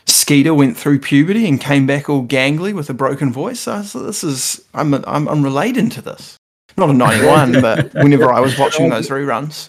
Skeeter 0.07 0.53
went 0.53 0.77
through 0.77 0.99
puberty 0.99 1.47
and 1.47 1.61
came 1.61 1.87
back 1.87 2.11
all 2.11 2.25
gangly 2.25 2.75
with 2.75 2.91
a 2.91 2.95
broken 2.95 3.33
voice. 3.33 3.69
I 3.69 3.79
was, 3.79 3.93
this 3.93 4.25
is 4.25 4.65
I'm 4.75 4.93
I'm, 4.95 5.29
I'm 5.29 5.45
relating 5.45 5.89
to 5.91 6.03
this. 6.03 6.37
Not 6.77 6.91
a 6.91 6.93
'91, 6.95 7.61
but 7.61 7.95
whenever 7.95 8.33
I 8.33 8.41
was 8.41 8.59
watching 8.59 8.91
those 8.91 9.09
reruns. 9.09 9.69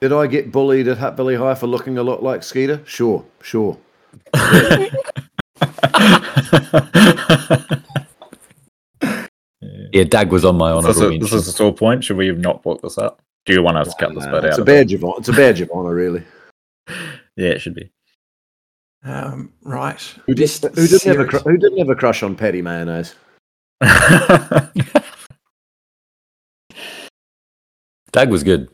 Did 0.00 0.12
I 0.12 0.26
get 0.26 0.50
bullied 0.50 0.88
at 0.88 0.98
Hutt 0.98 1.16
Valley 1.16 1.36
High 1.36 1.54
for 1.54 1.68
looking 1.68 1.96
a 1.96 2.02
lot 2.02 2.24
like 2.24 2.42
Skeeter? 2.42 2.82
Sure, 2.86 3.24
sure. 3.40 3.78
Yeah, 9.92 10.04
Doug 10.04 10.30
was 10.30 10.44
on 10.44 10.56
my 10.56 10.72
This 10.80 10.96
is, 10.96 11.02
honourable 11.02 11.16
a, 11.16 11.18
this 11.20 11.32
is 11.32 11.48
a 11.48 11.52
sore 11.52 11.72
point. 11.74 12.04
Should 12.04 12.16
we 12.16 12.26
have 12.28 12.38
not 12.38 12.62
brought 12.62 12.82
this 12.82 12.98
up? 12.98 13.20
Do 13.46 13.52
you 13.54 13.62
want 13.62 13.78
us 13.78 13.94
to 13.94 14.04
cut 14.06 14.14
this 14.14 14.24
Nah, 14.24 14.32
bit 14.32 14.44
it's 14.44 14.54
out? 14.54 14.58
a 14.58 14.62
of 14.62 14.68
it? 14.68 14.72
badge 14.72 14.92
of 14.92 15.04
honor. 15.04 15.14
It's 15.18 15.28
a 15.28 15.32
badge 15.32 15.60
of 15.60 15.70
honor, 15.72 15.94
really. 15.94 16.22
Yeah, 17.36 17.50
it 17.50 17.60
should 17.60 17.74
be. 17.74 17.90
Um, 19.04 19.52
right. 19.62 20.00
Who, 20.26 20.34
did, 20.34 20.50
who 20.50 20.86
didn't 20.86 21.02
have 21.06 21.20
a 21.20 21.24
cr- 21.24 21.38
who 21.38 21.56
didn't 21.56 21.78
have 21.78 21.88
a 21.88 21.94
crush 21.94 22.22
on 22.22 22.36
Patty 22.36 22.60
Mayonnaise? 22.60 23.14
Doug 28.12 28.30
was 28.30 28.42
good. 28.42 28.68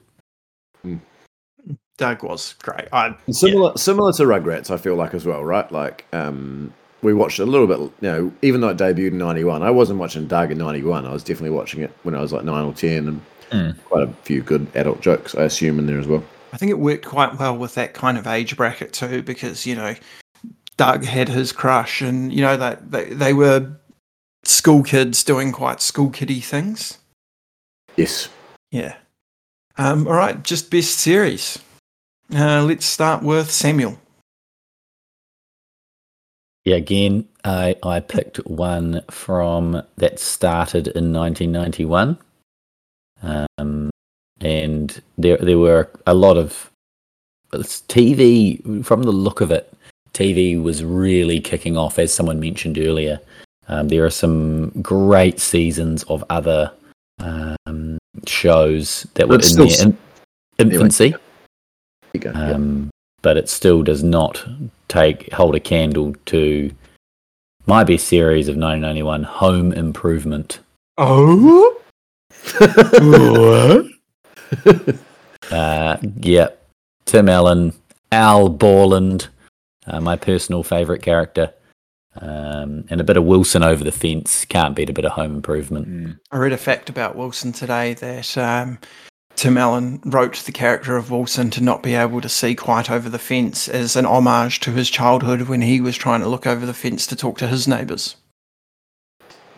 Doug 1.98 2.22
was 2.24 2.54
great. 2.62 2.88
I 2.92 3.14
Similar, 3.30 3.76
similar 3.76 4.12
to 4.14 4.24
Rugrats, 4.24 4.70
I 4.70 4.76
feel 4.76 4.96
like 4.96 5.14
as 5.14 5.24
well, 5.26 5.44
right? 5.44 5.70
Like, 5.70 6.06
um, 6.12 6.72
we 7.06 7.14
watched 7.14 7.38
a 7.38 7.46
little 7.46 7.68
bit. 7.68 7.78
You 7.78 7.92
know, 8.00 8.32
even 8.42 8.60
though 8.60 8.68
it 8.68 8.76
debuted 8.76 9.12
in 9.12 9.18
'91, 9.18 9.62
I 9.62 9.70
wasn't 9.70 10.00
watching 10.00 10.26
Doug 10.26 10.50
in 10.50 10.58
'91. 10.58 11.06
I 11.06 11.12
was 11.12 11.22
definitely 11.22 11.56
watching 11.56 11.80
it 11.82 11.92
when 12.02 12.14
I 12.14 12.20
was 12.20 12.32
like 12.32 12.44
nine 12.44 12.64
or 12.64 12.74
ten, 12.74 13.08
and 13.08 13.20
Mm. 13.52 13.76
quite 13.84 14.02
a 14.02 14.12
few 14.24 14.42
good 14.42 14.66
adult 14.74 15.00
jokes, 15.00 15.36
I 15.36 15.44
assume, 15.44 15.78
in 15.78 15.86
there 15.86 16.00
as 16.00 16.08
well. 16.08 16.24
I 16.52 16.56
think 16.56 16.70
it 16.70 16.80
worked 16.80 17.04
quite 17.06 17.38
well 17.38 17.56
with 17.56 17.76
that 17.76 17.94
kind 17.94 18.18
of 18.18 18.26
age 18.26 18.56
bracket 18.56 18.92
too, 18.92 19.22
because 19.22 19.64
you 19.64 19.76
know, 19.76 19.94
Doug 20.76 21.04
had 21.04 21.28
his 21.28 21.52
crush, 21.52 22.02
and 22.02 22.32
you 22.32 22.40
know 22.40 22.56
that 22.56 22.90
they, 22.90 23.04
they 23.04 23.32
were 23.32 23.70
school 24.42 24.82
kids 24.82 25.22
doing 25.22 25.52
quite 25.52 25.80
school 25.80 26.10
kiddie 26.10 26.40
things. 26.40 26.98
Yes. 27.96 28.28
Yeah. 28.72 28.96
Um, 29.78 30.08
all 30.08 30.14
right, 30.14 30.42
just 30.42 30.68
best 30.70 30.98
series. 30.98 31.58
Uh, 32.34 32.64
let's 32.64 32.84
start 32.84 33.22
with 33.22 33.52
Samuel. 33.52 33.96
Yeah, 36.66 36.74
again, 36.74 37.28
I, 37.44 37.76
I 37.84 38.00
picked 38.00 38.38
one 38.44 39.00
from 39.08 39.82
that 39.98 40.18
started 40.18 40.88
in 40.88 41.12
1991. 41.12 42.18
Um, 43.22 43.88
and 44.40 45.00
there 45.16 45.36
there 45.36 45.58
were 45.58 45.88
a 46.08 46.12
lot 46.12 46.36
of 46.36 46.68
TV 47.52 48.84
from 48.84 49.04
the 49.04 49.12
look 49.12 49.40
of 49.40 49.52
it. 49.52 49.72
TV 50.12 50.60
was 50.60 50.82
really 50.82 51.40
kicking 51.40 51.76
off, 51.76 52.00
as 52.00 52.12
someone 52.12 52.40
mentioned 52.40 52.78
earlier. 52.78 53.20
Um, 53.68 53.86
there 53.86 54.04
are 54.04 54.10
some 54.10 54.70
great 54.82 55.38
seasons 55.38 56.02
of 56.04 56.24
other 56.30 56.72
um, 57.20 57.96
shows 58.26 59.06
that 59.14 59.28
were 59.28 59.36
in 59.36 59.56
their 59.56 59.86
in- 59.86 59.98
infancy, 60.58 61.10
There 61.10 61.20
you 62.14 62.20
go. 62.20 62.32
yeah. 62.32 62.50
um, 62.50 62.90
but 63.22 63.36
it 63.36 63.48
still 63.48 63.84
does 63.84 64.02
not 64.02 64.44
take 64.88 65.32
hold 65.32 65.54
a 65.54 65.60
candle 65.60 66.14
to 66.26 66.70
my 67.66 67.84
best 67.84 68.06
series 68.06 68.48
of 68.48 68.56
1991, 68.56 69.24
Home 69.24 69.72
Improvement. 69.72 70.60
Oh, 70.98 71.76
Uh, 75.50 75.96
yeah, 76.16 76.48
Tim 77.04 77.28
Allen, 77.28 77.72
Al 78.10 78.48
Borland, 78.48 79.28
uh, 79.86 80.00
my 80.00 80.16
personal 80.16 80.62
favourite 80.62 81.02
character, 81.02 81.52
um, 82.20 82.84
and 82.90 83.00
a 83.00 83.04
bit 83.04 83.16
of 83.16 83.24
Wilson 83.24 83.62
over 83.62 83.84
the 83.84 83.92
fence. 83.92 84.44
Can't 84.44 84.74
beat 84.74 84.90
a 84.90 84.92
bit 84.92 85.04
of 85.04 85.12
Home 85.12 85.36
Improvement. 85.36 85.88
Mm. 85.88 86.18
I 86.32 86.38
read 86.38 86.52
a 86.52 86.58
fact 86.58 86.88
about 86.88 87.16
Wilson 87.16 87.52
today 87.52 87.94
that 87.94 88.36
um, 88.36 88.78
Tim 89.36 89.58
Allen 89.58 90.00
wrote 90.04 90.36
the 90.38 90.52
character 90.52 90.96
of 90.96 91.10
Wilson 91.10 91.50
to 91.50 91.62
not 91.62 91.82
be 91.82 91.94
able 91.94 92.22
to 92.22 92.28
see 92.28 92.54
quite 92.54 92.90
over 92.90 93.10
the 93.10 93.18
fence 93.18 93.68
as 93.68 93.94
an 93.94 94.06
homage 94.06 94.60
to 94.60 94.72
his 94.72 94.88
childhood 94.88 95.42
when 95.42 95.60
he 95.60 95.78
was 95.80 95.94
trying 95.96 96.20
to 96.22 96.28
look 96.28 96.46
over 96.46 96.64
the 96.64 96.72
fence 96.74 97.06
to 97.08 97.16
talk 97.16 97.36
to 97.38 97.46
his 97.46 97.68
neighbours. 97.68 98.16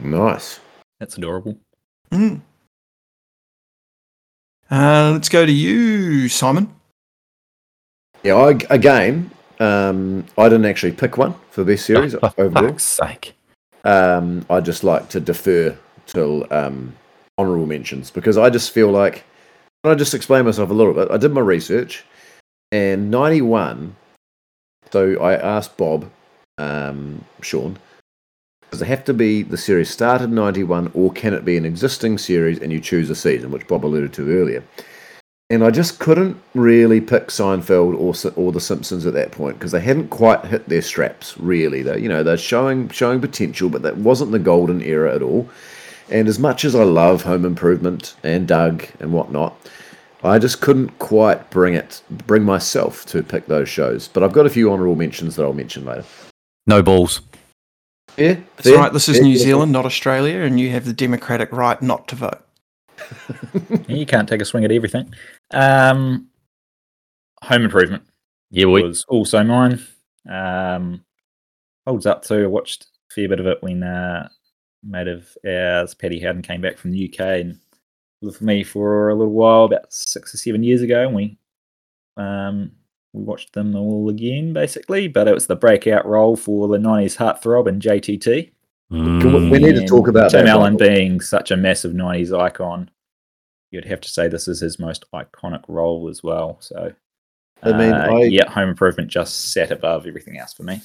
nice. 0.00 0.60
That's 0.98 1.16
adorable. 1.16 1.56
Mm. 2.10 2.40
Uh, 4.68 5.10
let's 5.12 5.28
go 5.28 5.46
to 5.46 5.52
you, 5.52 6.28
Simon. 6.28 6.74
Yeah, 8.24 8.34
I, 8.34 8.58
again, 8.70 9.30
um, 9.60 10.26
I 10.36 10.48
didn't 10.48 10.64
actually 10.66 10.92
pick 10.92 11.16
one 11.16 11.34
for 11.50 11.62
this 11.62 11.84
series 11.84 12.14
For 12.18 12.32
overall. 12.36 12.70
fuck's 12.70 12.82
sake. 12.82 13.34
Um, 13.84 14.44
I 14.50 14.58
just 14.58 14.82
like 14.82 15.08
to 15.10 15.20
defer 15.20 15.78
till 16.06 16.52
um, 16.52 16.96
honourable 17.38 17.66
mentions 17.66 18.10
because 18.10 18.36
I 18.36 18.50
just 18.50 18.72
feel 18.72 18.90
like 18.90 19.22
can 19.82 19.92
I 19.92 19.94
just 19.94 20.14
explain 20.14 20.44
myself 20.44 20.70
a 20.70 20.74
little 20.74 20.94
bit. 20.94 21.10
I 21.10 21.16
did 21.16 21.32
my 21.32 21.40
research, 21.40 22.04
and 22.72 23.10
ninety 23.10 23.40
one. 23.40 23.96
So 24.90 25.20
I 25.20 25.34
asked 25.34 25.76
Bob, 25.76 26.10
um, 26.56 27.24
Sean, 27.42 27.78
does 28.70 28.80
it 28.80 28.86
have 28.86 29.04
to 29.04 29.14
be 29.14 29.42
the 29.42 29.56
series 29.56 29.90
started 29.90 30.30
ninety 30.30 30.64
one, 30.64 30.90
or 30.94 31.12
can 31.12 31.34
it 31.34 31.44
be 31.44 31.56
an 31.56 31.64
existing 31.64 32.18
series 32.18 32.58
and 32.58 32.72
you 32.72 32.80
choose 32.80 33.10
a 33.10 33.14
season, 33.14 33.50
which 33.50 33.66
Bob 33.66 33.84
alluded 33.84 34.12
to 34.14 34.30
earlier? 34.30 34.62
And 35.50 35.64
I 35.64 35.70
just 35.70 35.98
couldn't 35.98 36.36
really 36.54 37.00
pick 37.00 37.28
Seinfeld 37.28 37.94
or 37.98 38.32
or 38.36 38.52
The 38.52 38.60
Simpsons 38.60 39.06
at 39.06 39.14
that 39.14 39.30
point 39.30 39.58
because 39.58 39.72
they 39.72 39.80
hadn't 39.80 40.08
quite 40.08 40.44
hit 40.44 40.68
their 40.68 40.82
straps. 40.82 41.38
Really, 41.38 41.82
they 41.82 42.00
you 42.00 42.08
know 42.08 42.22
they're 42.22 42.36
showing 42.36 42.90
showing 42.90 43.20
potential, 43.20 43.70
but 43.70 43.82
that 43.82 43.96
wasn't 43.96 44.32
the 44.32 44.38
golden 44.38 44.82
era 44.82 45.14
at 45.14 45.22
all. 45.22 45.48
And 46.10 46.26
as 46.28 46.38
much 46.38 46.64
as 46.64 46.74
I 46.74 46.84
love 46.84 47.22
Home 47.22 47.44
Improvement 47.44 48.14
and 48.22 48.48
Doug 48.48 48.84
and 49.00 49.12
whatnot, 49.12 49.54
I 50.24 50.38
just 50.38 50.60
couldn't 50.60 50.98
quite 50.98 51.50
bring 51.50 51.74
it 51.74 52.02
bring 52.10 52.42
myself 52.44 53.04
to 53.06 53.22
pick 53.22 53.46
those 53.46 53.68
shows. 53.68 54.08
But 54.08 54.22
I've 54.22 54.32
got 54.32 54.46
a 54.46 54.50
few 54.50 54.72
honourable 54.72 54.96
mentions 54.96 55.36
that 55.36 55.44
I'll 55.44 55.52
mention 55.52 55.84
later. 55.84 56.04
No 56.66 56.82
balls. 56.82 57.20
Yeah, 58.16 58.36
That's 58.56 58.70
right. 58.76 58.92
This 58.92 59.08
is 59.08 59.20
New 59.20 59.36
Zealand, 59.36 59.70
not 59.70 59.86
Australia, 59.86 60.40
and 60.40 60.58
you 60.58 60.70
have 60.70 60.84
the 60.84 60.92
democratic 60.92 61.52
right 61.52 61.80
not 61.80 62.08
to 62.08 62.16
vote. 62.16 62.44
You 63.88 64.04
can't 64.06 64.28
take 64.28 64.42
a 64.42 64.44
swing 64.44 64.64
at 64.64 64.72
everything. 64.72 65.14
Um, 65.52 66.28
Home 67.44 67.62
Improvement 67.64 68.02
Yeah, 68.50 68.66
we. 68.66 68.82
was 68.82 69.04
also 69.08 69.42
mine. 69.44 69.80
Um, 70.28 71.04
holds 71.86 72.06
up 72.06 72.24
too. 72.24 72.44
I 72.44 72.46
watched 72.48 72.86
a 73.10 73.14
fair 73.14 73.28
bit 73.28 73.40
of 73.40 73.46
it 73.46 73.62
when 73.62 73.82
uh, 73.82 74.28
a 74.28 74.37
mate 74.88 75.08
of 75.08 75.36
ours, 75.46 75.94
Paddy 75.94 76.20
Howden, 76.20 76.42
came 76.42 76.60
back 76.60 76.78
from 76.78 76.90
the 76.92 77.08
UK 77.12 77.20
and 77.40 77.58
lived 78.22 78.36
with 78.36 78.42
me 78.42 78.64
for 78.64 79.08
a 79.10 79.14
little 79.14 79.32
while, 79.32 79.64
about 79.64 79.92
six 79.92 80.34
or 80.34 80.38
seven 80.38 80.62
years 80.62 80.82
ago, 80.82 81.06
and 81.06 81.14
we 81.14 81.38
um, 82.16 82.72
we 83.12 83.22
watched 83.22 83.52
them 83.52 83.74
all 83.76 84.08
again, 84.08 84.52
basically. 84.52 85.08
But 85.08 85.28
it 85.28 85.34
was 85.34 85.46
the 85.46 85.56
breakout 85.56 86.06
role 86.06 86.36
for 86.36 86.68
the 86.68 86.78
'90s 86.78 87.16
heartthrob 87.16 87.66
and 87.68 87.80
JTT. 87.82 88.50
Mm. 88.90 89.50
we 89.50 89.58
need 89.58 89.74
to 89.74 89.86
talk 89.86 90.08
about 90.08 90.30
Tim 90.30 90.46
Allen 90.46 90.76
being 90.78 91.20
such 91.20 91.50
a 91.50 91.56
massive 91.56 91.92
'90s 91.92 92.36
icon. 92.38 92.90
You'd 93.70 93.84
have 93.84 94.00
to 94.00 94.08
say 94.08 94.28
this 94.28 94.48
is 94.48 94.60
his 94.60 94.78
most 94.78 95.04
iconic 95.12 95.62
role 95.68 96.08
as 96.08 96.22
well. 96.22 96.56
So, 96.60 96.92
I 97.62 97.72
mean, 97.72 97.92
uh, 97.92 98.06
I- 98.10 98.22
yeah, 98.22 98.50
Home 98.50 98.70
Improvement 98.70 99.10
just 99.10 99.52
sat 99.52 99.70
above 99.70 100.06
everything 100.06 100.38
else 100.38 100.54
for 100.54 100.62
me. 100.62 100.80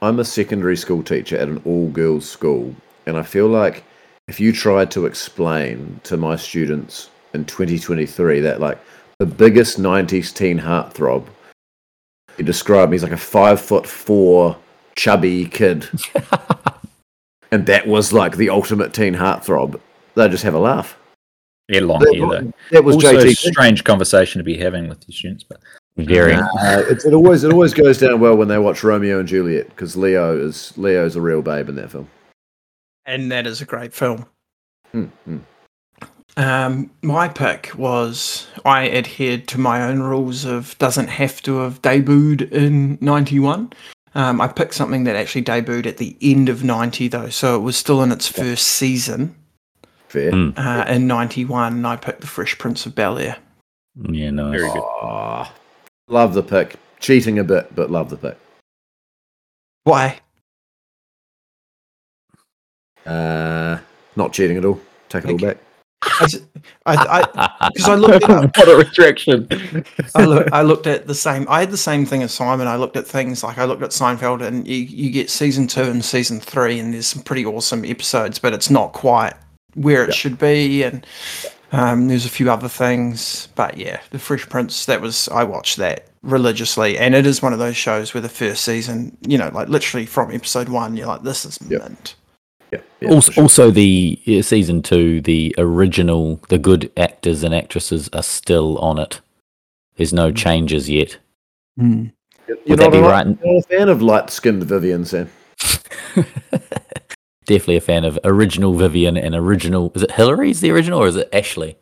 I'm 0.00 0.18
a 0.18 0.24
secondary 0.24 0.76
school 0.78 1.02
teacher 1.02 1.36
at 1.36 1.46
an 1.48 1.60
all 1.66 1.88
girls 1.90 2.28
school, 2.28 2.74
and 3.06 3.16
I 3.16 3.22
feel 3.22 3.48
like 3.48 3.84
if 4.28 4.40
you 4.40 4.52
tried 4.52 4.90
to 4.92 5.06
explain 5.06 6.00
to 6.04 6.16
my 6.16 6.36
students 6.36 7.10
in 7.34 7.44
2023 7.44 8.40
that, 8.40 8.60
like, 8.60 8.78
the 9.18 9.26
biggest 9.26 9.78
90s 9.80 10.34
teen 10.34 10.58
heartthrob, 10.58 11.26
you 12.38 12.44
describe 12.44 12.88
me 12.88 12.96
as 12.96 13.02
like 13.02 13.12
a 13.12 13.16
five 13.16 13.60
foot 13.60 13.86
four 13.86 14.56
chubby 14.96 15.46
kid, 15.46 15.88
and 17.50 17.66
that 17.66 17.86
was 17.86 18.12
like 18.12 18.36
the 18.36 18.48
ultimate 18.50 18.94
teen 18.94 19.14
heartthrob, 19.14 19.78
they'd 20.14 20.30
just 20.30 20.44
have 20.44 20.54
a 20.54 20.58
laugh. 20.58 20.96
Yeah, 21.68 21.80
long 21.80 22.00
That, 22.00 22.14
hair 22.16 22.26
though. 22.42 22.52
that 22.72 22.84
was 22.84 22.96
also, 22.96 23.16
a 23.18 23.22
JT. 23.22 23.36
strange 23.36 23.84
conversation 23.84 24.38
to 24.38 24.44
be 24.44 24.56
having 24.56 24.88
with 24.88 25.04
your 25.06 25.14
students, 25.14 25.44
but 25.44 25.60
Very. 25.96 26.34
Uh, 26.34 26.80
it, 26.90 27.04
it 27.04 27.14
always 27.14 27.44
it 27.44 27.52
always 27.52 27.72
goes 27.72 27.98
down 27.98 28.18
well 28.18 28.36
when 28.36 28.48
they 28.48 28.58
watch 28.58 28.82
Romeo 28.82 29.20
and 29.20 29.28
Juliet 29.28 29.68
because 29.68 29.96
Leo 29.96 30.36
is 30.36 30.76
Leo's 30.76 31.16
a 31.16 31.20
real 31.20 31.42
babe 31.42 31.68
in 31.68 31.76
that 31.76 31.90
film. 31.90 32.08
And 33.04 33.30
that 33.32 33.46
is 33.46 33.60
a 33.60 33.64
great 33.64 33.92
film. 33.92 34.26
Hmm, 34.92 35.06
hmm. 35.24 35.38
Um, 36.36 36.90
my 37.02 37.28
pick 37.28 37.72
was 37.76 38.46
I 38.64 38.88
adhered 38.88 39.46
to 39.48 39.58
my 39.58 39.82
own 39.82 40.00
rules 40.00 40.44
of 40.44 40.76
doesn't 40.78 41.08
have 41.08 41.42
to 41.42 41.58
have 41.58 41.82
debuted 41.82 42.50
in 42.52 42.96
'91. 43.00 43.72
Um, 44.14 44.40
I 44.40 44.48
picked 44.48 44.74
something 44.74 45.04
that 45.04 45.16
actually 45.16 45.42
debuted 45.42 45.86
at 45.86 45.98
the 45.98 46.16
end 46.22 46.48
of 46.48 46.64
'90 46.64 47.08
though, 47.08 47.28
so 47.28 47.56
it 47.56 47.60
was 47.60 47.76
still 47.76 48.02
in 48.02 48.12
its 48.12 48.28
first 48.28 48.66
season 48.66 49.34
Fair. 50.08 50.32
Mm. 50.32 50.58
uh, 50.58 50.90
in 50.90 51.06
'91. 51.06 51.74
And 51.74 51.86
I 51.86 51.96
picked 51.96 52.22
The 52.22 52.26
Fresh 52.26 52.58
Prince 52.58 52.86
of 52.86 52.94
Bel 52.94 53.18
Air. 53.18 53.36
Yeah, 54.08 54.30
nice. 54.30 54.58
very 54.58 54.72
good. 54.72 54.82
Ah, 55.02 55.52
love 56.08 56.32
the 56.32 56.42
pick. 56.42 56.76
Cheating 57.00 57.38
a 57.38 57.44
bit, 57.44 57.74
but 57.74 57.90
love 57.90 58.08
the 58.08 58.16
pick. 58.16 58.38
Why? 59.84 60.20
Uh, 63.06 63.78
not 64.16 64.32
cheating 64.32 64.56
at 64.56 64.64
all. 64.64 64.80
Take 65.08 65.24
it 65.24 65.28
all 65.28 65.34
Okay. 65.34 65.46
back. 65.46 65.58
I, 66.04 66.24
s- 66.24 66.40
I, 66.84 67.22
I, 67.34 67.68
because 67.74 67.88
I 67.88 67.94
looked 67.94 68.24
at 68.24 68.30
up. 68.30 68.50
what 68.56 68.68
a 68.68 68.76
retraction! 68.76 69.48
I, 70.16 70.24
look, 70.24 70.48
I 70.52 70.62
looked 70.62 70.86
at 70.88 71.06
the 71.06 71.14
same. 71.14 71.46
I 71.48 71.60
had 71.60 71.70
the 71.70 71.76
same 71.76 72.04
thing 72.06 72.22
as 72.24 72.32
Simon. 72.32 72.66
I 72.66 72.74
looked 72.76 72.96
at 72.96 73.06
things 73.06 73.44
like 73.44 73.56
I 73.58 73.64
looked 73.64 73.82
at 73.82 73.90
Seinfeld, 73.90 74.42
and 74.44 74.66
you, 74.66 74.76
you 74.78 75.10
get 75.10 75.30
season 75.30 75.68
two 75.68 75.82
and 75.82 76.04
season 76.04 76.40
three, 76.40 76.80
and 76.80 76.92
there's 76.92 77.06
some 77.06 77.22
pretty 77.22 77.46
awesome 77.46 77.84
episodes, 77.84 78.38
but 78.40 78.52
it's 78.52 78.68
not 78.68 78.92
quite 78.92 79.34
where 79.74 80.02
it 80.02 80.08
Yeah. 80.08 80.14
should 80.14 80.38
be. 80.38 80.82
And 80.82 81.06
um, 81.70 82.08
there's 82.08 82.26
a 82.26 82.30
few 82.30 82.50
other 82.50 82.68
things, 82.68 83.46
but 83.54 83.76
yeah, 83.78 84.00
The 84.10 84.18
Fresh 84.18 84.48
Prince. 84.48 84.86
That 84.86 85.00
was 85.00 85.28
I 85.28 85.44
watched 85.44 85.76
that 85.76 86.08
religiously, 86.22 86.98
and 86.98 87.14
it 87.14 87.26
is 87.26 87.42
one 87.42 87.52
of 87.52 87.60
those 87.60 87.76
shows 87.76 88.12
where 88.12 88.20
the 88.20 88.28
first 88.28 88.64
season, 88.64 89.16
you 89.26 89.38
know, 89.38 89.50
like 89.54 89.68
literally 89.68 90.06
from 90.06 90.32
episode 90.32 90.68
one, 90.68 90.96
you're 90.96 91.06
like, 91.06 91.22
this 91.22 91.44
is 91.44 91.60
Yeah. 91.68 91.78
mint. 91.78 92.16
Yeah. 92.72 92.80
yeah 93.00 93.10
also, 93.10 93.32
sure. 93.32 93.42
also, 93.42 93.70
the 93.70 94.18
season 94.42 94.82
two, 94.82 95.20
the 95.20 95.54
original, 95.58 96.40
the 96.48 96.58
good 96.58 96.90
actors 96.96 97.44
and 97.44 97.54
actresses 97.54 98.08
are 98.12 98.22
still 98.22 98.78
on 98.78 98.98
it. 98.98 99.20
There's 99.96 100.12
no 100.12 100.32
changes 100.32 100.88
yet. 100.88 101.18
Hmm. 101.78 102.06
You're 102.48 102.56
would 102.66 102.78
not 102.80 102.90
that 102.90 102.92
be 102.92 102.98
a, 102.98 103.02
right? 103.02 103.26
You're 103.44 103.58
a 103.58 103.62
fan 103.62 103.88
of 103.88 104.02
light-skinned 104.02 104.64
Vivian, 104.64 105.04
Sam. 105.04 105.30
Definitely 107.46 107.76
a 107.76 107.80
fan 107.80 108.04
of 108.04 108.18
original 108.24 108.74
Vivian 108.74 109.16
and 109.16 109.34
original. 109.34 109.92
Is 109.94 110.02
it 110.02 110.12
Hillary's 110.12 110.60
the 110.60 110.70
original 110.70 111.00
or 111.00 111.08
is 111.08 111.16
it 111.16 111.28
Ashley? 111.32 111.76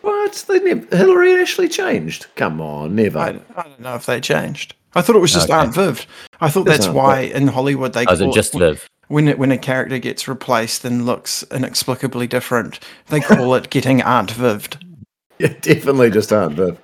What? 0.00 0.44
They 0.48 0.58
never, 0.60 0.96
Hillary 0.96 1.32
and 1.32 1.42
Ashley 1.42 1.68
changed. 1.68 2.26
Come 2.34 2.60
on, 2.60 2.94
never. 2.96 3.18
I, 3.18 3.40
I 3.56 3.62
don't 3.62 3.80
know 3.80 3.94
if 3.94 4.06
they 4.06 4.20
changed. 4.20 4.74
I 4.94 5.02
thought 5.02 5.16
it 5.16 5.20
was 5.20 5.32
just 5.32 5.50
Okay. 5.50 5.58
Aunt 5.58 5.74
Viv. 5.74 6.06
I 6.40 6.48
thought 6.48 6.66
It's 6.66 6.70
that's 6.70 6.86
Aunt 6.86 6.96
why 6.96 7.20
in 7.20 7.46
Hollywood 7.46 7.92
they 7.92 8.06
Oh, 8.06 8.12
is 8.12 8.18
call 8.20 8.30
it 8.30 8.34
just 8.34 8.54
it, 8.54 8.58
Viv? 8.58 8.88
When 9.08 9.28
it, 9.28 9.38
when 9.38 9.52
a 9.52 9.58
character 9.58 9.98
gets 9.98 10.26
replaced 10.26 10.84
and 10.84 11.06
looks 11.06 11.44
inexplicably 11.52 12.26
different, 12.26 12.80
they 13.06 13.20
call 13.20 13.54
it 13.54 13.70
getting 13.70 14.02
Aunt 14.02 14.32
Vived. 14.32 14.82
Yeah, 15.38 15.52
definitely 15.60 16.10
just 16.10 16.32
Aunt 16.32 16.54
Viv. 16.54 16.78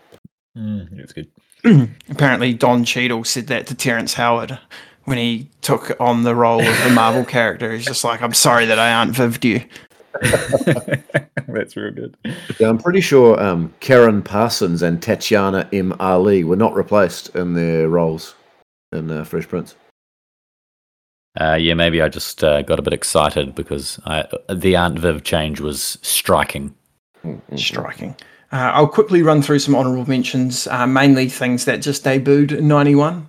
Mm, 0.59 0.99
it's 0.99 1.15
good. 1.15 1.31
Apparently, 2.11 2.53
Don 2.53 2.85
Cheadle 2.85 3.25
said 3.25 3.47
that 3.47 3.67
to 3.69 3.75
Terrence 3.75 4.13
Howard 4.13 4.59
when 5.05 5.17
he 5.17 5.49
took 5.63 5.99
on 5.99 6.25
the 6.25 6.35
role 6.35 6.61
of 6.61 6.85
the 6.85 6.91
Marvel 6.91 7.25
character. 7.25 7.73
He's 7.73 7.87
just 7.87 8.05
like, 8.05 8.21
"I'm 8.21 8.35
sorry 8.35 8.67
that 8.67 8.79
I 8.79 8.93
Aunt 8.93 9.15
Vived 9.15 9.45
you." 9.45 9.65
That's 11.49 11.77
real 11.77 11.93
good. 11.93 12.17
Yeah, 12.59 12.69
I'm 12.69 12.79
pretty 12.79 13.01
sure 13.01 13.43
um, 13.43 13.73
Karen 13.81 14.23
Parsons 14.23 14.83
and 14.83 15.01
Tatyana 15.01 15.67
M. 15.73 15.95
Ali 15.99 16.45
were 16.45 16.57
not 16.57 16.75
replaced 16.75 17.35
in 17.35 17.55
their 17.55 17.89
roles 17.89 18.35
in 18.93 19.11
uh, 19.11 19.25
Fresh 19.25 19.49
Prince. 19.49 19.75
Uh, 21.41 21.55
yeah, 21.55 21.75
maybe 21.75 22.03
I 22.03 22.09
just 22.09 22.45
uh, 22.45 22.63
got 22.63 22.79
a 22.79 22.83
bit 22.83 22.93
excited 22.93 23.55
because 23.55 23.99
I, 24.05 24.27
the 24.53 24.77
Aunt 24.77 24.99
Viv 24.99 25.25
change 25.25 25.61
was 25.61 25.99
striking. 26.03 26.75
Mm-hmm. 27.25 27.57
Striking. 27.57 28.17
Uh, 28.53 28.71
I'll 28.75 28.87
quickly 28.89 29.23
run 29.23 29.41
through 29.41 29.61
some 29.61 29.75
honourable 29.75 30.07
mentions, 30.07 30.67
uh, 30.67 30.87
mainly 30.87 31.29
things 31.29 31.65
that 31.65 31.81
just 31.81 32.05
debuted 32.05 32.59
in 32.59 32.69
'91. 32.69 33.29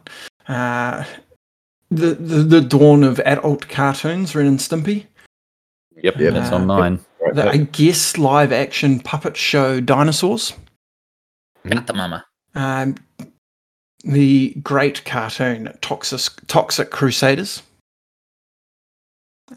Uh, 0.49 1.05
the, 1.89 2.15
the 2.15 2.43
the 2.43 2.61
dawn 2.61 3.03
of 3.03 3.21
adult 3.21 3.69
cartoons, 3.69 4.35
Ren 4.35 4.47
and 4.47 4.59
Stimpy. 4.59 5.05
Yep, 5.95 6.17
Yep. 6.17 6.33
that's 6.33 6.51
on 6.51 6.65
mine. 6.65 6.99
Right, 7.21 7.35
The, 7.35 7.49
I 7.49 7.57
guess 7.57 8.17
live 8.17 8.51
action 8.51 8.99
puppet 8.99 9.37
show 9.37 9.79
Dinosaurs. 9.79 10.51
Got 11.65 11.87
the 11.87 11.93
mama. 11.93 12.25
Um, 12.55 12.95
the 14.03 14.53
great 14.61 15.05
cartoon 15.05 15.73
Toxic 15.79 16.45
Toxic 16.47 16.91
Crusaders. 16.91 17.61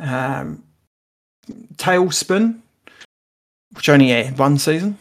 Um, 0.00 0.62
TaleSpin, 1.76 2.58
which 3.74 3.88
only 3.88 4.08
had 4.10 4.38
one 4.38 4.58
season. 4.58 4.98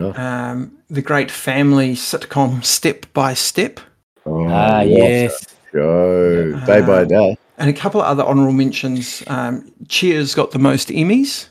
Oh. 0.00 0.12
Um, 0.14 0.78
the 0.90 1.02
great 1.02 1.30
family 1.30 1.94
sitcom 1.94 2.64
Step 2.64 3.06
by 3.12 3.34
Step, 3.34 3.80
Oh, 4.24 4.46
Ah, 4.48 4.80
yes. 4.82 5.44
Show. 5.72 6.52
day 6.66 6.80
by 6.80 7.02
Uh, 7.02 7.04
day. 7.04 7.36
and 7.58 7.68
a 7.70 7.72
couple 7.72 8.00
of 8.00 8.06
other 8.06 8.22
honourable 8.24 8.52
mentions. 8.52 9.22
Um, 9.26 9.70
Cheers 9.88 10.34
got 10.34 10.50
the 10.52 10.58
most 10.58 10.88
Emmys. 10.88 11.46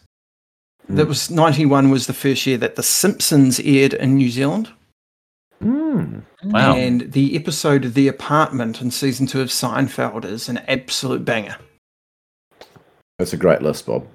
That 0.90 1.06
Mm. 1.06 1.10
was 1.10 1.30
ninety 1.30 1.66
one 1.66 1.90
was 1.90 2.08
the 2.08 2.14
first 2.14 2.46
year 2.46 2.58
that 2.58 2.76
The 2.76 2.84
Simpsons 2.84 3.60
aired 3.60 3.94
in 3.94 4.16
New 4.16 4.30
Zealand. 4.30 4.70
Mm. 5.64 6.24
Wow. 6.46 6.76
And 6.76 7.12
the 7.14 7.36
episode 7.36 7.86
of 7.86 7.94
The 7.94 8.08
Apartment 8.08 8.82
in 8.82 8.90
season 8.92 9.28
two 9.28 9.42
of 9.42 9.50
Seinfeld 9.50 10.26
is 10.26 10.50
an 10.50 10.58
absolute 10.68 11.24
banger. 11.24 11.58
That's 13.22 13.34
a 13.34 13.38
great 13.38 13.62
list, 13.62 13.86
Bob. 13.86 14.08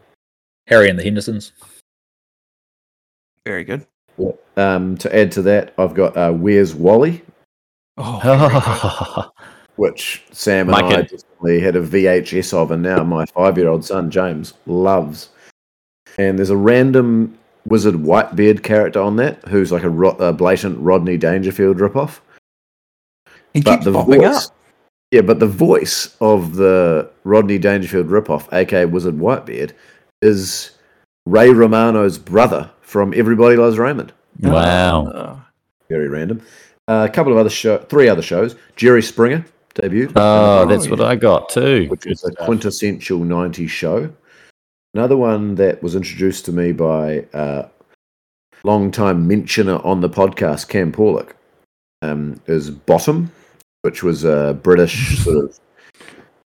Harry 0.66 0.90
and 0.90 0.98
the 0.98 1.04
Hendersons. 1.04 1.52
Very 3.44 3.62
good. 3.62 3.86
Um, 4.57 4.96
to 4.98 5.14
add 5.16 5.30
to 5.32 5.42
that, 5.42 5.74
I've 5.78 5.94
got 5.94 6.16
uh, 6.16 6.32
Where's 6.32 6.74
Wally, 6.74 7.22
Oh, 7.96 9.30
which 9.76 10.24
Sam 10.32 10.68
and 10.68 10.70
Mike 10.72 10.84
I 10.92 10.98
and- 11.00 11.09
definitely 11.09 11.61
had 11.61 11.76
a 11.76 11.82
VHS 11.82 12.52
of, 12.52 12.72
and 12.72 12.82
now 12.82 13.04
my 13.04 13.26
five-year-old 13.26 13.84
son 13.84 14.11
James 14.11 14.54
loves. 14.66 15.28
And 16.18 16.36
there's 16.36 16.50
a 16.50 16.57
random 16.57 17.38
wizard 17.64 17.94
Whitebeard 17.94 18.64
character 18.64 19.00
on 19.00 19.14
that 19.16 19.38
who's 19.46 19.70
like 19.70 19.84
a, 19.84 19.88
ro- 19.90 20.16
a 20.18 20.32
blatant 20.32 20.80
Rodney 20.80 21.16
Dangerfield 21.16 21.76
ripoff. 21.78 22.18
he 23.54 23.61
But 23.61 23.74
keeps 23.76 23.84
the 23.84 23.92
popping 23.92 24.20
voice, 24.22 24.46
up. 24.48 24.55
Yeah, 25.11 25.20
but 25.22 25.38
the 25.40 25.46
voice 25.46 26.16
of 26.20 26.54
the 26.57 27.11
Rodney 27.24 27.59
Dangerfield 27.59 28.09
ripoff, 28.09 28.52
aka 28.52 28.84
Wizard 28.86 29.16
Whitebeard, 29.18 29.72
is 30.22 30.72
Ray 31.26 31.50
Romano's 31.50 32.18
brother 32.18 32.70
from 32.80 33.12
Everybody 33.16 33.57
Loves 33.57 33.78
Raymond. 33.78 34.12
wow. 34.40 35.07
Oh, 35.12 35.42
Very 35.88 36.09
random. 36.09 36.42
Uh, 36.88 37.07
a 37.09 37.12
couple 37.12 37.32
of 37.32 37.38
other 37.38 37.50
show, 37.50 37.78
three 37.78 38.09
other 38.09 38.22
shows. 38.22 38.54
Jerry 38.76 39.02
Springer 39.02 39.44
debuted. 39.74 40.12
Oh, 40.16 40.62
Oh, 40.62 40.66
that's 40.66 40.88
what 40.88 41.00
yeah. 41.00 41.07
I 41.07 41.16
got 41.16 41.48
too. 41.48 41.86
which 41.88 42.07
is 42.07 42.22
a 42.24 42.32
quintessential 42.44 43.18
90s 43.20 43.68
show. 43.68 44.12
Another 44.94 45.16
one 45.16 45.57
that 45.57 45.82
was 45.82 45.94
introduced 45.96 46.44
to 46.46 46.52
me 46.52 46.72
by 46.72 47.26
uh, 47.34 47.68
long-time 48.64 49.26
mentioner 49.26 49.76
on 49.84 50.00
the 50.00 50.09
podcast, 50.09 50.68
Cam 50.68 50.92
Porlick, 50.92 51.32
um, 52.02 52.40
is 52.46 52.70
Bottom, 52.70 53.30
which 53.83 54.03
was 54.03 54.24
a 54.24 54.59
British 54.62 55.18
sort 55.24 55.45
of 55.45 55.59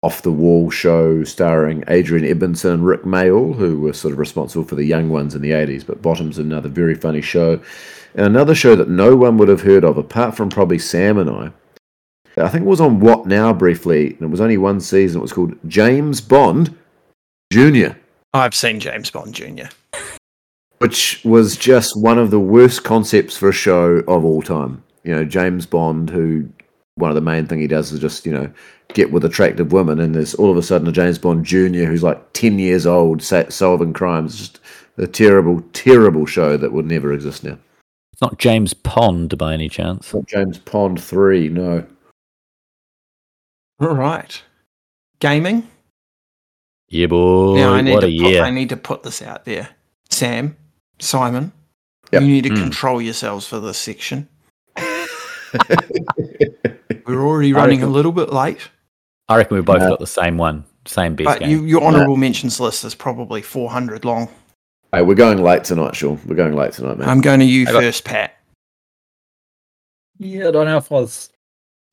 off-the-wall 0.04 0.70
show 0.70 1.24
starring 1.24 1.84
Adrian 1.88 2.26
Edmondson 2.26 2.72
and 2.74 2.86
Rick 2.86 3.04
Mayall, 3.04 3.56
who 3.56 3.82
were 3.82 3.94
sort 3.94 4.14
of 4.14 4.20
responsible 4.20 4.66
for 4.66 4.76
the 4.76 4.86
young 4.86 5.10
ones 5.10 5.36
in 5.36 5.42
the 5.42 5.52
80s. 5.52 5.86
But 5.86 6.02
Bottom's 6.02 6.38
another 6.38 6.70
very 6.70 6.96
funny 6.96 7.22
show. 7.22 7.60
And 8.16 8.26
another 8.26 8.56
show 8.56 8.76
that 8.76 8.90
no 8.90 9.16
one 9.16 9.38
would 9.38 9.50
have 9.50 9.62
heard 9.62 9.84
of, 9.84 9.98
apart 9.98 10.36
from 10.36 10.50
probably 10.50 10.80
Sam 10.80 11.18
and 11.18 11.30
I, 11.30 11.52
I 12.38 12.50
think 12.50 12.66
it 12.66 12.70
was 12.70 12.82
on 12.82 13.00
What 13.00 13.26
Now 13.26 13.52
briefly, 13.52 14.14
and 14.14 14.22
it 14.22 14.30
was 14.30 14.42
only 14.42 14.58
one 14.58 14.80
season. 14.80 15.20
It 15.20 15.24
was 15.24 15.34
called 15.34 15.58
James 15.68 16.22
Bond 16.22 16.78
Jr., 17.52 17.96
oh, 18.34 18.40
I've 18.40 18.56
seen 18.56 18.80
James 18.80 19.10
Bond 19.10 19.34
Jr. 19.34 19.68
which 20.80 21.22
was 21.24 21.56
just 21.56 22.00
one 22.00 22.20
of 22.20 22.30
the 22.30 22.40
worst 22.40 22.84
concepts 22.84 23.38
for 23.38 23.50
a 23.50 23.54
show 23.54 24.04
of 24.08 24.26
all 24.26 24.42
time. 24.42 24.84
You 25.04 25.16
know, 25.16 25.26
James 25.26 25.66
Bond, 25.66 26.10
who 26.10 26.50
one 26.98 27.10
of 27.12 27.16
the 27.16 27.22
main 27.22 27.46
thing 27.48 27.60
he 27.60 27.68
does 27.68 27.92
is 27.92 28.00
just 28.00 28.26
you 28.26 28.32
know 28.34 28.52
get 28.94 29.12
with 29.12 29.24
attractive 29.26 29.72
women, 29.72 30.00
and 30.00 30.14
there's 30.16 30.36
all 30.36 30.52
of 30.52 30.58
a 30.58 30.64
sudden 30.64 30.88
a 30.88 30.92
James 30.92 31.18
Bond 31.20 31.46
Jr. 31.46 31.86
who's 31.86 32.04
like 32.04 32.34
ten 32.34 32.60
years 32.60 32.86
old 32.86 33.22
solving 33.22 33.94
crimes. 33.94 34.38
Just 34.38 34.60
a 34.98 35.08
terrible, 35.08 35.62
terrible 35.74 36.26
show 36.26 36.58
that 36.58 36.74
would 36.74 36.86
never 36.88 37.14
exist 37.14 37.44
now. 37.44 37.58
It's 38.14 38.22
not 38.22 38.40
James 38.40 38.74
Pond 38.74 39.38
by 39.38 39.54
any 39.54 39.70
chance. 39.70 40.12
Not 40.14 40.26
James 40.28 40.58
Pond 40.58 41.02
three, 41.02 41.50
no. 41.50 41.86
All 43.80 43.94
right. 43.96 44.42
Gaming. 45.20 45.68
Yeah, 46.90 47.08
boy. 47.08 47.56
now 47.58 47.74
I 47.74 47.82
need 47.82 47.94
what 47.94 48.00
to 48.02 48.08
a 48.08 48.18
put, 48.18 48.32
year. 48.32 48.44
I 48.44 48.50
need 48.50 48.70
to 48.70 48.78
put 48.78 49.04
this 49.04 49.22
out 49.22 49.46
there. 49.46 49.70
Sam, 50.10 50.56
Simon, 51.00 51.52
Yep. 52.12 52.22
you 52.22 52.28
need 52.30 52.44
to 52.46 52.50
Mm. 52.50 52.62
control 52.64 53.02
yourselves 53.02 53.46
for 53.46 53.60
this 53.60 53.78
section. 53.78 54.30
We're 57.06 57.26
already 57.26 57.54
I 57.54 57.58
running 57.58 57.84
a 57.84 57.88
little 57.88 58.12
bit 58.12 58.32
late, 58.34 58.70
I 59.30 59.38
reckon 59.38 59.56
we 59.58 59.62
both 59.64 59.80
No. 59.80 59.90
got 59.90 60.00
the 60.00 60.08
same 60.08 60.38
one, 60.38 60.64
same 60.86 61.16
best 61.16 61.26
but 61.26 61.40
game. 61.40 61.50
you, 61.50 61.64
your 61.66 61.84
honourable 61.84 62.18
mentions 62.18 62.60
list 62.60 62.84
is 62.84 62.96
probably 62.96 63.42
400 63.42 64.04
long. 64.06 64.30
hey, 64.94 65.02
we're 65.02 65.16
going 65.16 65.42
late 65.42 65.64
tonight, 65.64 65.96
Sean. 65.96 66.20
We're 66.26 66.36
going 66.36 66.56
late 66.56 66.74
tonight, 66.74 66.98
man. 66.98 67.08
I'm 67.10 67.22
going 67.22 67.40
to 67.40 67.46
you 67.46 67.64
I 67.68 67.72
got- 67.72 67.82
first, 67.84 68.04
Pat. 68.06 68.34
Yeah, 70.20 70.48
I 70.48 70.52
don't 70.52 70.66
know 70.66 70.78
if 70.78 70.92
I 70.92 70.96
was 70.96 71.30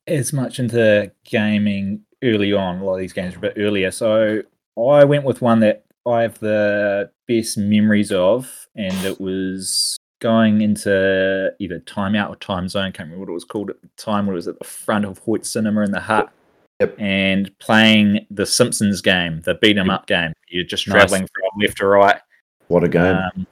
as 0.07 0.33
much 0.33 0.59
into 0.59 1.13
gaming 1.25 2.05
early 2.23 2.53
on. 2.55 2.79
A 2.79 2.85
lot 2.85 2.95
of 2.95 3.01
these 3.01 3.13
games 3.13 3.35
were 3.35 3.47
a 3.49 3.53
bit 3.53 3.61
earlier. 3.63 3.91
So 3.91 4.43
I 4.79 5.05
went 5.05 5.25
with 5.25 5.43
one 5.43 5.61
that 5.61 5.85
I 6.07 6.23
have 6.23 6.39
the 6.39 7.11
best 7.29 7.59
memories 7.59 8.11
of, 8.13 8.51
and 8.77 8.95
it 9.05 9.21
was 9.21 9.99
going 10.21 10.61
into 10.63 11.53
either 11.59 11.81
Timeout 11.81 12.31
or 12.31 12.37
Time 12.37 12.69
Zone. 12.69 12.93
Can't 12.93 13.09
remember 13.09 13.21
what 13.27 13.31
it 13.31 13.35
was 13.35 13.45
called 13.45 13.71
at 13.71 13.81
the 13.83 13.89
time. 13.97 14.27
Where 14.27 14.35
it 14.35 14.37
was 14.37 14.49
at 14.49 14.59
the 14.59 14.65
front 14.65 15.05
of 15.05 15.19
Hoyt 15.19 15.45
Cinema 15.45 15.83
in 15.83 15.91
the 15.91 16.01
Hutt. 16.01 16.33
Yep. 16.81 16.97
And 16.99 17.59
playing 17.61 18.27
the 18.31 18.47
Simpsons 18.47 19.01
game, 19.01 19.41
the 19.43 19.55
beat 19.55 19.79
'em 19.79 19.91
up 19.91 20.07
game. 20.07 20.33
You're 20.49 20.65
just 20.65 20.89
Nice. 20.89 20.95
traveling 20.97 21.23
from 21.29 21.61
left 21.63 21.77
to 21.79 21.87
right. 21.87 22.21
what 22.69 22.83
a 22.85 22.89
game! 22.89 23.17
Um, 23.17 23.47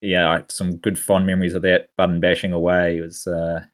yeah, 0.00 0.28
I- 0.30 0.44
some 0.48 0.76
good 0.76 0.98
fond 0.98 1.26
memories 1.26 1.54
of 1.54 1.62
that. 1.62 1.88
Button 1.96 2.20
bashing 2.20 2.52
away 2.52 2.98
It 2.98 3.02
was. 3.02 3.26
Uh, 3.26 3.64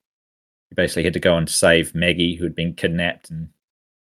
you 0.70 0.74
basically 0.76 1.04
had 1.04 1.14
to 1.14 1.20
go 1.20 1.36
and 1.36 1.48
save 1.48 1.94
Maggie, 1.94 2.34
who 2.34 2.44
had 2.44 2.54
been 2.54 2.74
kidnapped, 2.74 3.30
and 3.30 3.48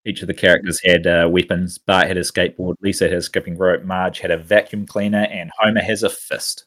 each 0.06 0.22
of 0.22 0.28
the 0.28 0.34
characters 0.34 0.80
had 0.84 1.06
uh, 1.08 1.28
weapons. 1.32 1.78
Bart 1.78 2.08
had 2.08 2.18
a 2.18 2.22
skateboard, 2.22 2.76
Lisa 2.82 3.06
had 3.08 3.18
a 3.18 3.22
skipping 3.22 3.58
rope, 3.58 3.84
Marge 3.84 4.20
had 4.20 4.32
a 4.32 4.38
vacuum 4.38 4.86
cleaner, 4.88 5.24
and 5.32 5.52
Homer 5.60 5.82
has 5.82 6.02
a 6.04 6.10
fist. 6.10 6.66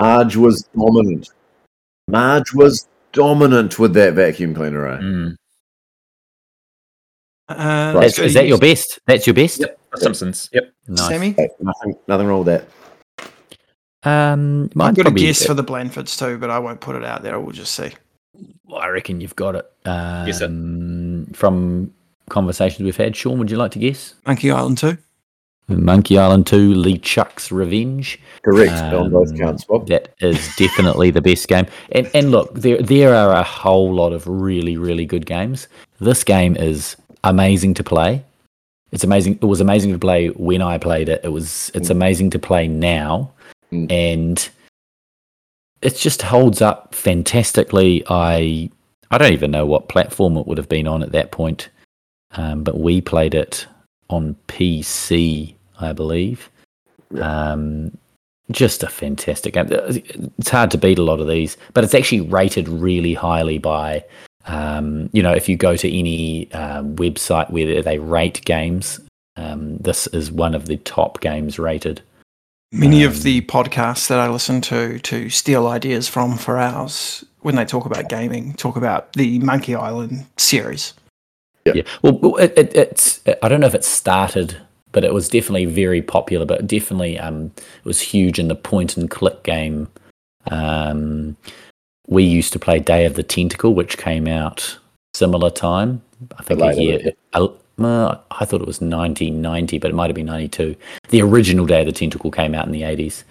Marge 0.00 0.36
was 0.36 0.62
dominant. 0.76 1.30
Marge 2.08 2.52
was 2.54 2.86
dominant 3.12 3.78
with 3.78 3.94
that 3.94 4.14
vacuum 4.14 4.54
cleaner. 4.54 4.86
Eh? 4.86 4.98
Mm. 4.98 5.36
Uh, 7.48 7.54
Right. 7.54 7.94
let's 7.94 7.94
That's, 7.94 8.18
go 8.18 8.24
is 8.24 8.34
that 8.34 8.46
your 8.46 8.58
best? 8.58 8.98
That's 9.06 9.26
your 9.26 9.34
best? 9.34 9.60
Yep, 9.60 9.78
Simpsons. 9.96 10.50
Yep. 10.52 10.72
Nice. 10.88 11.06
Sammy? 11.08 11.30
Hey, 11.32 11.48
nothing, 11.60 11.94
nothing 12.08 12.26
wrong 12.26 12.44
with 12.44 12.46
that. 14.02 14.08
Um, 14.08 14.70
I've 14.78 14.94
got 14.94 15.06
a 15.06 15.10
guess 15.10 15.44
for 15.44 15.54
the 15.54 15.64
Blandfords 15.64 16.18
too, 16.18 16.38
but 16.38 16.50
I 16.50 16.58
won't 16.58 16.80
put 16.80 16.94
it 16.96 17.04
out 17.04 17.22
there. 17.22 17.40
We'll 17.40 17.52
just 17.52 17.74
see. 17.74 17.90
I 18.72 18.88
reckon 18.88 19.20
you've 19.20 19.36
got 19.36 19.56
it. 19.56 19.70
Um, 19.84 20.26
Yes, 20.26 20.38
sir. 20.38 20.48
From 21.32 21.92
conversations 22.28 22.84
we've 22.84 22.96
had, 22.96 23.16
Sean, 23.16 23.38
would 23.38 23.50
you 23.50 23.56
like 23.56 23.72
to 23.72 23.78
guess? 23.78 24.14
Monkey 24.26 24.50
Island 24.50 24.78
2. 24.78 24.98
Monkey 25.68 26.16
Island 26.16 26.46
2, 26.46 26.74
LeChuck's 26.74 27.50
Revenge. 27.50 28.20
Correct 28.42 28.72
on 28.94 29.10
both 29.10 29.30
Um, 29.30 29.36
counts, 29.36 29.64
Bob. 29.64 29.88
That 29.88 30.14
is 30.20 30.54
definitely 30.56 31.10
the 31.10 31.20
best 31.20 31.48
game. 31.48 31.66
And 31.92 32.08
and 32.14 32.30
look, 32.30 32.54
there 32.54 32.80
there 32.80 33.14
are 33.14 33.32
a 33.32 33.42
whole 33.42 33.92
lot 33.92 34.12
of 34.12 34.26
really 34.28 34.76
really 34.76 35.06
good 35.06 35.26
games. 35.26 35.66
This 36.00 36.22
game 36.22 36.56
is 36.56 36.96
amazing 37.24 37.74
to 37.74 37.84
play. 37.84 38.22
It's 38.92 39.02
amazing. 39.02 39.34
It 39.42 39.46
was 39.46 39.60
amazing 39.60 39.92
to 39.92 39.98
play 39.98 40.28
when 40.28 40.62
I 40.62 40.78
played 40.78 41.08
it. 41.08 41.20
It 41.24 41.30
was. 41.30 41.70
It's 41.74 41.88
Mm. 41.88 41.96
amazing 41.98 42.30
to 42.30 42.38
play 42.38 42.68
now, 42.68 43.32
Mm. 43.72 43.90
and 43.90 44.48
it 45.82 45.96
just 45.96 46.22
holds 46.22 46.62
up 46.62 46.94
fantastically. 46.94 48.04
I 48.08 48.70
I 49.10 49.18
don't 49.18 49.32
even 49.32 49.50
know 49.50 49.66
what 49.66 49.88
platform 49.88 50.36
it 50.36 50.46
would 50.46 50.58
have 50.58 50.68
been 50.68 50.86
on 50.86 51.02
at 51.02 51.10
that 51.12 51.32
point, 51.32 51.68
um, 52.36 52.62
but 52.62 52.78
we 52.78 53.00
played 53.00 53.34
it 53.34 53.66
on 54.08 54.36
PC, 54.46 55.55
I 55.80 55.92
believe. 55.92 56.50
Um, 57.20 57.96
just 58.50 58.82
a 58.82 58.88
fantastic 58.88 59.54
game. 59.54 59.68
It's 59.70 60.50
hard 60.50 60.70
to 60.70 60.78
beat 60.78 60.98
a 60.98 61.02
lot 61.02 61.20
of 61.20 61.28
these, 61.28 61.56
but 61.74 61.84
it's 61.84 61.94
actually 61.94 62.20
rated 62.20 62.68
really 62.68 63.14
highly 63.14 63.58
by 63.58 64.04
Um, 64.48 65.10
you 65.12 65.22
know, 65.22 65.32
if 65.32 65.48
you 65.48 65.56
go 65.56 65.76
to 65.76 65.98
any 65.98 66.48
uh, 66.52 66.82
website 66.82 67.50
where 67.50 67.82
they 67.82 67.98
rate 67.98 68.44
games, 68.44 69.00
um, 69.36 69.78
this 69.78 70.06
is 70.08 70.30
one 70.30 70.54
of 70.54 70.66
the 70.66 70.76
top 70.76 71.20
games 71.20 71.58
rated. 71.58 72.00
Many 72.72 73.04
of 73.04 73.16
Um, 73.16 73.22
the 73.22 73.40
podcasts 73.42 74.06
that 74.08 74.18
I 74.18 74.28
listen 74.28 74.60
to 74.62 74.98
to 75.00 75.30
steal 75.30 75.66
ideas 75.66 76.08
from 76.08 76.36
for 76.36 76.58
ours, 76.58 77.24
when 77.40 77.56
they 77.56 77.64
talk 77.64 77.86
about 77.86 78.08
gaming, 78.08 78.54
talk 78.54 78.76
about 78.76 79.12
the 79.14 79.38
Monkey 79.40 79.74
Island 79.74 80.26
series. 80.36 80.94
Yeah. 81.64 81.82
Well, 82.02 82.18
well, 82.20 82.36
it, 82.36 82.52
it, 82.56 82.76
it's 82.76 83.20
I 83.42 83.48
don't 83.48 83.60
know 83.60 83.66
if 83.66 83.74
it 83.74 83.84
started, 83.84 84.58
but 84.96 85.04
it 85.04 85.12
was 85.12 85.28
definitely 85.28 85.66
very 85.66 86.00
popular. 86.00 86.46
But 86.46 86.66
definitely, 86.66 87.18
um, 87.18 87.52
it 87.58 87.84
was 87.84 88.00
huge 88.00 88.38
in 88.38 88.48
the 88.48 88.54
point 88.54 88.96
and 88.96 89.10
click 89.10 89.42
game. 89.42 89.88
Um, 90.50 91.36
we 92.08 92.24
used 92.24 92.54
to 92.54 92.58
play 92.58 92.80
Day 92.80 93.04
of 93.04 93.12
the 93.12 93.22
Tentacle, 93.22 93.74
which 93.74 93.98
came 93.98 94.26
out 94.26 94.78
similar 95.12 95.50
time. 95.50 96.00
I 96.38 96.42
think 96.42 96.62
a 96.62 96.74
year. 96.74 97.12
a- 97.34 97.48
uh, 97.78 98.18
I 98.30 98.46
thought 98.46 98.62
it 98.62 98.66
was 98.66 98.80
1990, 98.80 99.76
but 99.80 99.90
it 99.90 99.94
might 99.94 100.06
have 100.08 100.16
been 100.16 100.24
92. 100.24 100.74
The 101.10 101.20
original 101.20 101.66
Day 101.66 101.80
of 101.80 101.86
the 101.86 101.92
Tentacle 101.92 102.30
came 102.30 102.54
out 102.54 102.64
in 102.64 102.72
the 102.72 102.80
80s. 102.80 103.22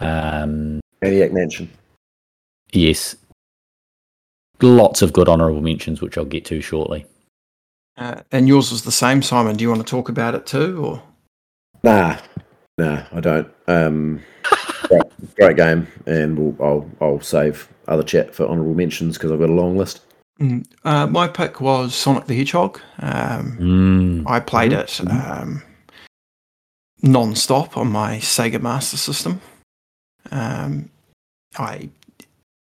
Um, 0.00 0.80
Maniac 1.02 1.34
Mansion. 1.34 1.70
yes. 2.72 3.16
Lots 4.62 5.02
of 5.02 5.12
good 5.12 5.28
honourable 5.28 5.60
mentions, 5.60 6.00
which 6.00 6.16
I'll 6.16 6.24
get 6.24 6.46
to 6.46 6.62
shortly. 6.62 7.04
Uh, 7.96 8.22
and 8.32 8.48
yours 8.48 8.70
was 8.70 8.82
the 8.82 8.92
same, 8.92 9.22
Simon. 9.22 9.56
Do 9.56 9.62
you 9.62 9.68
want 9.68 9.86
to 9.86 9.90
talk 9.90 10.08
about 10.08 10.34
it 10.34 10.46
too, 10.46 10.84
or 10.84 11.02
Nah, 11.84 12.18
nah, 12.78 13.02
I 13.12 13.20
don't. 13.20 13.52
Um, 13.66 14.22
great, 14.88 15.34
great 15.36 15.56
game, 15.56 15.86
and 16.06 16.38
we'll, 16.38 16.56
I'll 16.64 16.90
I'll 17.00 17.20
save 17.20 17.68
other 17.88 18.02
chat 18.02 18.34
for 18.34 18.46
honourable 18.46 18.74
mentions 18.74 19.18
because 19.18 19.32
I've 19.32 19.40
got 19.40 19.50
a 19.50 19.52
long 19.52 19.76
list. 19.76 20.00
Mm, 20.40 20.64
uh, 20.84 21.06
my 21.06 21.28
pick 21.28 21.60
was 21.60 21.94
Sonic 21.94 22.26
the 22.26 22.36
Hedgehog. 22.36 22.80
Um, 23.00 23.58
Mm. 23.60 24.30
I 24.30 24.40
played 24.40 24.72
it 24.72 25.00
um, 25.08 25.62
non-stop 27.02 27.76
on 27.76 27.88
my 27.88 28.16
Sega 28.18 28.60
Master 28.60 28.96
System. 28.96 29.40
Um, 30.30 30.90
I 31.58 31.90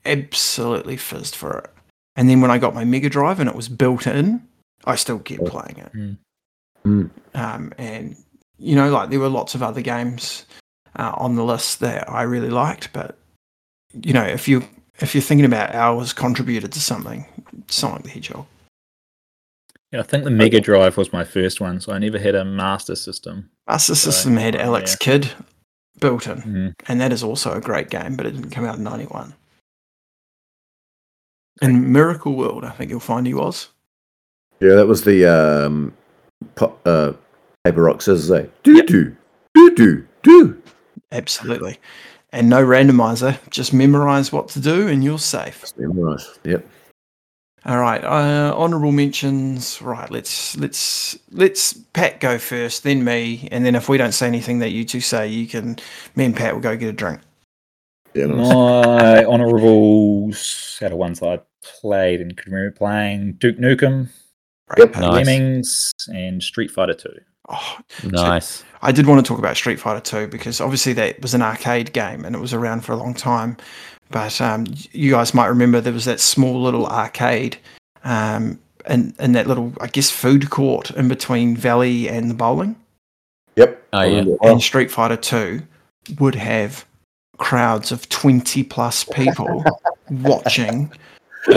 absolutely 0.05 0.97
fizzed 0.97 1.35
for 1.35 1.59
it. 1.59 1.69
And 2.15 2.29
then 2.29 2.41
when 2.41 2.51
I 2.51 2.57
got 2.57 2.73
my 2.73 2.83
Mega 2.83 3.09
Drive 3.09 3.39
and 3.39 3.49
it 3.49 3.55
was 3.55 3.69
built 3.69 4.07
in, 4.07 4.47
I 4.85 4.95
still 4.95 5.19
kept 5.19 5.41
Oh. 5.41 5.45
playing 5.49 5.77
it. 5.77 5.93
Mm. 5.93 6.17
Mm. 6.85 7.09
Um, 7.35 7.73
and 7.77 8.15
you 8.57 8.75
know, 8.75 8.89
like 8.91 9.09
there 9.09 9.19
were 9.19 9.29
lots 9.29 9.55
of 9.55 9.63
other 9.63 9.81
games 9.81 10.45
uh, 10.97 11.11
on 11.15 11.35
the 11.35 11.43
list 11.43 11.79
that 11.79 12.09
I 12.09 12.23
really 12.23 12.49
liked, 12.49 12.91
but 12.93 13.17
you 13.93 14.13
know, 14.13 14.23
if 14.23 14.47
you 14.47 14.63
if 14.99 15.13
you're 15.15 15.21
thinking 15.21 15.45
about 15.45 15.73
hours 15.75 16.13
contributed 16.13 16.71
to 16.73 16.79
something, 16.79 17.25
Sonic 17.67 18.03
the 18.03 18.09
Hedgehog. 18.09 18.45
Yeah, 19.91 19.99
I 19.99 20.03
think 20.03 20.23
the 20.23 20.31
Mega 20.31 20.61
Drive 20.61 20.95
was 20.95 21.11
my 21.11 21.23
first 21.25 21.59
one, 21.59 21.81
so 21.81 21.91
I 21.91 21.97
never 21.97 22.17
had 22.19 22.33
a 22.35 22.45
Master 22.45 22.95
System. 22.95 23.49
Master 23.67 23.91
Right. 23.93 23.97
System 23.97 24.37
had 24.37 24.55
Oh, 24.55 24.59
Alex 24.59 24.91
yeah. 24.91 24.97
Kidd 25.05 25.31
built 25.99 26.27
in. 26.27 26.41
Mm. 26.41 26.73
and 26.87 27.01
that 27.01 27.11
is 27.11 27.23
also 27.23 27.51
a 27.53 27.61
great 27.61 27.89
game, 27.89 28.15
but 28.15 28.25
it 28.25 28.31
didn't 28.31 28.51
come 28.51 28.63
out 28.65 28.77
in 28.77 28.83
'91. 28.83 29.33
In 31.61 31.91
Miracle 31.91 32.35
World, 32.35 32.63
I 32.63 32.71
think 32.71 32.89
you'll 32.89 32.99
find 32.99 33.27
he 33.27 33.33
was. 33.33 33.69
Yeah, 34.61 34.75
that 34.75 34.87
was 34.87 35.03
the 35.03 35.25
um, 35.25 35.93
po- 36.55 36.77
uh, 36.85 37.13
paper 37.63 37.81
rock 37.81 38.01
scissors. 38.01 38.29
Eh? 38.31 38.45
Do 38.63 38.75
Yep. 38.75 38.85
do 38.87 39.15
do 39.53 39.75
do 39.75 40.07
do. 40.23 40.61
Absolutely. 41.11 41.77
And 42.31 42.47
no 42.49 42.63
randomizer, 42.65 43.37
just 43.49 43.73
memorize 43.73 44.31
what 44.31 44.47
to 44.49 44.59
do 44.61 44.87
and 44.87 45.03
you're 45.03 45.19
safe. 45.19 45.65
Right. 45.77 46.19
Yep. 46.45 46.65
All 47.65 47.77
right, 47.79 48.03
uh, 48.03 48.55
honorable 48.57 48.91
mentions. 48.91 49.81
Right, 49.83 50.09
let's 50.09 50.57
let's 50.57 51.17
let's 51.31 51.73
Pat 51.93 52.19
go 52.19 52.39
first, 52.39 52.83
then 52.83 53.03
me, 53.03 53.47
and 53.51 53.63
then 53.65 53.75
if 53.75 53.87
we 53.87 53.97
don't 53.97 54.13
say 54.13 54.25
anything 54.25 54.59
that 54.59 54.69
you 54.71 54.83
two 54.85 55.01
say, 55.01 55.27
you 55.27 55.45
can. 55.45 55.77
Me 56.15 56.25
and 56.25 56.35
Pat 56.35 56.55
will 56.55 56.61
go 56.61 56.75
get 56.75 56.89
a 56.89 56.93
drink. 56.93 57.19
Yeah. 58.15 58.25
Nice. 58.27 58.49
My 58.51 59.25
honourables 59.25 60.79
out 60.81 60.91
of 60.91 60.97
ones 60.97 61.21
I 61.21 61.39
played 61.81 62.19
and 62.21 62.35
could 62.35 62.51
remember 62.51 62.75
playing 62.75 63.33
Duke 63.33 63.57
Nukem, 63.59 64.09
Right, 64.71 64.79
Yep. 64.79 64.93
Pat. 64.93 65.01
Nice. 65.01 65.25
Lemmings, 65.25 65.93
and 66.13 66.41
Street 66.41 66.71
Fighter 66.71 66.93
Two. 66.93 67.13
Oh, 67.49 67.77
Nice. 68.03 68.63
I 68.81 68.91
did 68.91 69.05
want 69.05 69.23
to 69.23 69.27
talk 69.27 69.37
about 69.37 69.57
Street 69.57 69.79
Fighter 69.79 69.99
2 69.99 70.27
because 70.27 70.61
obviously 70.61 70.93
that 70.93 71.21
was 71.21 71.33
an 71.33 71.41
arcade 71.41 71.91
game 71.91 72.23
and 72.23 72.35
it 72.35 72.39
was 72.39 72.53
around 72.53 72.85
for 72.85 72.93
a 72.93 72.95
long 72.95 73.13
time. 73.13 73.57
But 74.09 74.39
um, 74.39 74.65
you 74.91 75.11
guys 75.11 75.33
might 75.33 75.47
remember 75.47 75.81
there 75.81 75.91
was 75.91 76.05
that 76.05 76.19
small 76.19 76.61
little 76.61 76.87
arcade 76.87 77.57
um, 78.03 78.59
in, 78.87 79.13
in 79.19 79.33
that 79.33 79.47
little, 79.47 79.73
I 79.81 79.87
guess, 79.87 80.09
food 80.09 80.49
court 80.49 80.91
in 80.91 81.07
between 81.07 81.55
Valley 81.57 82.07
and 82.07 82.29
the 82.29 82.33
bowling. 82.33 82.75
Yep. 83.55 83.83
Oh, 83.93 84.01
yeah. 84.03 84.23
And 84.43 84.61
Street 84.61 84.89
Fighter 84.89 85.17
2 85.17 85.61
would 86.19 86.35
have 86.35 86.85
crowds 87.37 87.91
of 87.91 88.07
20 88.09 88.63
plus 88.63 89.03
people 89.03 89.65
watching 90.09 90.91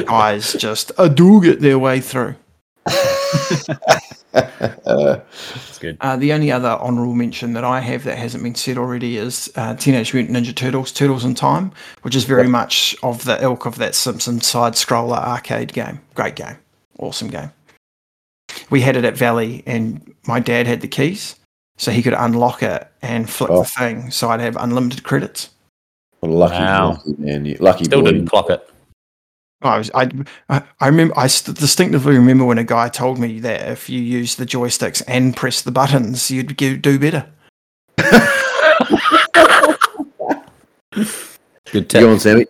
guys 0.06 0.54
just 0.54 0.90
a 0.98 1.04
it 1.44 1.60
their 1.60 1.78
way 1.78 2.00
through. 2.00 2.34
Uh, 2.86 4.00
That's 4.34 5.78
good. 5.78 5.96
Uh, 6.00 6.16
the 6.16 6.32
only 6.32 6.50
other 6.50 6.68
honourable 6.68 7.14
mention 7.14 7.52
that 7.54 7.64
I 7.64 7.80
have 7.80 8.04
that 8.04 8.18
hasn't 8.18 8.42
been 8.42 8.54
said 8.54 8.78
already 8.78 9.16
is 9.16 9.50
uh, 9.56 9.74
Teenage 9.76 10.12
Mutant 10.14 10.36
Ninja 10.36 10.54
Turtles: 10.54 10.92
Turtles 10.92 11.24
in 11.24 11.34
Time, 11.34 11.72
which 12.02 12.14
is 12.16 12.24
very 12.24 12.48
much 12.48 12.96
of 13.02 13.24
the 13.24 13.42
ilk 13.42 13.66
of 13.66 13.76
that 13.76 13.94
Simpsons 13.94 14.46
side 14.46 14.74
scroller 14.74 15.18
arcade 15.18 15.72
game. 15.72 16.00
Great 16.14 16.36
game, 16.36 16.56
awesome 16.98 17.28
game. 17.28 17.50
We 18.70 18.80
had 18.80 18.96
it 18.96 19.04
at 19.04 19.16
Valley, 19.16 19.62
and 19.66 20.14
my 20.26 20.40
dad 20.40 20.66
had 20.66 20.80
the 20.80 20.88
keys, 20.88 21.36
so 21.76 21.90
he 21.90 22.02
could 22.02 22.14
unlock 22.14 22.62
it 22.62 22.86
and 23.02 23.28
flick 23.28 23.50
Oh. 23.50 23.60
the 23.62 23.68
thing, 23.68 24.10
so 24.10 24.30
I'd 24.30 24.40
have 24.40 24.56
unlimited 24.56 25.02
credits. 25.04 25.50
what 26.20 26.30
a 26.30 26.32
lucky, 26.32 26.54
Wow. 26.54 26.90
lucky 26.92 27.14
man. 27.18 27.44
You, 27.44 27.56
lucky 27.60 27.84
Still 27.84 28.00
boy. 28.02 28.12
didn't 28.12 28.28
clock 28.28 28.50
it. 28.50 28.66
I 29.64 29.78
was, 29.78 29.90
I, 29.94 30.10
I 30.48 30.62
I 30.80 30.88
remember, 30.88 31.18
I 31.18 31.26
st- 31.26 31.58
distinctively 31.58 32.14
remember 32.14 32.44
when 32.44 32.58
a 32.58 32.64
guy 32.64 32.88
told 32.88 33.18
me 33.18 33.40
that 33.40 33.68
if 33.68 33.88
you 33.88 34.00
use 34.00 34.36
the 34.36 34.44
joysticks 34.44 35.02
and 35.08 35.34
press 35.36 35.62
the 35.62 35.72
buttons, 35.72 36.30
you'd 36.30 36.56
get, 36.56 36.82
do 36.82 36.98
better. 36.98 37.26
Good 41.72 41.88
tip. 41.90 42.00
Go 42.02 42.12
on, 42.12 42.20
Sammy. 42.20 42.46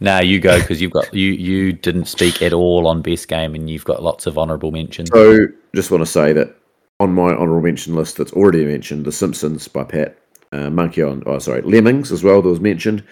Now 0.00 0.20
you 0.20 0.38
go 0.38 0.60
because 0.60 0.80
you've 0.80 0.92
got 0.92 1.12
you 1.12 1.32
you 1.32 1.72
didn't 1.72 2.04
speak 2.04 2.40
at 2.42 2.52
all 2.52 2.86
on 2.86 3.02
best 3.02 3.26
game 3.26 3.54
and 3.54 3.68
you've 3.68 3.84
got 3.84 4.02
lots 4.02 4.26
of 4.26 4.38
honourable 4.38 4.70
mentions. 4.70 5.08
So, 5.10 5.46
just 5.74 5.90
want 5.90 6.02
to 6.02 6.06
say 6.06 6.32
that 6.34 6.54
on 7.00 7.14
my 7.14 7.32
honourable 7.32 7.62
mention 7.62 7.94
list 7.94 8.16
that's 8.16 8.32
already 8.32 8.64
mentioned, 8.64 9.04
The 9.04 9.12
Simpsons 9.12 9.66
by 9.68 9.84
Pat, 9.84 10.18
uh, 10.52 10.70
Monkey 10.70 11.02
on, 11.02 11.22
oh 11.26 11.38
sorry, 11.38 11.62
Lemmings 11.62 12.12
as 12.12 12.22
well 12.22 12.42
that 12.42 12.48
was 12.48 12.60
mentioned, 12.60 13.02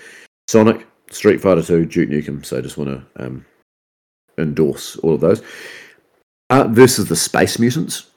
Sonic, 0.48 0.86
Street 1.10 1.40
Fighter 1.40 1.62
Two, 1.62 1.86
Duke 1.86 2.08
Nukem. 2.10 2.44
So, 2.44 2.58
I 2.58 2.60
just 2.60 2.76
want 2.76 2.90
to 2.90 3.24
um, 3.24 3.44
endorse 4.38 4.96
all 4.96 5.14
of 5.14 5.20
those. 5.20 5.42
Uh, 6.50 6.64
versus 6.68 7.08
the 7.08 7.16
Space 7.16 7.58
Mutants, 7.58 8.08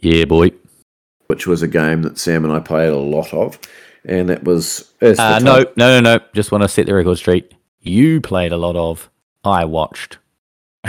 Yeah, 0.00 0.24
boy. 0.24 0.50
which 1.26 1.46
was 1.46 1.62
a 1.62 1.68
game 1.68 2.02
that 2.02 2.18
Sam 2.18 2.44
and 2.44 2.52
I 2.52 2.60
played 2.60 2.88
a 2.88 2.96
lot 2.96 3.32
of, 3.34 3.58
and 4.06 4.28
that 4.30 4.44
was 4.44 4.92
Uh, 5.02 5.40
no, 5.42 5.58
no, 5.76 6.00
no, 6.00 6.00
no. 6.00 6.18
Just 6.34 6.50
want 6.50 6.62
to 6.62 6.68
set 6.68 6.86
the 6.86 6.94
record 6.94 7.18
straight. 7.18 7.52
You 7.80 8.20
played 8.22 8.52
a 8.52 8.56
lot 8.56 8.76
of. 8.76 9.10
I 9.44 9.64
watched. 9.66 10.18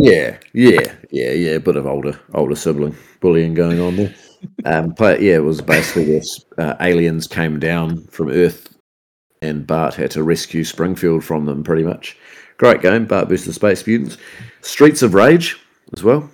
Yeah, 0.00 0.38
yeah, 0.52 0.94
yeah, 1.10 1.32
yeah. 1.32 1.50
A 1.56 1.60
bit 1.60 1.74
of 1.74 1.84
older, 1.84 2.18
older 2.32 2.54
sibling 2.54 2.96
bullying 3.20 3.52
going 3.52 3.80
on 3.80 3.96
there. 3.96 4.14
Um, 4.64 4.90
but 4.90 5.20
yeah, 5.20 5.34
it 5.34 5.42
was 5.42 5.60
basically 5.60 6.04
this: 6.04 6.44
uh, 6.56 6.74
aliens 6.80 7.26
came 7.26 7.58
down 7.58 8.04
from 8.06 8.28
Earth, 8.30 8.77
and 9.42 9.66
Bart 9.66 9.94
had 9.94 10.10
to 10.12 10.22
rescue 10.22 10.64
Springfield 10.64 11.24
from 11.24 11.46
them. 11.46 11.62
Pretty 11.64 11.84
much, 11.84 12.16
great 12.56 12.80
game. 12.82 13.06
Bart 13.06 13.28
versus 13.28 13.46
the 13.46 13.52
Space 13.52 13.86
Mutants. 13.86 14.16
Streets 14.62 15.02
of 15.02 15.14
Rage 15.14 15.56
as 15.96 16.02
well. 16.04 16.28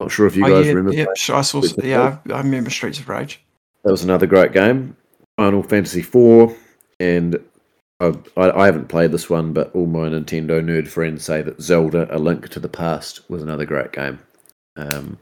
Not 0.00 0.10
sure 0.12 0.26
if 0.26 0.36
you 0.36 0.44
Oh, 0.46 0.48
guys 0.48 0.66
yeah, 0.66 0.72
remember. 0.72 0.94
yeah, 0.96 1.06
I 1.34 1.40
saw. 1.42 1.62
Yeah, 1.82 2.18
I 2.32 2.38
remember 2.38 2.70
Streets 2.70 3.00
of 3.00 3.08
Rage. 3.08 3.40
That 3.84 3.90
was 3.90 4.04
another 4.04 4.26
great 4.26 4.52
game. 4.52 4.96
Final 5.36 5.62
Fantasy 5.62 6.00
IV, 6.00 6.56
and 7.00 7.38
I've, 8.00 8.16
I, 8.36 8.50
I 8.50 8.66
haven't 8.66 8.88
played 8.88 9.12
this 9.12 9.28
one, 9.30 9.52
but 9.52 9.74
all 9.74 9.86
my 9.86 10.08
Nintendo 10.08 10.62
nerd 10.62 10.88
friends 10.88 11.24
say 11.24 11.42
that 11.42 11.60
Zelda: 11.60 12.06
A 12.14 12.18
Link 12.18 12.48
to 12.50 12.60
the 12.60 12.68
Past 12.68 13.28
was 13.30 13.42
another 13.42 13.64
great 13.64 13.92
game. 13.92 14.18
Um, 14.76 15.18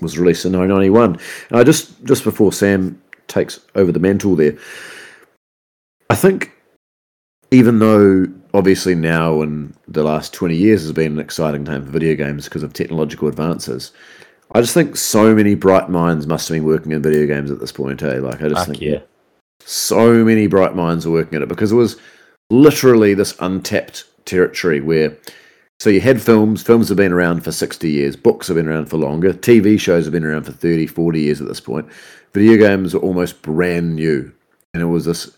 was 0.00 0.16
released 0.18 0.44
in 0.44 0.52
1991. 0.52 1.18
And 1.50 1.58
I 1.58 1.64
just 1.64 2.02
just 2.04 2.24
before 2.24 2.52
Sam 2.52 3.00
takes 3.26 3.60
over 3.74 3.90
the 3.92 3.98
mantle 3.98 4.36
there, 4.36 4.56
I 6.12 6.14
think 6.14 6.52
even 7.50 7.78
though 7.78 8.26
obviously 8.52 8.94
now 8.94 9.40
and 9.40 9.74
the 9.88 10.02
last 10.02 10.34
20 10.34 10.54
years 10.54 10.82
has 10.82 10.92
been 10.92 11.12
an 11.12 11.18
exciting 11.18 11.64
time 11.64 11.86
for 11.86 11.90
video 11.90 12.14
games 12.14 12.44
because 12.44 12.62
of 12.62 12.74
technological 12.74 13.28
advances. 13.28 13.92
I 14.54 14.60
just 14.60 14.74
think 14.74 14.98
so 14.98 15.34
many 15.34 15.54
bright 15.54 15.88
minds 15.88 16.26
must 16.26 16.48
have 16.48 16.54
been 16.54 16.66
working 16.66 16.92
in 16.92 17.00
video 17.00 17.26
games 17.26 17.50
at 17.50 17.60
this 17.60 17.72
point. 17.72 18.02
Eh? 18.02 18.18
Like 18.18 18.42
I 18.42 18.48
just 18.48 18.66
Fuck 18.66 18.66
think 18.66 18.82
yeah. 18.82 18.98
so 19.64 20.22
many 20.22 20.48
bright 20.48 20.76
minds 20.76 21.06
are 21.06 21.10
working 21.10 21.36
at 21.36 21.40
it 21.40 21.48
because 21.48 21.72
it 21.72 21.76
was 21.76 21.96
literally 22.50 23.14
this 23.14 23.34
untapped 23.40 24.04
territory 24.26 24.82
where 24.82 25.16
So 25.80 25.88
you 25.88 26.02
had 26.02 26.20
films, 26.20 26.62
films 26.62 26.90
have 26.90 26.98
been 26.98 27.12
around 27.12 27.40
for 27.42 27.52
60 27.52 27.90
years, 27.90 28.16
books 28.16 28.48
have 28.48 28.56
been 28.56 28.68
around 28.68 28.90
for 28.90 28.98
longer, 28.98 29.32
TV 29.32 29.80
shows 29.80 30.04
have 30.04 30.12
been 30.12 30.24
around 30.24 30.44
for 30.44 30.52
30, 30.52 30.88
40 30.88 31.20
years 31.22 31.40
at 31.40 31.48
this 31.48 31.58
point. 31.58 31.88
Video 32.34 32.58
games 32.58 32.94
are 32.94 32.98
almost 32.98 33.40
brand 33.40 33.96
new. 33.96 34.30
And 34.74 34.82
it 34.82 34.86
was 34.86 35.06
this 35.06 35.30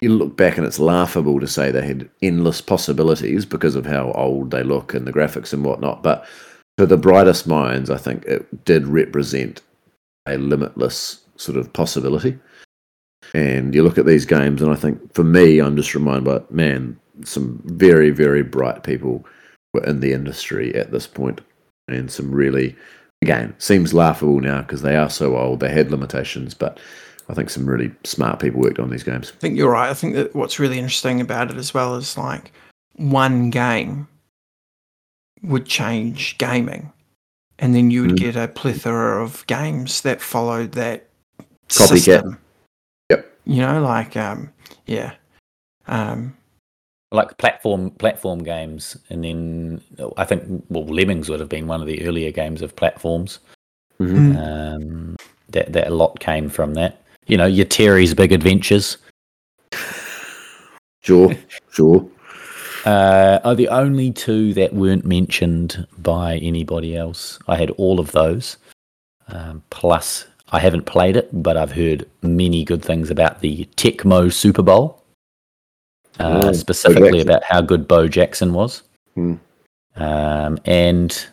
you 0.00 0.10
look 0.10 0.36
back 0.36 0.56
and 0.56 0.66
it's 0.66 0.78
laughable 0.78 1.40
to 1.40 1.46
say 1.46 1.70
they 1.70 1.86
had 1.86 2.08
endless 2.22 2.60
possibilities 2.60 3.44
because 3.44 3.76
of 3.76 3.86
how 3.86 4.12
old 4.12 4.50
they 4.50 4.62
look 4.62 4.94
and 4.94 5.06
the 5.06 5.12
graphics 5.12 5.52
and 5.52 5.64
whatnot. 5.64 6.02
But 6.02 6.26
to 6.78 6.86
the 6.86 6.96
brightest 6.96 7.46
minds, 7.46 7.90
I 7.90 7.98
think 7.98 8.24
it 8.24 8.64
did 8.64 8.86
represent 8.86 9.60
a 10.26 10.38
limitless 10.38 11.20
sort 11.36 11.58
of 11.58 11.72
possibility. 11.72 12.38
And 13.34 13.74
you 13.74 13.82
look 13.82 13.98
at 13.98 14.06
these 14.06 14.24
games, 14.24 14.62
and 14.62 14.72
I 14.72 14.76
think 14.76 15.12
for 15.12 15.24
me, 15.24 15.58
I'm 15.58 15.76
just 15.76 15.94
reminded 15.94 16.24
by 16.24 16.40
man, 16.54 16.98
some 17.24 17.60
very, 17.66 18.10
very 18.10 18.42
bright 18.42 18.82
people 18.82 19.24
were 19.74 19.84
in 19.84 20.00
the 20.00 20.12
industry 20.12 20.74
at 20.74 20.90
this 20.90 21.06
point, 21.06 21.40
and 21.88 22.10
some 22.10 22.32
really, 22.32 22.74
again, 23.22 23.54
seems 23.58 23.92
laughable 23.92 24.40
now 24.40 24.62
because 24.62 24.82
they 24.82 24.96
are 24.96 25.10
so 25.10 25.36
old. 25.36 25.60
They 25.60 25.70
had 25.70 25.90
limitations, 25.90 26.54
but 26.54 26.80
I 27.30 27.34
think 27.34 27.48
some 27.50 27.64
really 27.64 27.92
smart 28.04 28.40
people 28.40 28.60
worked 28.60 28.80
on 28.80 28.90
these 28.90 29.04
games. 29.04 29.32
I 29.34 29.38
think 29.38 29.56
you're 29.56 29.70
right. 29.70 29.88
I 29.88 29.94
think 29.94 30.14
that 30.16 30.34
what's 30.34 30.58
really 30.58 30.78
interesting 30.78 31.20
about 31.20 31.50
it 31.50 31.56
as 31.56 31.72
well 31.72 31.94
is 31.94 32.18
like 32.18 32.52
one 32.96 33.50
game 33.50 34.08
would 35.42 35.66
change 35.66 36.36
gaming, 36.38 36.92
and 37.58 37.74
then 37.74 37.90
you 37.90 38.02
would 38.02 38.10
Mm. 38.12 38.18
get 38.18 38.36
a 38.36 38.48
plethora 38.48 39.22
of 39.22 39.46
games 39.46 40.00
that 40.02 40.20
followed 40.20 40.72
that 40.72 41.06
Copycat. 41.68 41.88
system. 41.88 42.38
Yep. 43.10 43.38
You 43.44 43.62
know, 43.62 43.80
like 43.80 44.16
um, 44.16 44.52
yeah, 44.86 45.12
um, 45.86 46.36
like 47.12 47.38
platform 47.38 47.90
platform 47.92 48.42
games, 48.42 48.96
and 49.08 49.24
then 49.24 49.80
I 50.16 50.24
think 50.24 50.64
well, 50.68 50.84
Lemmings 50.84 51.28
would 51.28 51.40
have 51.40 51.48
been 51.48 51.66
one 51.68 51.80
of 51.80 51.86
the 51.86 52.04
earlier 52.06 52.32
games 52.32 52.60
of 52.60 52.74
platforms. 52.76 53.38
Mhm. 54.00 54.36
Um, 54.36 55.16
that 55.50 55.72
that 55.72 55.86
a 55.88 55.94
lot 55.94 56.20
came 56.20 56.48
from 56.48 56.74
that. 56.74 57.02
You 57.30 57.36
know, 57.36 57.46
your 57.46 57.64
Terry's 57.64 58.12
Big 58.12 58.32
Adventures 58.32 58.98
Sure, 61.00 61.32
sure. 61.70 62.06
uh, 62.84 63.38
are 63.44 63.54
the 63.54 63.68
only 63.68 64.10
two 64.10 64.52
that 64.54 64.74
weren't 64.74 65.04
mentioned 65.04 65.86
by 65.98 66.38
anybody 66.38 66.96
else. 66.96 67.38
I 67.46 67.56
had 67.56 67.70
all 67.72 68.00
of 68.00 68.10
those. 68.10 68.56
Um, 69.28 69.62
plus, 69.70 70.26
I 70.50 70.58
haven't 70.58 70.86
played 70.86 71.16
it, 71.16 71.28
but 71.32 71.56
I've 71.56 71.70
heard 71.72 72.08
many 72.22 72.64
good 72.64 72.84
things 72.84 73.10
about 73.10 73.40
the 73.40 73.64
Tecmo 73.76 74.32
Super 74.32 74.62
Bowl, 74.62 75.00
uh, 76.18 76.42
Oh, 76.46 76.52
specifically 76.52 77.20
about 77.20 77.44
how 77.44 77.60
good 77.60 77.86
Bo 77.86 78.08
Jackson 78.08 78.52
was. 78.52 78.82
Hmm. 79.14 79.36
Um, 79.94 80.58
and 80.64 81.26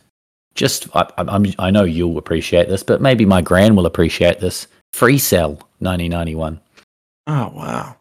just, 0.53 0.95
I, 0.95 1.09
I, 1.17 1.23
I'm, 1.27 1.45
I 1.57 1.71
know 1.71 1.85
you'll 1.85 2.19
appreciate 2.19 2.69
this, 2.69 2.83
but 2.83 3.01
maybe 3.01 3.25
my 3.25 3.41
gran 3.41 3.75
will 3.75 3.87
appreciate 3.87 4.39
this. 4.39 4.67
Free 4.93 5.17
Cell 5.17 5.51
1991. 5.79 6.59
oh 7.27 7.51
wow, 7.55 7.95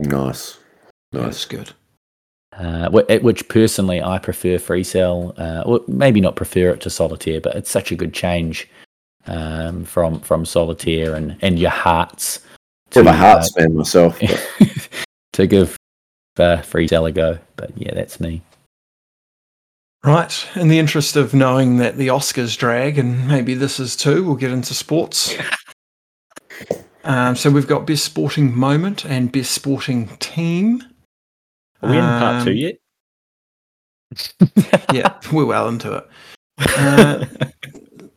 Nice, 0.00 0.58
that's 1.12 1.24
nice. 1.26 1.44
good. 1.44 1.72
uh, 2.52 2.88
which 2.90 3.48
personally 3.48 4.02
I 4.02 4.18
prefer 4.18 4.58
Free 4.58 4.84
Cell, 4.84 5.34
uh, 5.36 5.62
or 5.66 5.80
maybe 5.88 6.20
not 6.20 6.36
prefer 6.36 6.70
it 6.70 6.80
to 6.82 6.90
Solitaire, 6.90 7.40
but 7.40 7.54
it's 7.56 7.70
such 7.70 7.92
a 7.92 7.96
good 7.96 8.14
change 8.14 8.68
um, 9.26 9.84
from 9.84 10.20
from 10.20 10.44
Solitaire 10.46 11.14
and, 11.14 11.36
and 11.42 11.58
your 11.58 11.70
hearts 11.70 12.40
I'm 12.96 13.06
a 13.06 13.10
uh, 13.10 13.12
Hearts 13.12 13.52
fan 13.52 13.74
myself. 13.74 14.18
But 14.20 14.88
to 15.34 15.46
give 15.46 15.76
uh, 16.38 16.62
Free 16.62 16.88
Cell 16.88 17.04
a 17.06 17.12
go. 17.12 17.38
But 17.56 17.72
yeah, 17.76 17.92
that's 17.94 18.18
me. 18.20 18.40
Right. 20.04 20.46
In 20.54 20.68
the 20.68 20.78
interest 20.78 21.16
of 21.16 21.34
knowing 21.34 21.76
that 21.78 21.96
the 21.98 22.06
Oscars 22.08 22.56
drag, 22.56 22.98
and 22.98 23.26
maybe 23.28 23.54
this 23.54 23.78
is 23.80 23.94
too, 23.96 24.24
we'll 24.24 24.36
get 24.36 24.52
into 24.52 24.72
sports. 24.72 25.34
Um, 27.04 27.36
so 27.36 27.50
we've 27.50 27.66
got 27.66 27.86
best 27.86 28.04
sporting 28.04 28.54
moment 28.56 29.04
and 29.04 29.32
best 29.32 29.52
sporting 29.52 30.08
team. 30.18 30.82
Are 31.82 31.90
we 31.90 31.96
in 31.96 32.02
part 32.04 32.44
two 32.44 32.50
Um, 32.50 32.56
yet? 32.56 32.76
Yeah, 34.92 35.14
we're 35.32 35.44
well 35.46 35.68
into 35.68 35.94
it. 35.94 36.08
Uh, 36.76 37.24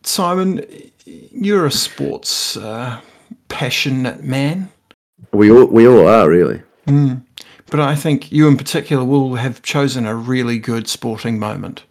Simon, 0.03 0.65
you're 1.05 1.65
a 1.65 1.71
sports 1.71 2.57
uh, 2.57 2.99
passionate 3.49 4.23
man. 4.23 4.71
we 5.31 5.51
all 5.51 5.65
we 5.65 5.87
all 5.87 6.07
are 6.07 6.29
really. 6.29 6.61
Mm. 6.87 7.23
But 7.69 7.79
I 7.79 7.95
think 7.95 8.31
you 8.31 8.47
in 8.47 8.57
particular 8.57 9.03
will 9.05 9.35
have 9.35 9.61
chosen 9.61 10.05
a 10.05 10.15
really 10.15 10.57
good 10.59 10.87
sporting 10.87 11.39
moment. 11.39 11.83